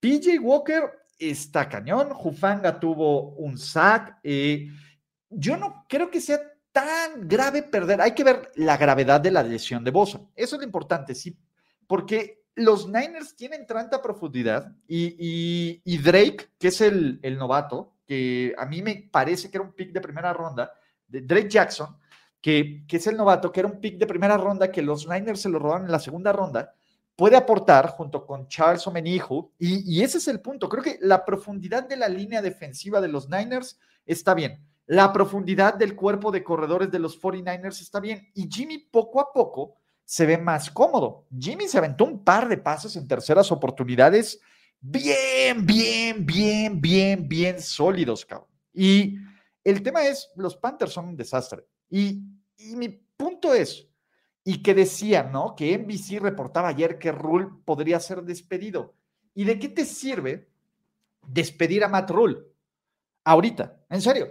PJ 0.05 0.39
Walker 0.39 0.83
está 1.19 1.67
cañón. 1.67 2.11
Jufanga 2.11 2.79
tuvo 2.79 3.31
un 3.37 3.57
sack. 3.57 4.19
Eh, 4.23 4.69
yo 5.31 5.57
no 5.57 5.87
creo 5.89 6.11
que 6.11 6.21
sea 6.21 6.41
tan 6.73 7.27
grave 7.27 7.63
perder. 7.63 8.03
Hay 8.03 8.13
que 8.13 8.23
ver 8.23 8.53
la 8.57 8.77
gravedad 8.77 9.19
de 9.19 9.31
la 9.31 9.43
lesión 9.43 9.83
de 9.83 9.91
Bosa. 9.91 10.21
Eso 10.37 10.57
es 10.57 10.61
lo 10.61 10.67
importante, 10.67 11.15
sí, 11.15 11.35
porque 11.87 12.45
los 12.55 12.87
Niners 12.87 13.35
tienen 13.35 13.67
tanta 13.67 14.03
profundidad 14.03 14.77
y, 14.87 15.99
Drake, 16.03 16.49
que 16.59 16.69
es 16.69 16.83
el, 16.83 17.19
novato, 17.39 17.97
que 18.07 18.55
a 18.59 18.67
mí 18.67 18.83
me 18.83 19.09
parece 19.11 19.51
que 19.51 19.57
era 19.57 19.65
un 19.65 19.73
pick 19.73 19.91
de 19.91 20.03
primera 20.03 20.35
ronda, 20.35 20.71
de 21.09 21.23
Drake 21.23 21.49
Jackson, 21.49 21.97
que, 22.43 22.85
es 22.87 23.07
el 23.07 23.17
novato, 23.17 23.51
que 23.51 23.61
era 23.61 23.71
un 23.71 23.81
pick 23.81 23.97
de 23.97 24.07
primera 24.07 24.37
ronda, 24.37 24.71
que 24.71 24.83
los 24.83 25.09
Niners 25.09 25.41
se 25.41 25.49
lo 25.49 25.59
robaron 25.59 25.87
en 25.87 25.93
la 25.93 25.99
segunda 25.99 26.31
ronda, 26.31 26.75
puede 27.17 27.37
aportar 27.37 27.89
junto 27.91 28.27
con 28.27 28.49
Charles 28.49 28.87
Omenihu, 28.87 29.53
y, 29.59 30.03
ese 30.03 30.19
es 30.19 30.29
el 30.29 30.41
punto. 30.41 30.69
Creo 30.69 30.83
que 30.83 30.99
la 31.01 31.25
profundidad 31.25 31.89
de 31.89 31.97
la 31.97 32.09
línea 32.09 32.43
defensiva 32.43 33.01
de 33.01 33.09
los 33.09 33.29
Niners 33.29 33.79
está 34.05 34.35
bien. 34.35 34.65
La 34.87 35.13
profundidad 35.13 35.75
del 35.75 35.97
cuerpo 35.97 36.31
de 36.31 36.45
corredores 36.45 36.91
de 36.91 36.99
los 36.99 37.21
49ers 37.21 37.81
está 37.81 38.01
bien. 38.01 38.31
Y 38.35 38.49
Jimmy 38.51 38.79
poco 38.79 39.21
a 39.21 39.33
poco 39.33 39.77
se 40.05 40.27
ve 40.27 40.37
más 40.37 40.71
cómodo. 40.71 41.27
Jimmy 41.39 41.69
se 41.69 41.79
aventó 41.79 42.05
un 42.05 42.23
par 42.23 42.49
de 42.49 42.59
pases 42.59 42.97
en 42.97 43.09
terceras 43.09 43.51
oportunidades 43.51 44.41
bien, 44.81 45.65
bien, 45.65 46.27
bien, 46.27 46.81
bien, 46.81 47.29
bien 47.29 47.61
sólidos, 47.61 48.27
cabrón. 48.27 48.49
Y 48.75 49.17
el 49.63 49.83
tema 49.83 50.05
es, 50.07 50.31
los 50.37 50.57
Panthers 50.57 50.93
son 50.93 51.09
un 51.09 51.17
desastre. 51.17 51.65
Y, 51.89 52.23
mi 52.77 52.89
punto 53.17 53.55
es, 53.55 53.87
y 54.45 54.63
que 54.63 54.75
decía, 54.75 55.23
¿no? 55.23 55.57
Que 55.57 55.77
NBC 55.77 56.21
reportaba 56.21 56.69
ayer 56.69 56.99
que 56.99 57.11
Rule 57.11 57.49
podría 57.65 57.99
ser 57.99 58.23
despedido. 58.23 58.95
¿Y 59.35 59.45
de 59.45 59.59
qué 59.59 59.71
te 59.71 59.87
sirve 59.87 60.51
despedir 61.27 61.83
a 61.83 61.89
Matt 61.89 62.11
Rule? 62.11 62.43
Ahorita, 63.25 63.81
en 63.89 64.03
serio, 64.03 64.29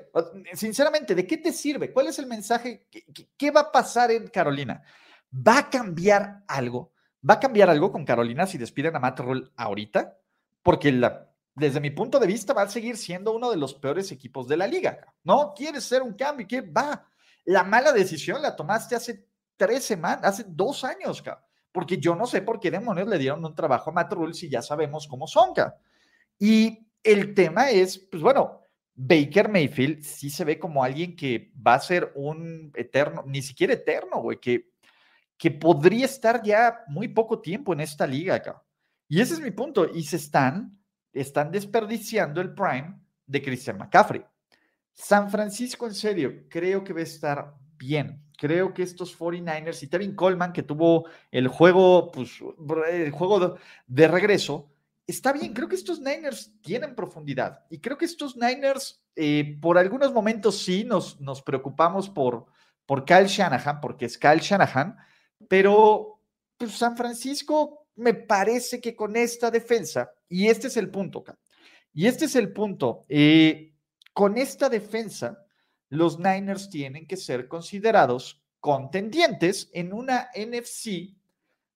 sinceramente, 0.53 1.15
¿de 1.15 1.25
qué 1.25 1.37
te 1.37 1.51
sirve? 1.51 1.91
¿Cuál 1.91 2.07
es 2.07 2.19
el 2.19 2.27
mensaje? 2.27 2.87
¿Qué, 3.35 3.49
va 3.49 3.61
a 3.61 3.71
pasar 3.71 4.11
en 4.11 4.27
Carolina? 4.27 4.83
¿Va 5.35 5.57
a 5.57 5.69
cambiar 5.69 6.43
algo? 6.47 6.93
¿Va 7.27 7.35
a 7.35 7.39
cambiar 7.39 7.71
algo 7.71 7.91
con 7.91 8.05
Carolina 8.05 8.45
si 8.45 8.59
despiden 8.59 8.95
a 8.95 8.99
Matt 8.99 9.19
Rule 9.19 9.49
ahorita? 9.55 10.15
Porque 10.61 10.93
desde 11.55 11.79
mi 11.79 11.89
punto 11.89 12.19
de 12.19 12.27
vista 12.27 12.53
va 12.53 12.61
a 12.61 12.69
seguir 12.69 12.97
siendo 12.97 13.33
uno 13.33 13.49
de 13.49 13.57
los 13.57 13.73
peores 13.73 14.11
equipos 14.11 14.47
de 14.47 14.57
la 14.57 14.67
liga. 14.67 14.99
¿No? 15.23 15.55
¿Quieres 15.55 15.85
ser 15.85 16.03
un 16.03 16.13
cambio? 16.13 16.45
¿Qué 16.47 16.61
va? 16.61 17.07
La 17.45 17.63
mala 17.63 17.91
decisión 17.91 18.43
la 18.43 18.55
tomaste 18.55 18.95
hace 18.95 19.25
tres 19.57 19.83
semanas, 19.83 20.21
hace 20.23 20.45
dos 20.47 20.83
años, 20.83 21.21
cabrón. 21.21 21.43
Porque 21.71 21.97
yo 21.97 22.15
no 22.15 22.27
sé 22.27 22.41
por 22.41 22.59
qué 22.59 22.69
demonios 22.69 23.07
le 23.07 23.17
dieron 23.17 23.43
un 23.43 23.55
trabajo 23.55 23.89
a 23.89 23.93
Matt 23.93 24.13
Rule 24.13 24.33
si 24.33 24.47
ya 24.47 24.61
sabemos 24.61 25.07
cómo 25.07 25.27
son, 25.27 25.53
cabrón. 25.53 25.75
Y 26.37 26.87
el 27.01 27.33
tema 27.33 27.71
es, 27.71 27.97
pues 27.97 28.21
bueno, 28.21 28.61
Baker 28.95 29.49
Mayfield 29.49 30.03
sí 30.03 30.29
se 30.29 30.45
ve 30.45 30.59
como 30.59 30.83
alguien 30.83 31.15
que 31.15 31.51
va 31.55 31.73
a 31.75 31.79
ser 31.79 32.11
un 32.15 32.71
eterno, 32.75 33.23
ni 33.25 33.41
siquiera 33.41 33.73
eterno, 33.73 34.21
güey, 34.21 34.39
que, 34.39 34.71
que 35.37 35.49
podría 35.49 36.05
estar 36.05 36.43
ya 36.43 36.81
muy 36.87 37.07
poco 37.07 37.41
tiempo 37.41 37.73
en 37.73 37.79
esta 37.79 38.05
liga, 38.05 38.39
cabrón. 38.41 38.61
Y 39.07 39.21
ese 39.21 39.33
es 39.33 39.39
mi 39.39 39.51
punto. 39.51 39.87
Y 39.93 40.03
se 40.03 40.17
están, 40.17 40.79
están 41.11 41.51
desperdiciando 41.51 42.41
el 42.41 42.53
prime 42.53 42.99
de 43.25 43.41
Christian 43.41 43.77
McCaffrey. 43.77 44.23
San 44.91 45.29
Francisco, 45.29 45.87
en 45.87 45.95
serio, 45.95 46.45
creo 46.49 46.83
que 46.83 46.93
va 46.93 46.99
a 46.99 47.03
estar 47.03 47.55
bien. 47.83 48.23
Creo 48.37 48.73
que 48.73 48.83
estos 48.83 49.17
49ers 49.17 49.83
y 49.83 49.87
Tevin 49.87 50.15
Coleman, 50.15 50.53
que 50.53 50.63
tuvo 50.63 51.05
el 51.31 51.47
juego, 51.47 52.11
pues, 52.11 52.39
el 52.89 53.11
juego 53.11 53.57
de 53.87 54.07
regreso, 54.07 54.69
está 55.05 55.33
bien. 55.33 55.53
Creo 55.53 55.67
que 55.67 55.75
estos 55.75 55.99
Niners 55.99 56.51
tienen 56.61 56.95
profundidad 56.95 57.65
y 57.69 57.79
creo 57.79 57.97
que 57.97 58.05
estos 58.05 58.35
Niners, 58.35 59.03
eh, 59.15 59.57
por 59.61 59.77
algunos 59.77 60.13
momentos 60.13 60.57
sí 60.59 60.83
nos, 60.83 61.19
nos 61.19 61.41
preocupamos 61.41 62.09
por, 62.09 62.45
por 62.85 63.05
Kyle 63.05 63.27
Shanahan, 63.27 63.81
porque 63.81 64.05
es 64.05 64.17
Kyle 64.17 64.39
Shanahan, 64.39 64.97
pero 65.47 66.21
pues, 66.57 66.71
San 66.71 66.95
Francisco 66.95 67.87
me 67.95 68.13
parece 68.13 68.79
que 68.81 68.95
con 68.95 69.15
esta 69.15 69.51
defensa, 69.51 70.11
y 70.27 70.47
este 70.47 70.67
es 70.67 70.77
el 70.77 70.89
punto, 70.89 71.23
y 71.93 72.07
este 72.07 72.25
es 72.25 72.35
el 72.35 72.51
punto, 72.51 73.05
eh, 73.07 73.73
con 74.13 74.37
esta 74.37 74.69
defensa, 74.69 75.42
los 75.93 76.17
Niners 76.17 76.69
tienen 76.69 77.05
que 77.05 77.17
ser 77.17 77.47
considerados 77.47 78.41
contendientes 78.59 79.69
en 79.73 79.93
una 79.93 80.29
NFC 80.35 81.15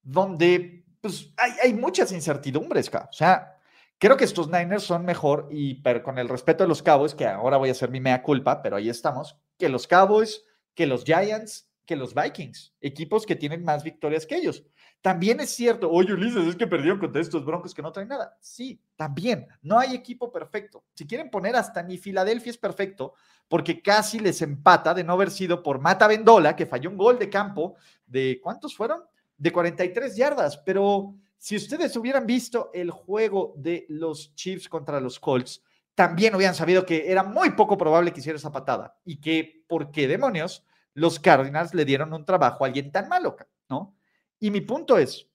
donde 0.01 0.86
pues, 1.01 1.32
hay, 1.38 1.51
hay 1.63 1.74
muchas 1.74 2.11
incertidumbres, 2.11 2.89
o 2.93 3.13
sea, 3.13 3.59
creo 3.99 4.18
que 4.18 4.24
estos 4.24 4.49
Niners 4.49 4.84
son 4.84 5.05
mejor, 5.05 5.49
y 5.51 5.76
pero 5.82 6.01
con 6.01 6.18
el 6.18 6.30
respeto 6.30 6.63
de 6.63 6.68
los 6.68 6.82
Cowboys, 6.82 7.13
que 7.13 7.28
ahora 7.28 7.57
voy 7.57 7.70
a 7.70 7.74
hacer 7.74 7.91
mi 7.91 7.99
mea 7.99 8.24
culpa, 8.24 8.63
pero 8.63 8.78
ahí 8.78 8.89
estamos, 8.89 9.38
que 9.57 9.70
los 9.70 9.86
Cowboys, 9.86 10.43
que 10.74 10.88
los 10.88 11.03
Giants, 11.03 11.66
que 11.88 11.96
los 11.96 12.14
Vikings, 12.14 12.76
equipos 12.82 13.26
que 13.26 13.36
tienen 13.36 13.64
más 13.64 13.84
victorias 13.84 14.26
que 14.26 14.36
ellos. 14.36 14.64
También 15.02 15.40
es 15.40 15.52
cierto, 15.52 15.90
oye 15.90 16.14
Ulises, 16.14 16.46
es 16.46 16.56
que 16.56 16.68
perdieron 16.68 17.00
contra 17.00 17.22
estos 17.22 17.46
Broncos 17.46 17.74
que 17.74 17.82
no 17.82 17.92
traen 17.92 18.10
nada. 18.10 18.38
Sí, 18.42 18.80
también, 18.96 19.48
no 19.62 19.80
hay 19.80 19.96
equipo 19.96 20.32
perfecto. 20.32 20.84
Si 20.94 21.08
quieren 21.08 21.32
poner 21.32 21.56
hasta 21.56 21.82
ni 21.82 21.98
Filadelfia 21.98 22.52
es 22.52 22.58
perfecto, 22.58 23.14
porque 23.48 23.82
casi 23.82 24.20
les 24.20 24.42
empata 24.42 24.94
de 24.94 25.04
no 25.04 25.14
haber 25.14 25.32
sido 25.32 25.64
por 25.64 25.80
Mata 25.80 26.08
Vendola, 26.08 26.56
que 26.56 26.66
falló 26.66 26.90
un 26.90 26.98
gol 26.98 27.18
de 27.18 27.30
campo 27.30 27.76
de, 28.06 28.40
¿cuántos 28.44 28.76
fueron? 28.76 29.02
De 29.38 29.52
43 29.52 30.16
yardas, 30.16 30.58
pero 30.58 31.16
si 31.38 31.56
ustedes 31.56 31.96
hubieran 31.96 32.26
visto 32.26 32.70
el 32.74 32.92
juego 32.92 33.54
de 33.56 33.86
los 33.88 34.36
Chiefs 34.36 34.68
contra 34.68 35.00
los 35.00 35.20
Colts, 35.20 35.64
también 35.96 36.36
hubieran 36.36 36.54
sabido 36.54 36.86
que 36.86 37.10
era 37.10 37.24
muy 37.24 37.52
poco 37.52 37.78
probable 37.78 38.12
que 38.12 38.20
hiciera 38.20 38.38
esa 38.38 38.52
patada 38.52 39.00
y 39.06 39.22
que, 39.22 39.64
¿por 39.68 39.90
qué 39.90 40.08
demonios? 40.08 40.66
Los 40.98 41.20
Cardinals 41.20 41.76
le 41.76 41.86
dieron 41.86 42.12
un 42.12 42.26
trabajo 42.26 42.64
a 42.64 42.68
alguien 42.68 42.91
tan 42.91 43.08
malo, 43.08 43.38
¿no? 43.70 43.95
Y 44.39 44.50
mi 44.50 44.62
punto 44.62 44.98
es, 44.98 45.30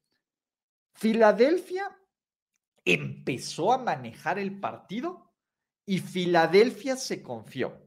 Filadelfia 0.95 1.97
empezó 2.85 3.73
a 3.73 3.79
manejar 3.79 4.41
el 4.41 4.59
partido 4.59 5.33
y 5.87 6.01
Filadelfia 6.01 6.97
se 6.97 7.23
confió. 7.23 7.81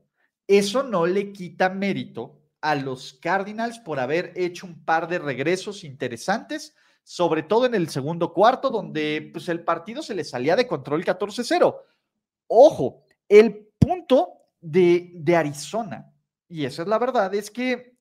Eso 0.48 0.84
no 0.84 1.06
le 1.06 1.34
quita 1.34 1.68
mérito 1.68 2.42
a 2.62 2.76
los 2.76 3.20
Cardinals 3.22 3.80
por 3.80 4.00
haber 4.00 4.32
hecho 4.38 4.66
un 4.66 4.86
par 4.86 5.10
de 5.10 5.20
regresos 5.20 5.84
interesantes, 5.84 6.74
sobre 7.04 7.44
todo 7.44 7.66
en 7.66 7.76
el 7.76 7.90
segundo 7.90 8.32
cuarto, 8.32 8.70
donde 8.70 9.32
pues, 9.34 9.50
el 9.50 9.66
partido 9.66 10.02
se 10.02 10.16
le 10.16 10.24
salía 10.24 10.56
de 10.56 10.66
control 10.66 11.04
14-0. 11.04 11.76
Ojo, 12.48 13.04
el 13.28 13.68
punto 13.78 14.46
de, 14.62 15.12
de 15.14 15.36
Arizona 15.36 16.15
y 16.48 16.66
esa 16.66 16.84
es 16.84 16.88
la 16.88 17.00
verdad, 17.00 17.34
es 17.34 17.50
que, 17.52 17.98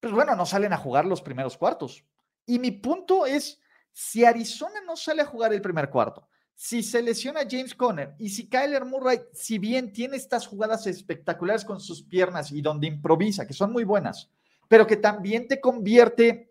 pues 0.00 0.12
bueno, 0.12 0.34
no 0.34 0.46
salen 0.46 0.72
a 0.72 0.78
jugar 0.78 1.04
los 1.04 1.22
primeros 1.22 1.56
cuartos. 1.56 2.04
Y 2.46 2.58
mi 2.58 2.70
punto 2.70 3.26
es, 3.26 3.60
si 3.92 4.24
Arizona 4.24 4.80
no 4.86 4.96
sale 4.96 5.22
a 5.22 5.26
jugar 5.26 5.52
el 5.52 5.62
primer 5.62 5.90
cuarto, 5.90 6.28
si 6.54 6.82
se 6.82 7.00
lesiona 7.00 7.46
James 7.48 7.74
Conner 7.74 8.14
y 8.18 8.28
si 8.28 8.48
Kyler 8.48 8.84
Murray, 8.84 9.20
si 9.32 9.58
bien 9.58 9.92
tiene 9.92 10.16
estas 10.16 10.46
jugadas 10.46 10.86
espectaculares 10.86 11.64
con 11.64 11.80
sus 11.80 12.02
piernas 12.02 12.52
y 12.52 12.60
donde 12.60 12.86
improvisa, 12.86 13.46
que 13.46 13.54
son 13.54 13.72
muy 13.72 13.84
buenas, 13.84 14.30
pero 14.68 14.86
que 14.86 14.96
también 14.96 15.48
te 15.48 15.60
convierte 15.60 16.50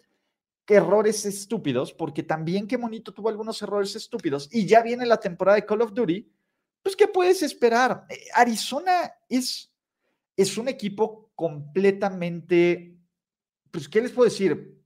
errores 0.69 1.25
estúpidos, 1.25 1.93
porque 1.93 2.23
también 2.23 2.67
qué 2.67 2.77
bonito 2.77 3.13
tuvo 3.13 3.29
algunos 3.29 3.61
errores 3.61 3.95
estúpidos 3.95 4.49
y 4.51 4.65
ya 4.65 4.81
viene 4.81 5.05
la 5.05 5.19
temporada 5.19 5.55
de 5.55 5.65
Call 5.65 5.81
of 5.81 5.93
Duty, 5.93 6.31
pues 6.81 6.95
¿qué 6.95 7.07
puedes 7.07 7.41
esperar? 7.41 8.05
Eh, 8.09 8.27
Arizona 8.33 9.11
es 9.27 9.71
es 10.41 10.57
un 10.57 10.69
equipo 10.69 11.31
completamente, 11.35 12.97
pues, 13.71 13.89
¿qué 13.89 14.01
les 14.01 14.11
puedo 14.11 14.29
decir? 14.29 14.81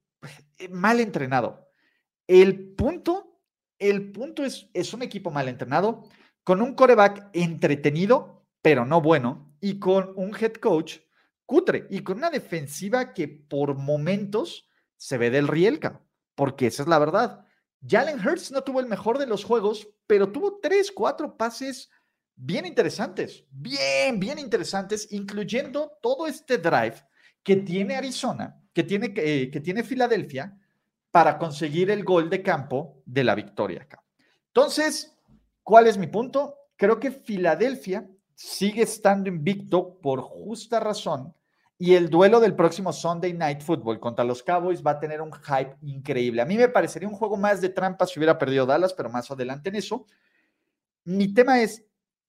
Eh, 0.58 0.68
mal 0.70 0.99
entrenado. 0.99 1.70
El 2.26 2.74
punto, 2.74 3.39
el 3.78 4.12
punto 4.12 4.43
es, 4.43 4.68
es 4.74 4.93
un 4.93 5.04
equipo 5.04 5.30
mal 5.30 5.47
entrenado, 5.47 6.06
con 6.43 6.62
un 6.62 6.74
coreback 6.74 7.30
entretenido, 7.34 8.47
pero 8.64 8.84
no 8.86 8.99
bueno, 8.99 9.56
y 9.62 9.78
con 9.78 10.14
un 10.16 10.36
head 10.36 10.54
coach 10.54 10.97
cutre, 11.45 11.86
y 11.91 12.01
con 12.01 12.18
una 12.18 12.32
defensiva 12.32 13.14
que 13.14 13.28
por 13.28 13.76
momentos 13.76 14.68
se 14.97 15.20
ve 15.20 15.30
del 15.30 15.47
rielca, 15.47 16.01
porque 16.34 16.66
esa 16.66 16.82
es 16.82 16.89
la 16.89 16.97
verdad. 16.97 17.45
Jalen 17.88 18.26
Hurts 18.26 18.51
no 18.51 18.64
tuvo 18.64 18.80
el 18.80 18.88
mejor 18.88 19.20
de 19.20 19.28
los 19.28 19.43
juegos, 19.43 19.88
pero 20.08 20.32
tuvo 20.32 20.60
tres, 20.62 20.91
cuatro 20.91 21.38
pases 21.38 21.91
bien 22.36 22.65
interesantes, 22.65 23.45
bien, 23.51 24.19
bien 24.19 24.39
interesantes, 24.39 25.11
incluyendo 25.11 25.91
todo 26.01 26.27
este 26.27 26.57
drive 26.57 26.95
que 27.43 27.57
tiene 27.57 27.95
Arizona, 27.95 28.59
que 28.73 28.84
tiene, 28.84 29.13
eh, 29.15 29.49
que 29.51 29.59
tiene 29.59 29.84
Filadelfia 29.84 30.57
para 31.11 31.38
conseguir 31.38 31.91
el 31.91 32.03
gol 32.03 32.29
de 32.29 32.41
campo 32.41 33.01
de 33.05 33.23
la 33.23 33.36
victoria 33.36 33.84
acá. 33.84 34.03
Entonces, 34.47 35.15
¿cuál 35.61 35.88
es 35.88 35.97
mi 35.97 36.07
punto? 36.07 36.55
Creo 36.75 36.99
que 36.99 37.11
Filadelfia 37.11 38.09
sigue 38.36 38.81
estando 38.81 39.29
invicto 39.29 39.99
por 40.01 40.21
justa 40.21 40.79
razón 40.79 41.34
y 41.77 41.95
el 41.95 42.09
duelo 42.09 42.39
del 42.39 42.55
próximo 42.55 42.93
Sunday 42.93 43.34
Night 43.34 43.61
Football 43.61 43.99
contra 43.99 44.23
los 44.23 44.41
Cowboys 44.41 44.81
va 44.81 44.91
a 44.91 44.99
tener 44.99 45.21
un 45.21 45.34
hype 45.34 45.75
increíble. 45.81 46.41
A 46.41 46.45
mí 46.45 46.55
me 46.55 46.69
parecería 46.69 47.09
un 47.09 47.15
juego 47.15 47.36
más 47.36 47.61
de 47.61 47.69
trampa 47.69 48.05
si 48.05 48.19
hubiera 48.19 48.38
perdido 48.38 48.65
Dallas, 48.65 48.93
pero 48.93 49.09
más 49.09 49.29
adelante 49.29 49.69
en 49.69 49.75
eso. 49.75 50.05
Mi 51.03 51.34
tema 51.34 51.61
es, 51.61 51.84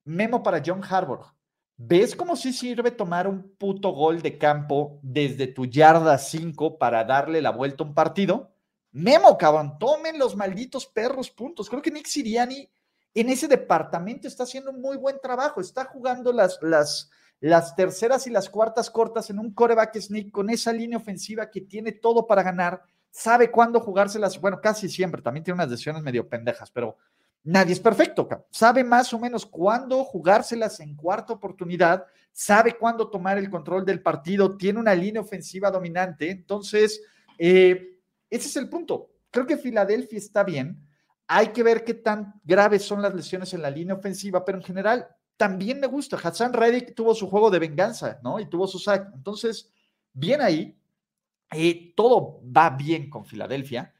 Memo 0.04 0.42
para 0.42 0.62
John 0.64 0.82
Harbaugh. 0.82 1.34
¿Ves 1.76 2.14
cómo 2.14 2.36
sí 2.36 2.52
sirve 2.52 2.92
tomar 2.92 3.26
un 3.26 3.56
puto 3.56 3.90
gol 3.90 4.22
de 4.22 4.38
campo 4.38 5.00
desde 5.02 5.48
tu 5.48 5.66
yarda 5.66 6.16
5 6.18 6.78
para 6.78 7.02
darle 7.04 7.42
la 7.42 7.50
vuelta 7.50 7.82
a 7.82 7.86
un 7.86 7.94
partido? 7.94 8.52
Memo, 8.92 9.36
cabrón, 9.36 9.76
tomen 9.78 10.18
los 10.18 10.36
malditos 10.36 10.86
perros 10.86 11.30
puntos. 11.30 11.68
Creo 11.68 11.82
que 11.82 11.90
Nick 11.90 12.06
Siriani 12.06 12.70
en 13.12 13.28
ese 13.28 13.48
departamento 13.48 14.28
está 14.28 14.44
haciendo 14.44 14.70
un 14.70 14.80
muy 14.80 14.96
buen 14.96 15.20
trabajo. 15.20 15.60
Está 15.60 15.84
jugando 15.84 16.32
las, 16.32 16.58
las, 16.62 17.10
las 17.40 17.74
terceras 17.74 18.26
y 18.28 18.30
las 18.30 18.48
cuartas 18.48 18.90
cortas 18.90 19.30
en 19.30 19.40
un 19.40 19.52
coreback 19.52 19.98
sneak 19.98 20.30
con 20.30 20.50
esa 20.50 20.72
línea 20.72 20.98
ofensiva 20.98 21.50
que 21.50 21.62
tiene 21.62 21.90
todo 21.90 22.26
para 22.26 22.44
ganar. 22.44 22.82
Sabe 23.10 23.50
cuándo 23.50 23.80
jugárselas. 23.80 24.40
Bueno, 24.40 24.60
casi 24.60 24.88
siempre. 24.88 25.22
También 25.22 25.42
tiene 25.42 25.56
unas 25.56 25.70
decisiones 25.70 26.02
medio 26.02 26.28
pendejas, 26.28 26.70
pero 26.70 26.96
Nadie 27.46 27.74
es 27.74 27.80
perfecto, 27.80 28.26
sabe 28.50 28.82
más 28.82 29.12
o 29.12 29.18
menos 29.18 29.44
cuándo 29.44 30.02
jugárselas 30.02 30.80
en 30.80 30.96
cuarta 30.96 31.34
oportunidad, 31.34 32.06
sabe 32.32 32.74
cuándo 32.74 33.10
tomar 33.10 33.36
el 33.36 33.50
control 33.50 33.84
del 33.84 34.00
partido, 34.00 34.56
tiene 34.56 34.80
una 34.80 34.94
línea 34.94 35.20
ofensiva 35.20 35.70
dominante. 35.70 36.30
Entonces, 36.30 37.02
eh, 37.38 38.00
ese 38.30 38.48
es 38.48 38.56
el 38.56 38.70
punto. 38.70 39.10
Creo 39.30 39.46
que 39.46 39.58
Filadelfia 39.58 40.18
está 40.18 40.42
bien. 40.42 40.88
Hay 41.26 41.48
que 41.48 41.62
ver 41.62 41.84
qué 41.84 41.92
tan 41.92 42.40
graves 42.44 42.82
son 42.82 43.02
las 43.02 43.14
lesiones 43.14 43.52
en 43.52 43.60
la 43.60 43.70
línea 43.70 43.94
ofensiva, 43.94 44.42
pero 44.42 44.56
en 44.56 44.64
general 44.64 45.06
también 45.36 45.80
me 45.80 45.86
gusta. 45.86 46.16
Hassan 46.16 46.54
Reddick 46.54 46.94
tuvo 46.94 47.14
su 47.14 47.28
juego 47.28 47.50
de 47.50 47.58
venganza, 47.58 48.20
¿no? 48.22 48.40
Y 48.40 48.46
tuvo 48.46 48.66
su 48.66 48.78
sack. 48.78 49.12
Entonces, 49.14 49.70
bien 50.14 50.40
ahí. 50.40 50.78
Eh, 51.52 51.92
todo 51.94 52.40
va 52.44 52.70
bien 52.70 53.10
con 53.10 53.26
Filadelfia 53.26 53.93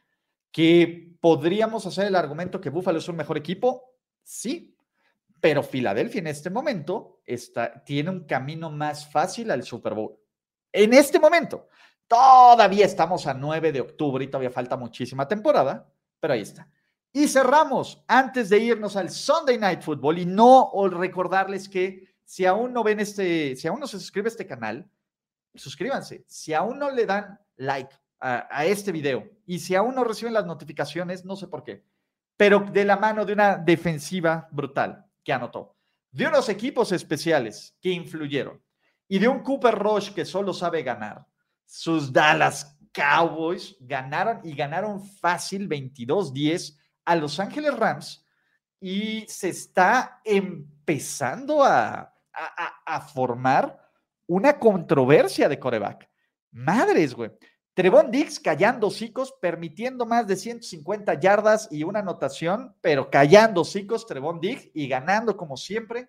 que 0.55 1.16
podríamos 1.20 1.84
hacer 1.84 2.07
el 2.07 2.14
argumento 2.14 2.61
que 2.61 2.70
Buffalo 2.70 2.98
es 2.98 3.09
un 3.09 3.16
mejor 3.16 3.36
equipo, 3.36 3.96
sí, 4.22 4.78
pero 5.40 5.64
Filadelfia 5.64 6.20
en 6.20 6.28
este 6.28 6.48
momento 6.48 7.22
está, 7.26 7.82
tiene 7.82 8.11
un 8.11 8.20
camino 8.20 8.70
más 8.70 9.11
fácil 9.11 9.50
al 9.50 9.64
Super 9.64 9.94
Bowl. 9.94 10.16
En 10.70 10.94
este 10.94 11.18
momento, 11.18 11.66
todavía 12.07 12.86
estamos 12.86 13.26
a 13.26 13.34
9 13.34 13.72
de 13.72 13.80
octubre 13.80 14.24
y 14.24 14.28
todavía 14.28 14.52
falta 14.52 14.76
muchísima 14.76 15.26
temporada, 15.26 15.92
pero 16.20 16.34
ahí 16.34 16.42
está. 16.42 16.70
Y 17.12 17.26
cerramos 17.26 18.05
antes 18.07 18.48
de 18.48 18.61
irnos 18.61 18.94
al 18.94 19.11
Sunday 19.11 19.59
Night 19.59 19.82
Football 19.82 20.20
y 20.20 20.26
no 20.26 20.70
recordarles 20.88 21.68
que 21.68 22.14
si 22.24 22.46
aún 22.46 22.72
no 22.72 22.84
ven 22.84 23.00
este, 23.00 23.57
si 23.57 23.66
aún 23.66 23.80
no 23.80 23.88
se 23.88 23.98
suscribe 23.98 24.28
a 24.28 24.30
este 24.30 24.46
canal, 24.46 24.88
suscríbanse. 25.52 26.24
Si 26.28 26.55
aún 26.55 26.78
no 26.78 26.92
le 26.92 27.07
dan 27.07 27.40
like, 27.57 27.92
a, 28.20 28.64
este 28.64 28.92
video. 28.92 29.28
Y 29.46 29.58
si 29.58 29.74
aún 29.74 29.94
no 29.94 30.04
reciben 30.04 30.32
las 30.32 30.46
notificaciones, 30.46 31.24
no 31.24 31.36
sé 31.36 31.48
por 31.48 31.62
qué, 31.62 31.84
pero 32.36 32.60
de 32.60 32.84
la 32.84 32.96
mano 32.96 33.24
de 33.24 33.32
una 33.32 33.56
defensiva 33.56 34.48
brutal 34.50 35.04
que 35.22 35.32
anotó, 35.32 35.76
de 36.10 36.26
unos 36.26 36.48
equipos 36.48 36.92
especiales 36.92 37.76
que 37.80 37.90
influyeron 37.90 38.62
y 39.08 39.18
de 39.18 39.28
un 39.28 39.40
Cooper 39.40 39.74
Rush 39.74 40.12
que 40.12 40.24
solo 40.24 40.52
sabe 40.52 40.82
ganar. 40.82 41.26
Sus 41.66 42.12
Dallas 42.12 42.78
Cowboys 42.92 43.76
ganaron 43.80 44.40
y 44.44 44.54
ganaron 44.54 45.04
fácil 45.04 45.68
22-10 45.68 46.78
a 47.04 47.16
Los 47.16 47.38
Ángeles 47.40 47.76
Rams 47.76 48.24
y 48.80 49.24
se 49.28 49.48
está 49.48 50.20
empezando 50.24 51.64
a, 51.64 52.14
a, 52.86 53.00
formar 53.00 53.78
una 54.26 54.58
controversia 54.58 55.48
de 55.48 55.58
coreback. 55.58 56.08
Madres, 56.50 57.14
güey. 57.14 57.30
Trevon 57.75 58.12
Dix 58.12 58.39
callando 58.39 58.87
hocicos, 58.87 59.35
permitiendo 59.41 60.07
más 60.07 60.29
de 60.29 60.37
150 60.37 61.18
yardas 61.18 61.68
y 61.72 61.83
una 61.83 61.99
anotación, 61.99 62.77
pero 62.81 63.11
callando 63.11 63.62
hocicos, 63.62 64.07
Trevon 64.07 64.41
Dix 64.41 64.70
y 64.75 64.87
ganando 64.87 65.37
como 65.37 65.57
siempre. 65.57 66.09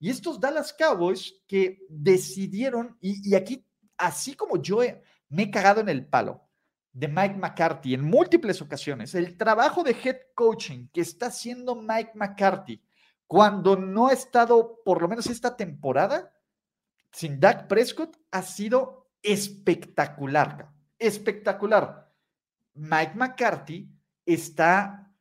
Y 0.00 0.08
estos 0.08 0.40
Dallas 0.40 0.72
Cowboys 0.72 1.42
que 1.46 1.86
decidieron, 1.90 2.96
y, 3.00 3.34
aquí, 3.34 3.64
así 3.98 4.34
como 4.34 4.60
yo 4.60 4.78
me 5.28 5.42
he 5.44 5.50
cagado 5.50 5.82
en 5.82 5.90
el 5.90 6.06
palo 6.06 6.48
de 6.92 7.08
Mike 7.08 7.36
McCarthy 7.36 7.94
en 7.94 8.04
múltiples 8.04 8.60
ocasiones, 8.62 9.14
el 9.14 9.36
trabajo 9.36 9.82
de 9.82 9.96
head 10.02 10.16
coaching 10.34 10.88
que 10.92 11.02
está 11.02 11.26
haciendo 11.26 11.74
Mike 11.76 12.12
McCarthy 12.14 12.82
cuando 13.26 13.76
no 13.76 14.08
ha 14.08 14.12
estado, 14.12 14.80
por 14.84 15.00
lo 15.00 15.08
menos 15.08 15.26
esta 15.26 15.56
temporada, 15.56 16.34
sin 17.12 17.38
Dak 17.38 17.66
Prescott, 17.68 18.16
ha 18.30 18.42
sido 18.42 19.10
espectacular, 19.22 20.71
espectacular. 21.06 22.10
Mike 22.74 23.12
McCarthy 23.14 23.88
está 24.24 25.12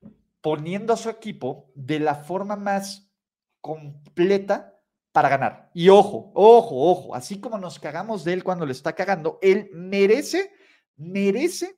poniendo 0.41 0.93
a 0.93 0.97
su 0.97 1.09
equipo 1.09 1.71
de 1.75 1.99
la 1.99 2.15
forma 2.15 2.55
más 2.55 3.11
completa 3.59 4.79
para 5.11 5.29
ganar. 5.29 5.69
Y 5.73 5.89
ojo, 5.89 6.31
ojo, 6.33 6.89
ojo, 6.89 7.15
así 7.15 7.39
como 7.39 7.57
nos 7.57 7.79
cagamos 7.79 8.23
de 8.23 8.33
él 8.33 8.43
cuando 8.43 8.65
le 8.65 8.71
está 8.71 8.93
cagando, 8.93 9.37
él 9.41 9.69
merece, 9.73 10.53
merece 10.95 11.77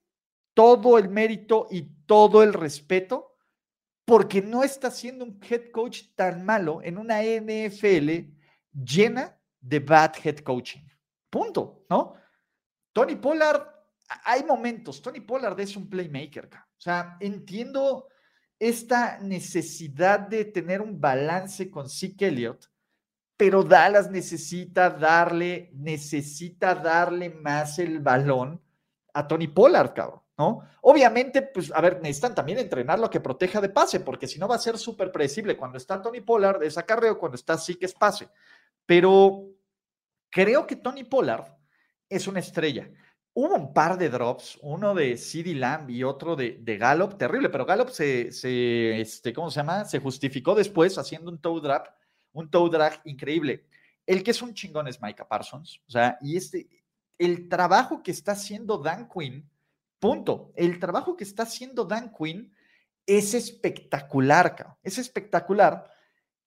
todo 0.54 0.98
el 0.98 1.10
mérito 1.10 1.68
y 1.72 1.84
todo 2.06 2.44
el 2.44 2.54
respeto 2.54 3.34
porque 4.06 4.42
no 4.42 4.64
está 4.64 4.92
siendo 4.92 5.26
un 5.26 5.40
head 5.50 5.72
coach 5.72 6.04
tan 6.16 6.46
malo 6.46 6.82
en 6.84 6.98
una 6.98 7.22
NFL 7.24 8.34
llena 8.74 9.40
de 9.60 9.80
bad 9.80 10.14
head 10.24 10.40
coaching. 10.40 10.86
Punto, 11.30 11.86
¿no? 11.90 12.16
Tony 12.92 13.16
Pollard, 13.16 13.73
hay 14.24 14.44
momentos, 14.44 15.02
Tony 15.02 15.22
Pollard 15.22 15.60
es 15.60 15.76
un 15.76 15.90
playmaker, 15.90 16.50
o 16.54 16.82
sea, 16.82 17.18
entiendo 17.20 18.08
esta 18.60 19.20
necesidad 19.20 20.20
de 20.20 20.46
tener 20.46 20.82
un 20.82 21.00
balance 21.00 21.70
con 21.70 21.90
Zeke 21.90 22.28
Elliott, 22.28 22.70
pero 23.36 23.64
Dallas 23.64 24.10
necesita 24.10 24.90
darle, 24.90 25.72
necesita 25.74 26.76
darle 26.76 27.30
más 27.30 27.80
el 27.80 28.00
balón 28.00 28.62
a 29.14 29.28
Tony 29.28 29.48
Pollard, 29.48 29.94
cabrón. 29.94 30.22
¿no? 30.38 30.62
Obviamente, 30.82 31.42
pues, 31.42 31.72
a 31.74 31.82
ver, 31.82 32.02
necesitan 32.02 32.34
también 32.34 32.58
entrenarlo 32.58 33.06
a 33.06 33.10
que 33.10 33.20
proteja 33.20 33.62
de 33.62 33.70
pase, 33.70 34.00
porque 34.00 34.28
si 34.28 34.40
no 34.40 34.48
va 34.48 34.56
a 34.56 34.60
ser 34.60 34.78
súper 34.78 35.12
predecible. 35.12 35.58
Cuando 35.58 35.78
está 35.78 36.02
Tony 36.02 36.22
Pollard 36.22 36.64
es 36.64 36.78
acarreo, 36.78 37.20
cuando 37.20 37.36
está 37.36 37.58
sí 37.58 37.76
que 37.76 37.86
es 37.86 37.94
pase. 37.94 38.30
Pero 38.86 39.46
creo 40.30 40.66
que 40.66 40.76
Tony 40.76 41.04
Pollard 41.04 41.46
es 42.10 42.28
una 42.28 42.40
estrella. 42.40 42.90
Hubo 43.36 43.56
un 43.56 43.74
par 43.74 43.98
de 43.98 44.10
drops, 44.10 44.60
uno 44.62 44.94
de 44.94 45.18
CD 45.18 45.56
Lamb 45.56 45.90
y 45.90 46.04
otro 46.04 46.36
de, 46.36 46.60
de 46.62 46.78
Gallup, 46.78 47.18
terrible, 47.18 47.50
pero 47.50 47.66
Gallup 47.66 47.90
se, 47.90 48.28
este, 49.02 49.34
¿cómo 49.34 49.50
se 49.50 49.60
llama? 49.60 49.86
Se 49.86 50.00
justificó 50.00 50.54
después 50.54 50.98
haciendo 50.98 51.32
un 51.32 51.40
toe 51.40 51.60
drag, 51.62 51.96
un 52.32 52.50
toe 52.52 52.70
drag 52.70 53.02
increíble. 53.06 53.66
El 54.06 54.22
que 54.22 54.32
es 54.32 54.42
un 54.42 54.54
chingón 54.54 54.88
es 54.88 55.02
Micah 55.02 55.28
Parsons, 55.28 55.82
o 55.88 55.92
sea, 55.92 56.18
y 56.22 56.38
este, 56.38 56.68
el 57.18 57.50
trabajo 57.50 58.04
que 58.04 58.12
está 58.12 58.34
haciendo 58.34 58.78
Dan 58.78 59.10
Quinn, 59.10 59.50
Punto. 60.04 60.52
El 60.58 60.82
trabajo 60.82 61.16
que 61.16 61.24
está 61.24 61.44
haciendo 61.44 61.86
Dan 61.86 62.12
Quinn 62.12 62.54
es 63.06 63.34
espectacular, 63.34 64.78
es 64.84 64.98
espectacular. 64.98 65.90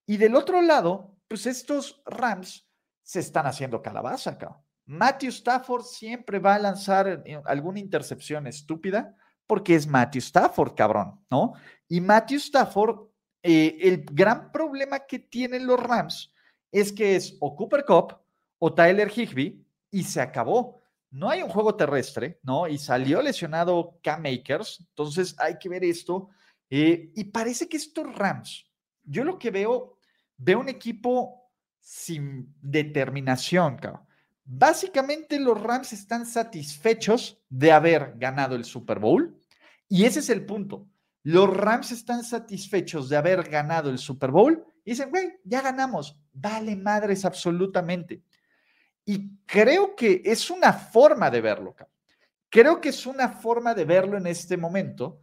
Y 0.04 0.18
del 0.18 0.34
otro 0.34 0.60
lado, 0.60 1.16
pues 1.26 1.46
estos 1.46 2.02
Rams 2.04 2.68
se 3.02 3.20
están 3.20 3.46
haciendo 3.46 3.80
calabaza, 3.80 4.36
cabrón. 4.36 4.60
Matthew 4.86 5.30
Stafford 5.30 5.82
siempre 5.84 6.38
va 6.38 6.54
a 6.54 6.58
lanzar 6.58 7.22
alguna 7.44 7.80
intercepción 7.80 8.46
estúpida 8.46 9.14
porque 9.46 9.74
es 9.74 9.86
Matthew 9.86 10.20
Stafford, 10.20 10.74
cabrón, 10.74 11.20
¿no? 11.30 11.54
Y 11.88 12.00
Matthew 12.00 12.38
Stafford, 12.38 13.08
eh, 13.42 13.76
el 13.80 14.04
gran 14.04 14.50
problema 14.50 15.00
que 15.00 15.18
tienen 15.18 15.66
los 15.66 15.80
Rams 15.80 16.32
es 16.72 16.92
que 16.92 17.16
es 17.16 17.36
o 17.40 17.54
Cooper 17.54 17.84
Cup 17.84 18.16
o 18.58 18.72
Tyler 18.72 19.10
Higby 19.14 19.64
y 19.90 20.02
se 20.02 20.20
acabó 20.20 20.80
no 21.16 21.30
hay 21.30 21.42
un 21.42 21.48
juego 21.48 21.74
terrestre, 21.74 22.40
¿no? 22.42 22.68
Y 22.68 22.78
salió 22.78 23.22
lesionado 23.22 23.98
Cam 24.02 24.22
Makers, 24.22 24.80
entonces 24.80 25.34
hay 25.38 25.56
que 25.58 25.68
ver 25.68 25.84
esto. 25.84 26.28
Eh, 26.68 27.12
y 27.14 27.24
parece 27.24 27.68
que 27.68 27.76
estos 27.76 28.14
Rams, 28.14 28.66
yo 29.02 29.24
lo 29.24 29.38
que 29.38 29.50
veo, 29.50 29.98
veo 30.36 30.60
un 30.60 30.68
equipo 30.68 31.50
sin 31.80 32.54
determinación, 32.60 33.76
cabrón. 33.76 34.05
Básicamente 34.48 35.40
los 35.40 35.60
Rams 35.60 35.92
están 35.92 36.24
satisfechos 36.24 37.42
de 37.48 37.72
haber 37.72 38.14
ganado 38.16 38.54
el 38.54 38.64
Super 38.64 39.00
Bowl 39.00 39.36
y 39.88 40.04
ese 40.04 40.20
es 40.20 40.30
el 40.30 40.46
punto. 40.46 40.86
Los 41.24 41.54
Rams 41.54 41.90
están 41.90 42.22
satisfechos 42.22 43.08
de 43.08 43.16
haber 43.16 43.50
ganado 43.50 43.90
el 43.90 43.98
Super 43.98 44.30
Bowl 44.30 44.64
y 44.84 44.90
dicen, 44.90 45.10
güey, 45.10 45.32
ya 45.42 45.60
ganamos, 45.62 46.16
vale 46.32 46.76
madres 46.76 47.24
absolutamente. 47.24 48.22
Y 49.04 49.36
creo 49.46 49.96
que 49.96 50.22
es 50.24 50.48
una 50.48 50.72
forma 50.72 51.28
de 51.28 51.40
verlo. 51.40 51.74
Creo 52.48 52.80
que 52.80 52.90
es 52.90 53.04
una 53.04 53.28
forma 53.28 53.74
de 53.74 53.84
verlo 53.84 54.16
en 54.16 54.28
este 54.28 54.56
momento, 54.56 55.20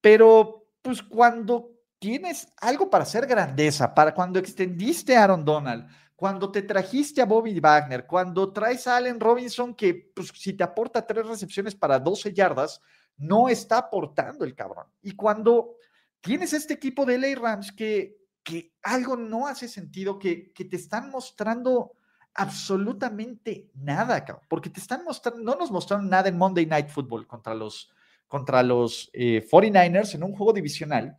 pero 0.00 0.66
pues 0.82 1.00
cuando 1.00 1.70
tienes 2.00 2.48
algo 2.60 2.90
para 2.90 3.04
hacer 3.04 3.26
grandeza, 3.26 3.94
para 3.94 4.12
cuando 4.12 4.40
extendiste 4.40 5.16
a 5.16 5.22
Aaron 5.22 5.44
Donald, 5.44 5.88
cuando 6.24 6.50
te 6.50 6.62
trajiste 6.62 7.20
a 7.20 7.26
Bobby 7.26 7.60
Wagner, 7.60 8.06
cuando 8.06 8.50
traes 8.50 8.86
a 8.86 8.96
Allen 8.96 9.20
Robinson, 9.20 9.74
que 9.74 10.10
pues, 10.14 10.32
si 10.34 10.54
te 10.54 10.64
aporta 10.64 11.06
tres 11.06 11.26
recepciones 11.26 11.74
para 11.74 11.98
12 11.98 12.32
yardas, 12.32 12.80
no 13.18 13.50
está 13.50 13.76
aportando 13.76 14.46
el 14.46 14.54
cabrón. 14.54 14.86
Y 15.02 15.14
cuando 15.16 15.74
tienes 16.22 16.54
este 16.54 16.72
equipo 16.72 17.04
de 17.04 17.18
LA 17.18 17.38
Rams 17.38 17.72
que, 17.72 18.16
que 18.42 18.72
algo 18.82 19.16
no 19.16 19.46
hace 19.46 19.68
sentido, 19.68 20.18
que, 20.18 20.50
que 20.54 20.64
te 20.64 20.76
están 20.76 21.10
mostrando 21.10 21.92
absolutamente 22.32 23.68
nada, 23.74 24.24
porque 24.48 24.70
te 24.70 24.80
están 24.80 25.04
mostrando, 25.04 25.42
no 25.42 25.56
nos 25.56 25.70
mostraron 25.70 26.08
nada 26.08 26.30
en 26.30 26.38
Monday 26.38 26.64
Night 26.64 26.88
Football 26.88 27.26
contra 27.26 27.52
los, 27.52 27.90
contra 28.28 28.62
los 28.62 29.12
49ers 29.12 30.14
eh, 30.14 30.16
en 30.16 30.24
un 30.24 30.34
juego 30.34 30.54
divisional 30.54 31.18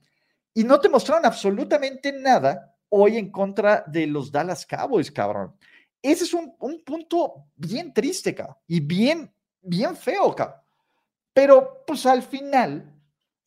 y 0.52 0.64
no 0.64 0.80
te 0.80 0.90
mostraron 0.90 1.28
absolutamente 1.28 2.12
nada 2.12 2.75
hoy 2.96 3.18
en 3.18 3.32
contra 3.32 3.84
de 3.88 4.08
los 4.08 4.32
Dallas 4.32 4.66
Cowboys, 4.66 5.12
cabrón. 5.12 5.56
Ese 6.02 6.24
es 6.24 6.34
un, 6.34 6.56
punto 6.86 7.48
bien 7.56 7.94
triste, 7.94 8.34
cabrón, 8.34 8.58
y 8.68 8.80
bien, 8.80 9.34
bien 9.62 9.96
feo, 9.96 10.36
cabrón. 10.36 10.60
Pero 11.34 11.84
pues 11.86 12.06
al 12.06 12.24
final 12.24 12.94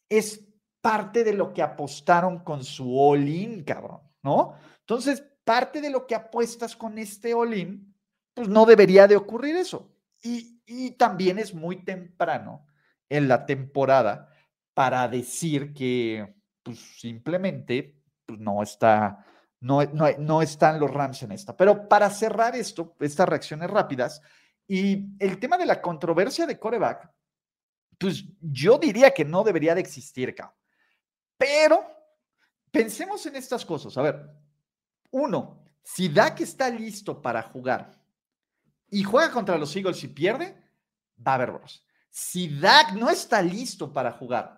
es 0.09 0.45
parte 0.81 1.25
de 1.25 1.33
lo 1.33 1.53
que 1.53 1.63
apostaron 1.63 2.41
con 2.41 2.65
su 2.65 2.99
all-in, 2.99 3.65
cabrón, 3.65 4.01
¿no? 4.23 4.55
Entonces, 4.81 5.23
parte 5.45 5.81
de 5.81 5.89
lo 5.89 6.07
que 6.07 6.15
apuestas 6.15 6.77
con 6.77 6.99
este 6.99 7.33
Olim, 7.33 7.95
pues 8.35 8.49
no 8.49 8.67
debería 8.67 9.07
de 9.07 9.17
ocurrir 9.17 9.57
eso. 9.57 9.91
Y, 10.23 10.59
también 10.99 11.39
es 11.39 11.55
muy 11.55 11.85
temprano 11.85 12.67
en 13.09 13.29
la 13.29 13.47
temporada 13.47 14.29
para 14.75 15.09
decir 15.09 15.73
que 15.73 16.35
pues, 16.63 16.79
simplemente 17.01 17.99
pues, 18.27 18.39
no 18.39 18.63
está, 18.63 19.25
no, 19.61 19.83
no, 20.19 20.43
están 20.43 20.79
los 20.79 20.91
Rams 20.91 21.23
en 21.23 21.33
esta. 21.33 21.57
Pero 21.57 21.89
para 21.89 22.11
cerrar 22.11 22.55
esto, 22.55 22.95
estas 23.01 23.29
reacciones 23.29 23.71
rápidas, 23.71 24.23
y 24.67 25.17
el 25.19 25.39
tema 25.39 25.57
de 25.57 25.67
la 25.67 25.81
controversia 25.81 26.47
de 26.47 26.59
coreback, 26.59 27.11
pues 27.99 28.25
yo 28.41 28.79
diría 28.79 29.13
que 29.13 29.25
no 29.25 29.43
debería 29.43 29.75
de 29.75 29.81
existir, 29.81 30.35
cabrón. 30.35 30.57
Pero 31.37 31.87
pensemos 32.71 33.25
en 33.27 33.37
estas 33.37 33.65
cosas. 33.65 33.97
A 33.97 34.03
ver, 34.03 34.29
uno, 35.11 35.65
si 35.83 36.09
Dak 36.09 36.41
está 36.41 36.69
listo 36.69 37.21
para 37.21 37.43
jugar 37.43 37.99
y 38.91 39.03
juega 39.03 39.33
contra 39.33 39.57
los 39.57 39.75
Eagles 39.75 40.03
y 40.05 40.09
pierde, 40.09 40.55
va 41.27 41.33
a 41.33 41.35
haber 41.37 41.53
bros. 41.53 41.85
Si 42.11 42.59
Dak 42.59 42.93
no 42.93 43.11
está 43.11 43.41
listo 43.41 43.93
para 43.93 44.13
jugar 44.13 44.58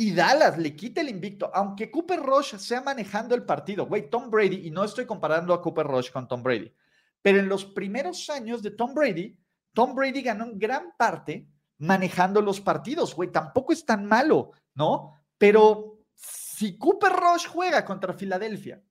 y 0.00 0.12
Dallas 0.14 0.56
le 0.56 0.74
quita 0.74 1.02
el 1.02 1.10
invicto, 1.10 1.50
aunque 1.52 1.90
Cooper 1.90 2.20
Rush 2.20 2.56
sea 2.56 2.80
manejando 2.80 3.34
el 3.34 3.44
partido, 3.44 3.84
güey, 3.84 4.08
Tom 4.08 4.30
Brady, 4.30 4.66
y 4.66 4.70
no 4.70 4.82
estoy 4.82 5.04
comparando 5.04 5.52
a 5.52 5.60
Cooper 5.60 5.86
Rush 5.86 6.10
con 6.10 6.26
Tom 6.26 6.42
Brady, 6.42 6.74
pero 7.20 7.38
en 7.38 7.50
los 7.50 7.66
primeros 7.66 8.30
años 8.30 8.62
de 8.62 8.70
Tom 8.70 8.94
Brady, 8.94 9.38
Tom 9.74 9.94
Brady 9.94 10.22
ganó 10.22 10.46
en 10.46 10.58
gran 10.58 10.96
parte 10.96 11.46
manejando 11.76 12.40
los 12.40 12.62
partidos, 12.62 13.14
güey, 13.14 13.30
tampoco 13.30 13.74
es 13.74 13.84
tan 13.84 14.06
malo, 14.06 14.52
¿no? 14.72 15.12
Pero 15.36 15.98
si 16.14 16.78
Cooper 16.78 17.12
Rush 17.12 17.48
juega 17.48 17.84
contra 17.84 18.14
Filadelfia 18.14 18.82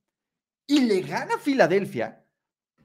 y 0.68 0.82
le 0.82 1.01
gana 1.01 1.34
a 1.38 1.39
Filadelfia, 1.39 2.24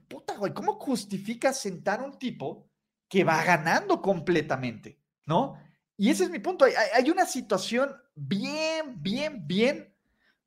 puta, 0.07 0.35
güey, 0.35 0.51
¿cómo 0.51 0.79
justifica 0.79 1.53
sentar 1.53 1.99
a 1.99 2.05
un 2.05 2.17
tipo 2.17 2.71
que 3.07 3.23
va 3.23 3.43
ganando 3.43 4.01
completamente? 4.01 4.99
¿No? 5.27 5.59
Y 5.97 6.09
ese 6.09 6.25
es 6.25 6.29
mi 6.29 6.39
punto. 6.39 6.65
Hay, 6.65 7.09
una 7.09 7.25
situación 7.25 7.95
bien, 8.15 9.01
bien, 9.01 9.45
bien, 9.45 9.93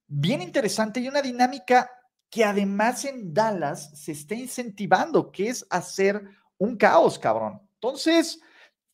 bien 0.07 0.43
interesante 0.43 1.01
y 1.01 1.09
una 1.09 1.23
dinámica 1.23 1.91
que 2.31 2.45
además 2.45 3.05
en 3.05 3.33
Dallas 3.33 3.91
se 3.95 4.13
está 4.13 4.35
incentivando, 4.35 5.31
que 5.31 5.49
es 5.49 5.67
hacer 5.71 6.23
un 6.59 6.77
caos, 6.77 7.19
cabrón. 7.19 7.61
Entonces, 7.75 8.41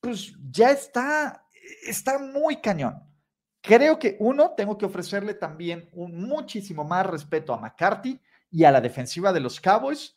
pues 0.01 0.35
ya 0.51 0.71
está, 0.71 1.47
está 1.87 2.19
muy 2.19 2.57
cañón. 2.57 3.03
Creo 3.61 3.99
que 3.99 4.17
uno, 4.21 4.51
tengo 4.51 4.77
que 4.77 4.85
ofrecerle 4.85 5.35
también 5.35 5.89
un 5.93 6.21
muchísimo 6.21 6.85
más 6.85 7.07
respeto 7.07 7.55
a 7.55 7.59
McCarthy 7.59 8.21
y 8.51 8.65
a 8.65 8.71
la 8.71 8.81
defensiva 8.81 9.33
de 9.33 9.41
los 9.41 9.61
Cowboys. 9.61 10.17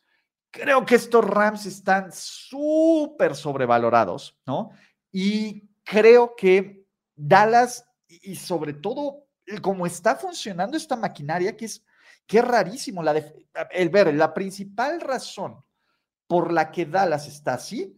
Creo 0.52 0.86
que 0.86 0.96
estos 0.96 1.24
Rams 1.24 1.66
están 1.66 2.12
súper 2.12 3.36
sobrevalorados, 3.36 4.38
¿no? 4.46 4.72
Y 5.12 5.70
creo 5.84 6.36
que 6.36 6.86
Dallas 7.16 7.88
y 8.08 8.36
sobre 8.36 8.74
todo 8.74 9.28
cómo 9.62 9.86
está 9.86 10.16
funcionando 10.16 10.78
esta 10.78 10.96
maquinaria, 10.96 11.56
que 11.56 11.66
es, 11.66 11.84
que 12.26 12.42
rarísimo. 12.42 13.02
La 13.02 13.16
el 13.72 13.90
ver, 13.90 14.14
la 14.14 14.34
principal 14.34 15.00
razón 15.02 15.64
por 16.28 16.52
la 16.52 16.72
que 16.72 16.86
Dallas 16.86 17.28
está 17.28 17.54
así 17.54 17.98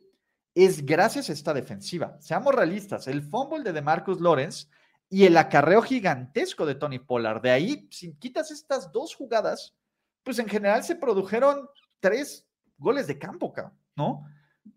es 0.54 0.86
gracias 0.86 1.30
a 1.30 1.34
esta 1.34 1.54
defensiva. 1.54 2.18
Seamos 2.20 2.54
realistas, 2.54 3.08
el 3.08 3.24
fumble 3.24 3.64
de 3.64 3.74
DeMarcus 3.74 4.22
Lawrence 4.22 4.68
y 5.10 5.26
el 5.26 5.36
acarreo 5.38 5.82
gigantesco 5.82 6.66
de 6.66 6.76
Tony 6.76 7.00
Pollard. 7.00 7.42
De 7.42 7.50
ahí, 7.50 7.88
si 7.92 8.14
quitas 8.16 8.52
estas 8.52 8.92
dos 8.92 9.16
jugadas, 9.16 9.76
pues 10.24 10.38
en 10.38 10.48
general 10.48 10.84
se 10.84 10.96
produjeron 10.96 11.68
tres 12.00 12.46
goles 12.78 13.08
de 13.08 13.18
campo, 13.18 13.54
¿no? 13.96 14.26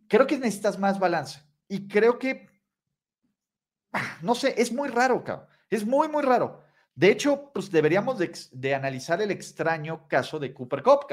Creo 0.09 0.27
que 0.27 0.39
necesitas 0.39 0.79
más 0.79 0.99
balance. 0.99 1.41
Y 1.69 1.87
creo 1.89 2.19
que, 2.19 2.49
no 4.23 4.35
sé, 4.35 4.55
es 4.57 4.73
muy 4.73 4.89
raro, 4.89 5.23
cabrón. 5.23 5.47
Es 5.71 5.87
muy, 5.87 6.09
muy 6.09 6.23
raro. 6.23 6.63
De 6.95 7.11
hecho, 7.11 7.51
pues 7.53 7.71
deberíamos 7.71 8.19
de, 8.19 8.75
analizar 8.75 9.23
el 9.23 9.31
extraño 9.31 10.07
caso 10.07 10.39
de 10.39 10.53
Cooper 10.53 10.83
Cup, 10.83 11.07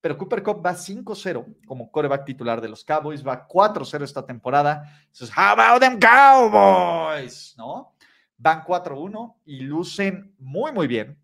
pero 0.00 0.16
Cooper 0.16 0.42
Cup 0.42 0.64
va 0.64 0.74
5-0 0.74 1.66
como 1.66 1.90
coreback 1.90 2.24
titular 2.24 2.60
de 2.60 2.68
los 2.68 2.84
Cowboys, 2.84 3.26
va 3.26 3.48
4-0 3.48 4.04
esta 4.04 4.24
temporada. 4.24 4.84
Entonces, 5.06 5.36
how 5.36 5.58
about 5.58 5.80
them 5.80 5.98
Cowboys? 5.98 7.54
¿No? 7.58 7.94
Van 8.36 8.62
4-1 8.62 9.34
y 9.46 9.60
lucen 9.60 10.34
muy, 10.38 10.70
muy 10.70 10.86
bien. 10.86 11.18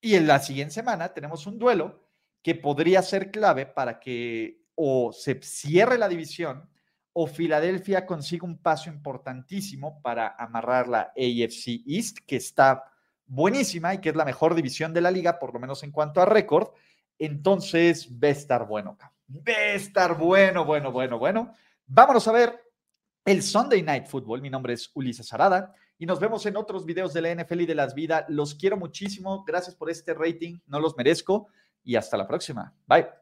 Y 0.00 0.14
en 0.14 0.26
la 0.26 0.38
siguiente 0.38 0.74
semana 0.74 1.12
tenemos 1.12 1.46
un 1.46 1.58
duelo 1.58 2.02
que 2.42 2.54
podría 2.54 3.02
ser 3.02 3.30
clave 3.30 3.66
para 3.66 4.00
que 4.00 4.62
o 4.74 5.12
se 5.12 5.40
cierre 5.42 5.98
la 5.98 6.08
división 6.08 6.68
o 7.12 7.26
Filadelfia 7.26 8.06
consiga 8.06 8.46
un 8.46 8.58
paso 8.58 8.88
importantísimo 8.88 10.00
para 10.02 10.34
amarrar 10.38 10.88
la 10.88 11.12
AFC 11.16 11.82
East, 11.86 12.18
que 12.26 12.36
está 12.36 12.84
buenísima 13.26 13.94
y 13.94 13.98
que 13.98 14.10
es 14.10 14.16
la 14.16 14.24
mejor 14.24 14.54
división 14.54 14.92
de 14.92 15.00
la 15.00 15.10
liga, 15.10 15.38
por 15.38 15.52
lo 15.52 15.60
menos 15.60 15.82
en 15.82 15.92
cuanto 15.92 16.20
a 16.20 16.26
récord. 16.26 16.68
Entonces, 17.18 18.08
va 18.12 18.28
a 18.28 18.32
estar 18.32 18.66
bueno. 18.66 18.96
Va 19.28 19.52
a 19.52 19.74
estar 19.74 20.16
bueno, 20.16 20.64
bueno, 20.64 20.90
bueno, 20.90 21.18
bueno. 21.18 21.54
Vámonos 21.86 22.26
a 22.28 22.32
ver 22.32 22.58
el 23.24 23.42
Sunday 23.42 23.82
Night 23.82 24.06
Football. 24.06 24.40
Mi 24.40 24.50
nombre 24.50 24.74
es 24.74 24.90
Ulises 24.94 25.32
Arada 25.32 25.74
y 25.98 26.06
nos 26.06 26.18
vemos 26.18 26.44
en 26.46 26.56
otros 26.56 26.84
videos 26.84 27.12
de 27.12 27.22
la 27.22 27.34
NFL 27.34 27.60
y 27.60 27.66
de 27.66 27.74
las 27.74 27.94
vidas. 27.94 28.24
Los 28.28 28.54
quiero 28.54 28.76
muchísimo. 28.76 29.44
Gracias 29.44 29.76
por 29.76 29.90
este 29.90 30.14
rating. 30.14 30.58
No 30.66 30.80
los 30.80 30.96
merezco. 30.96 31.48
Y 31.84 31.96
hasta 31.96 32.16
la 32.16 32.26
próxima. 32.26 32.74
Bye. 32.86 33.21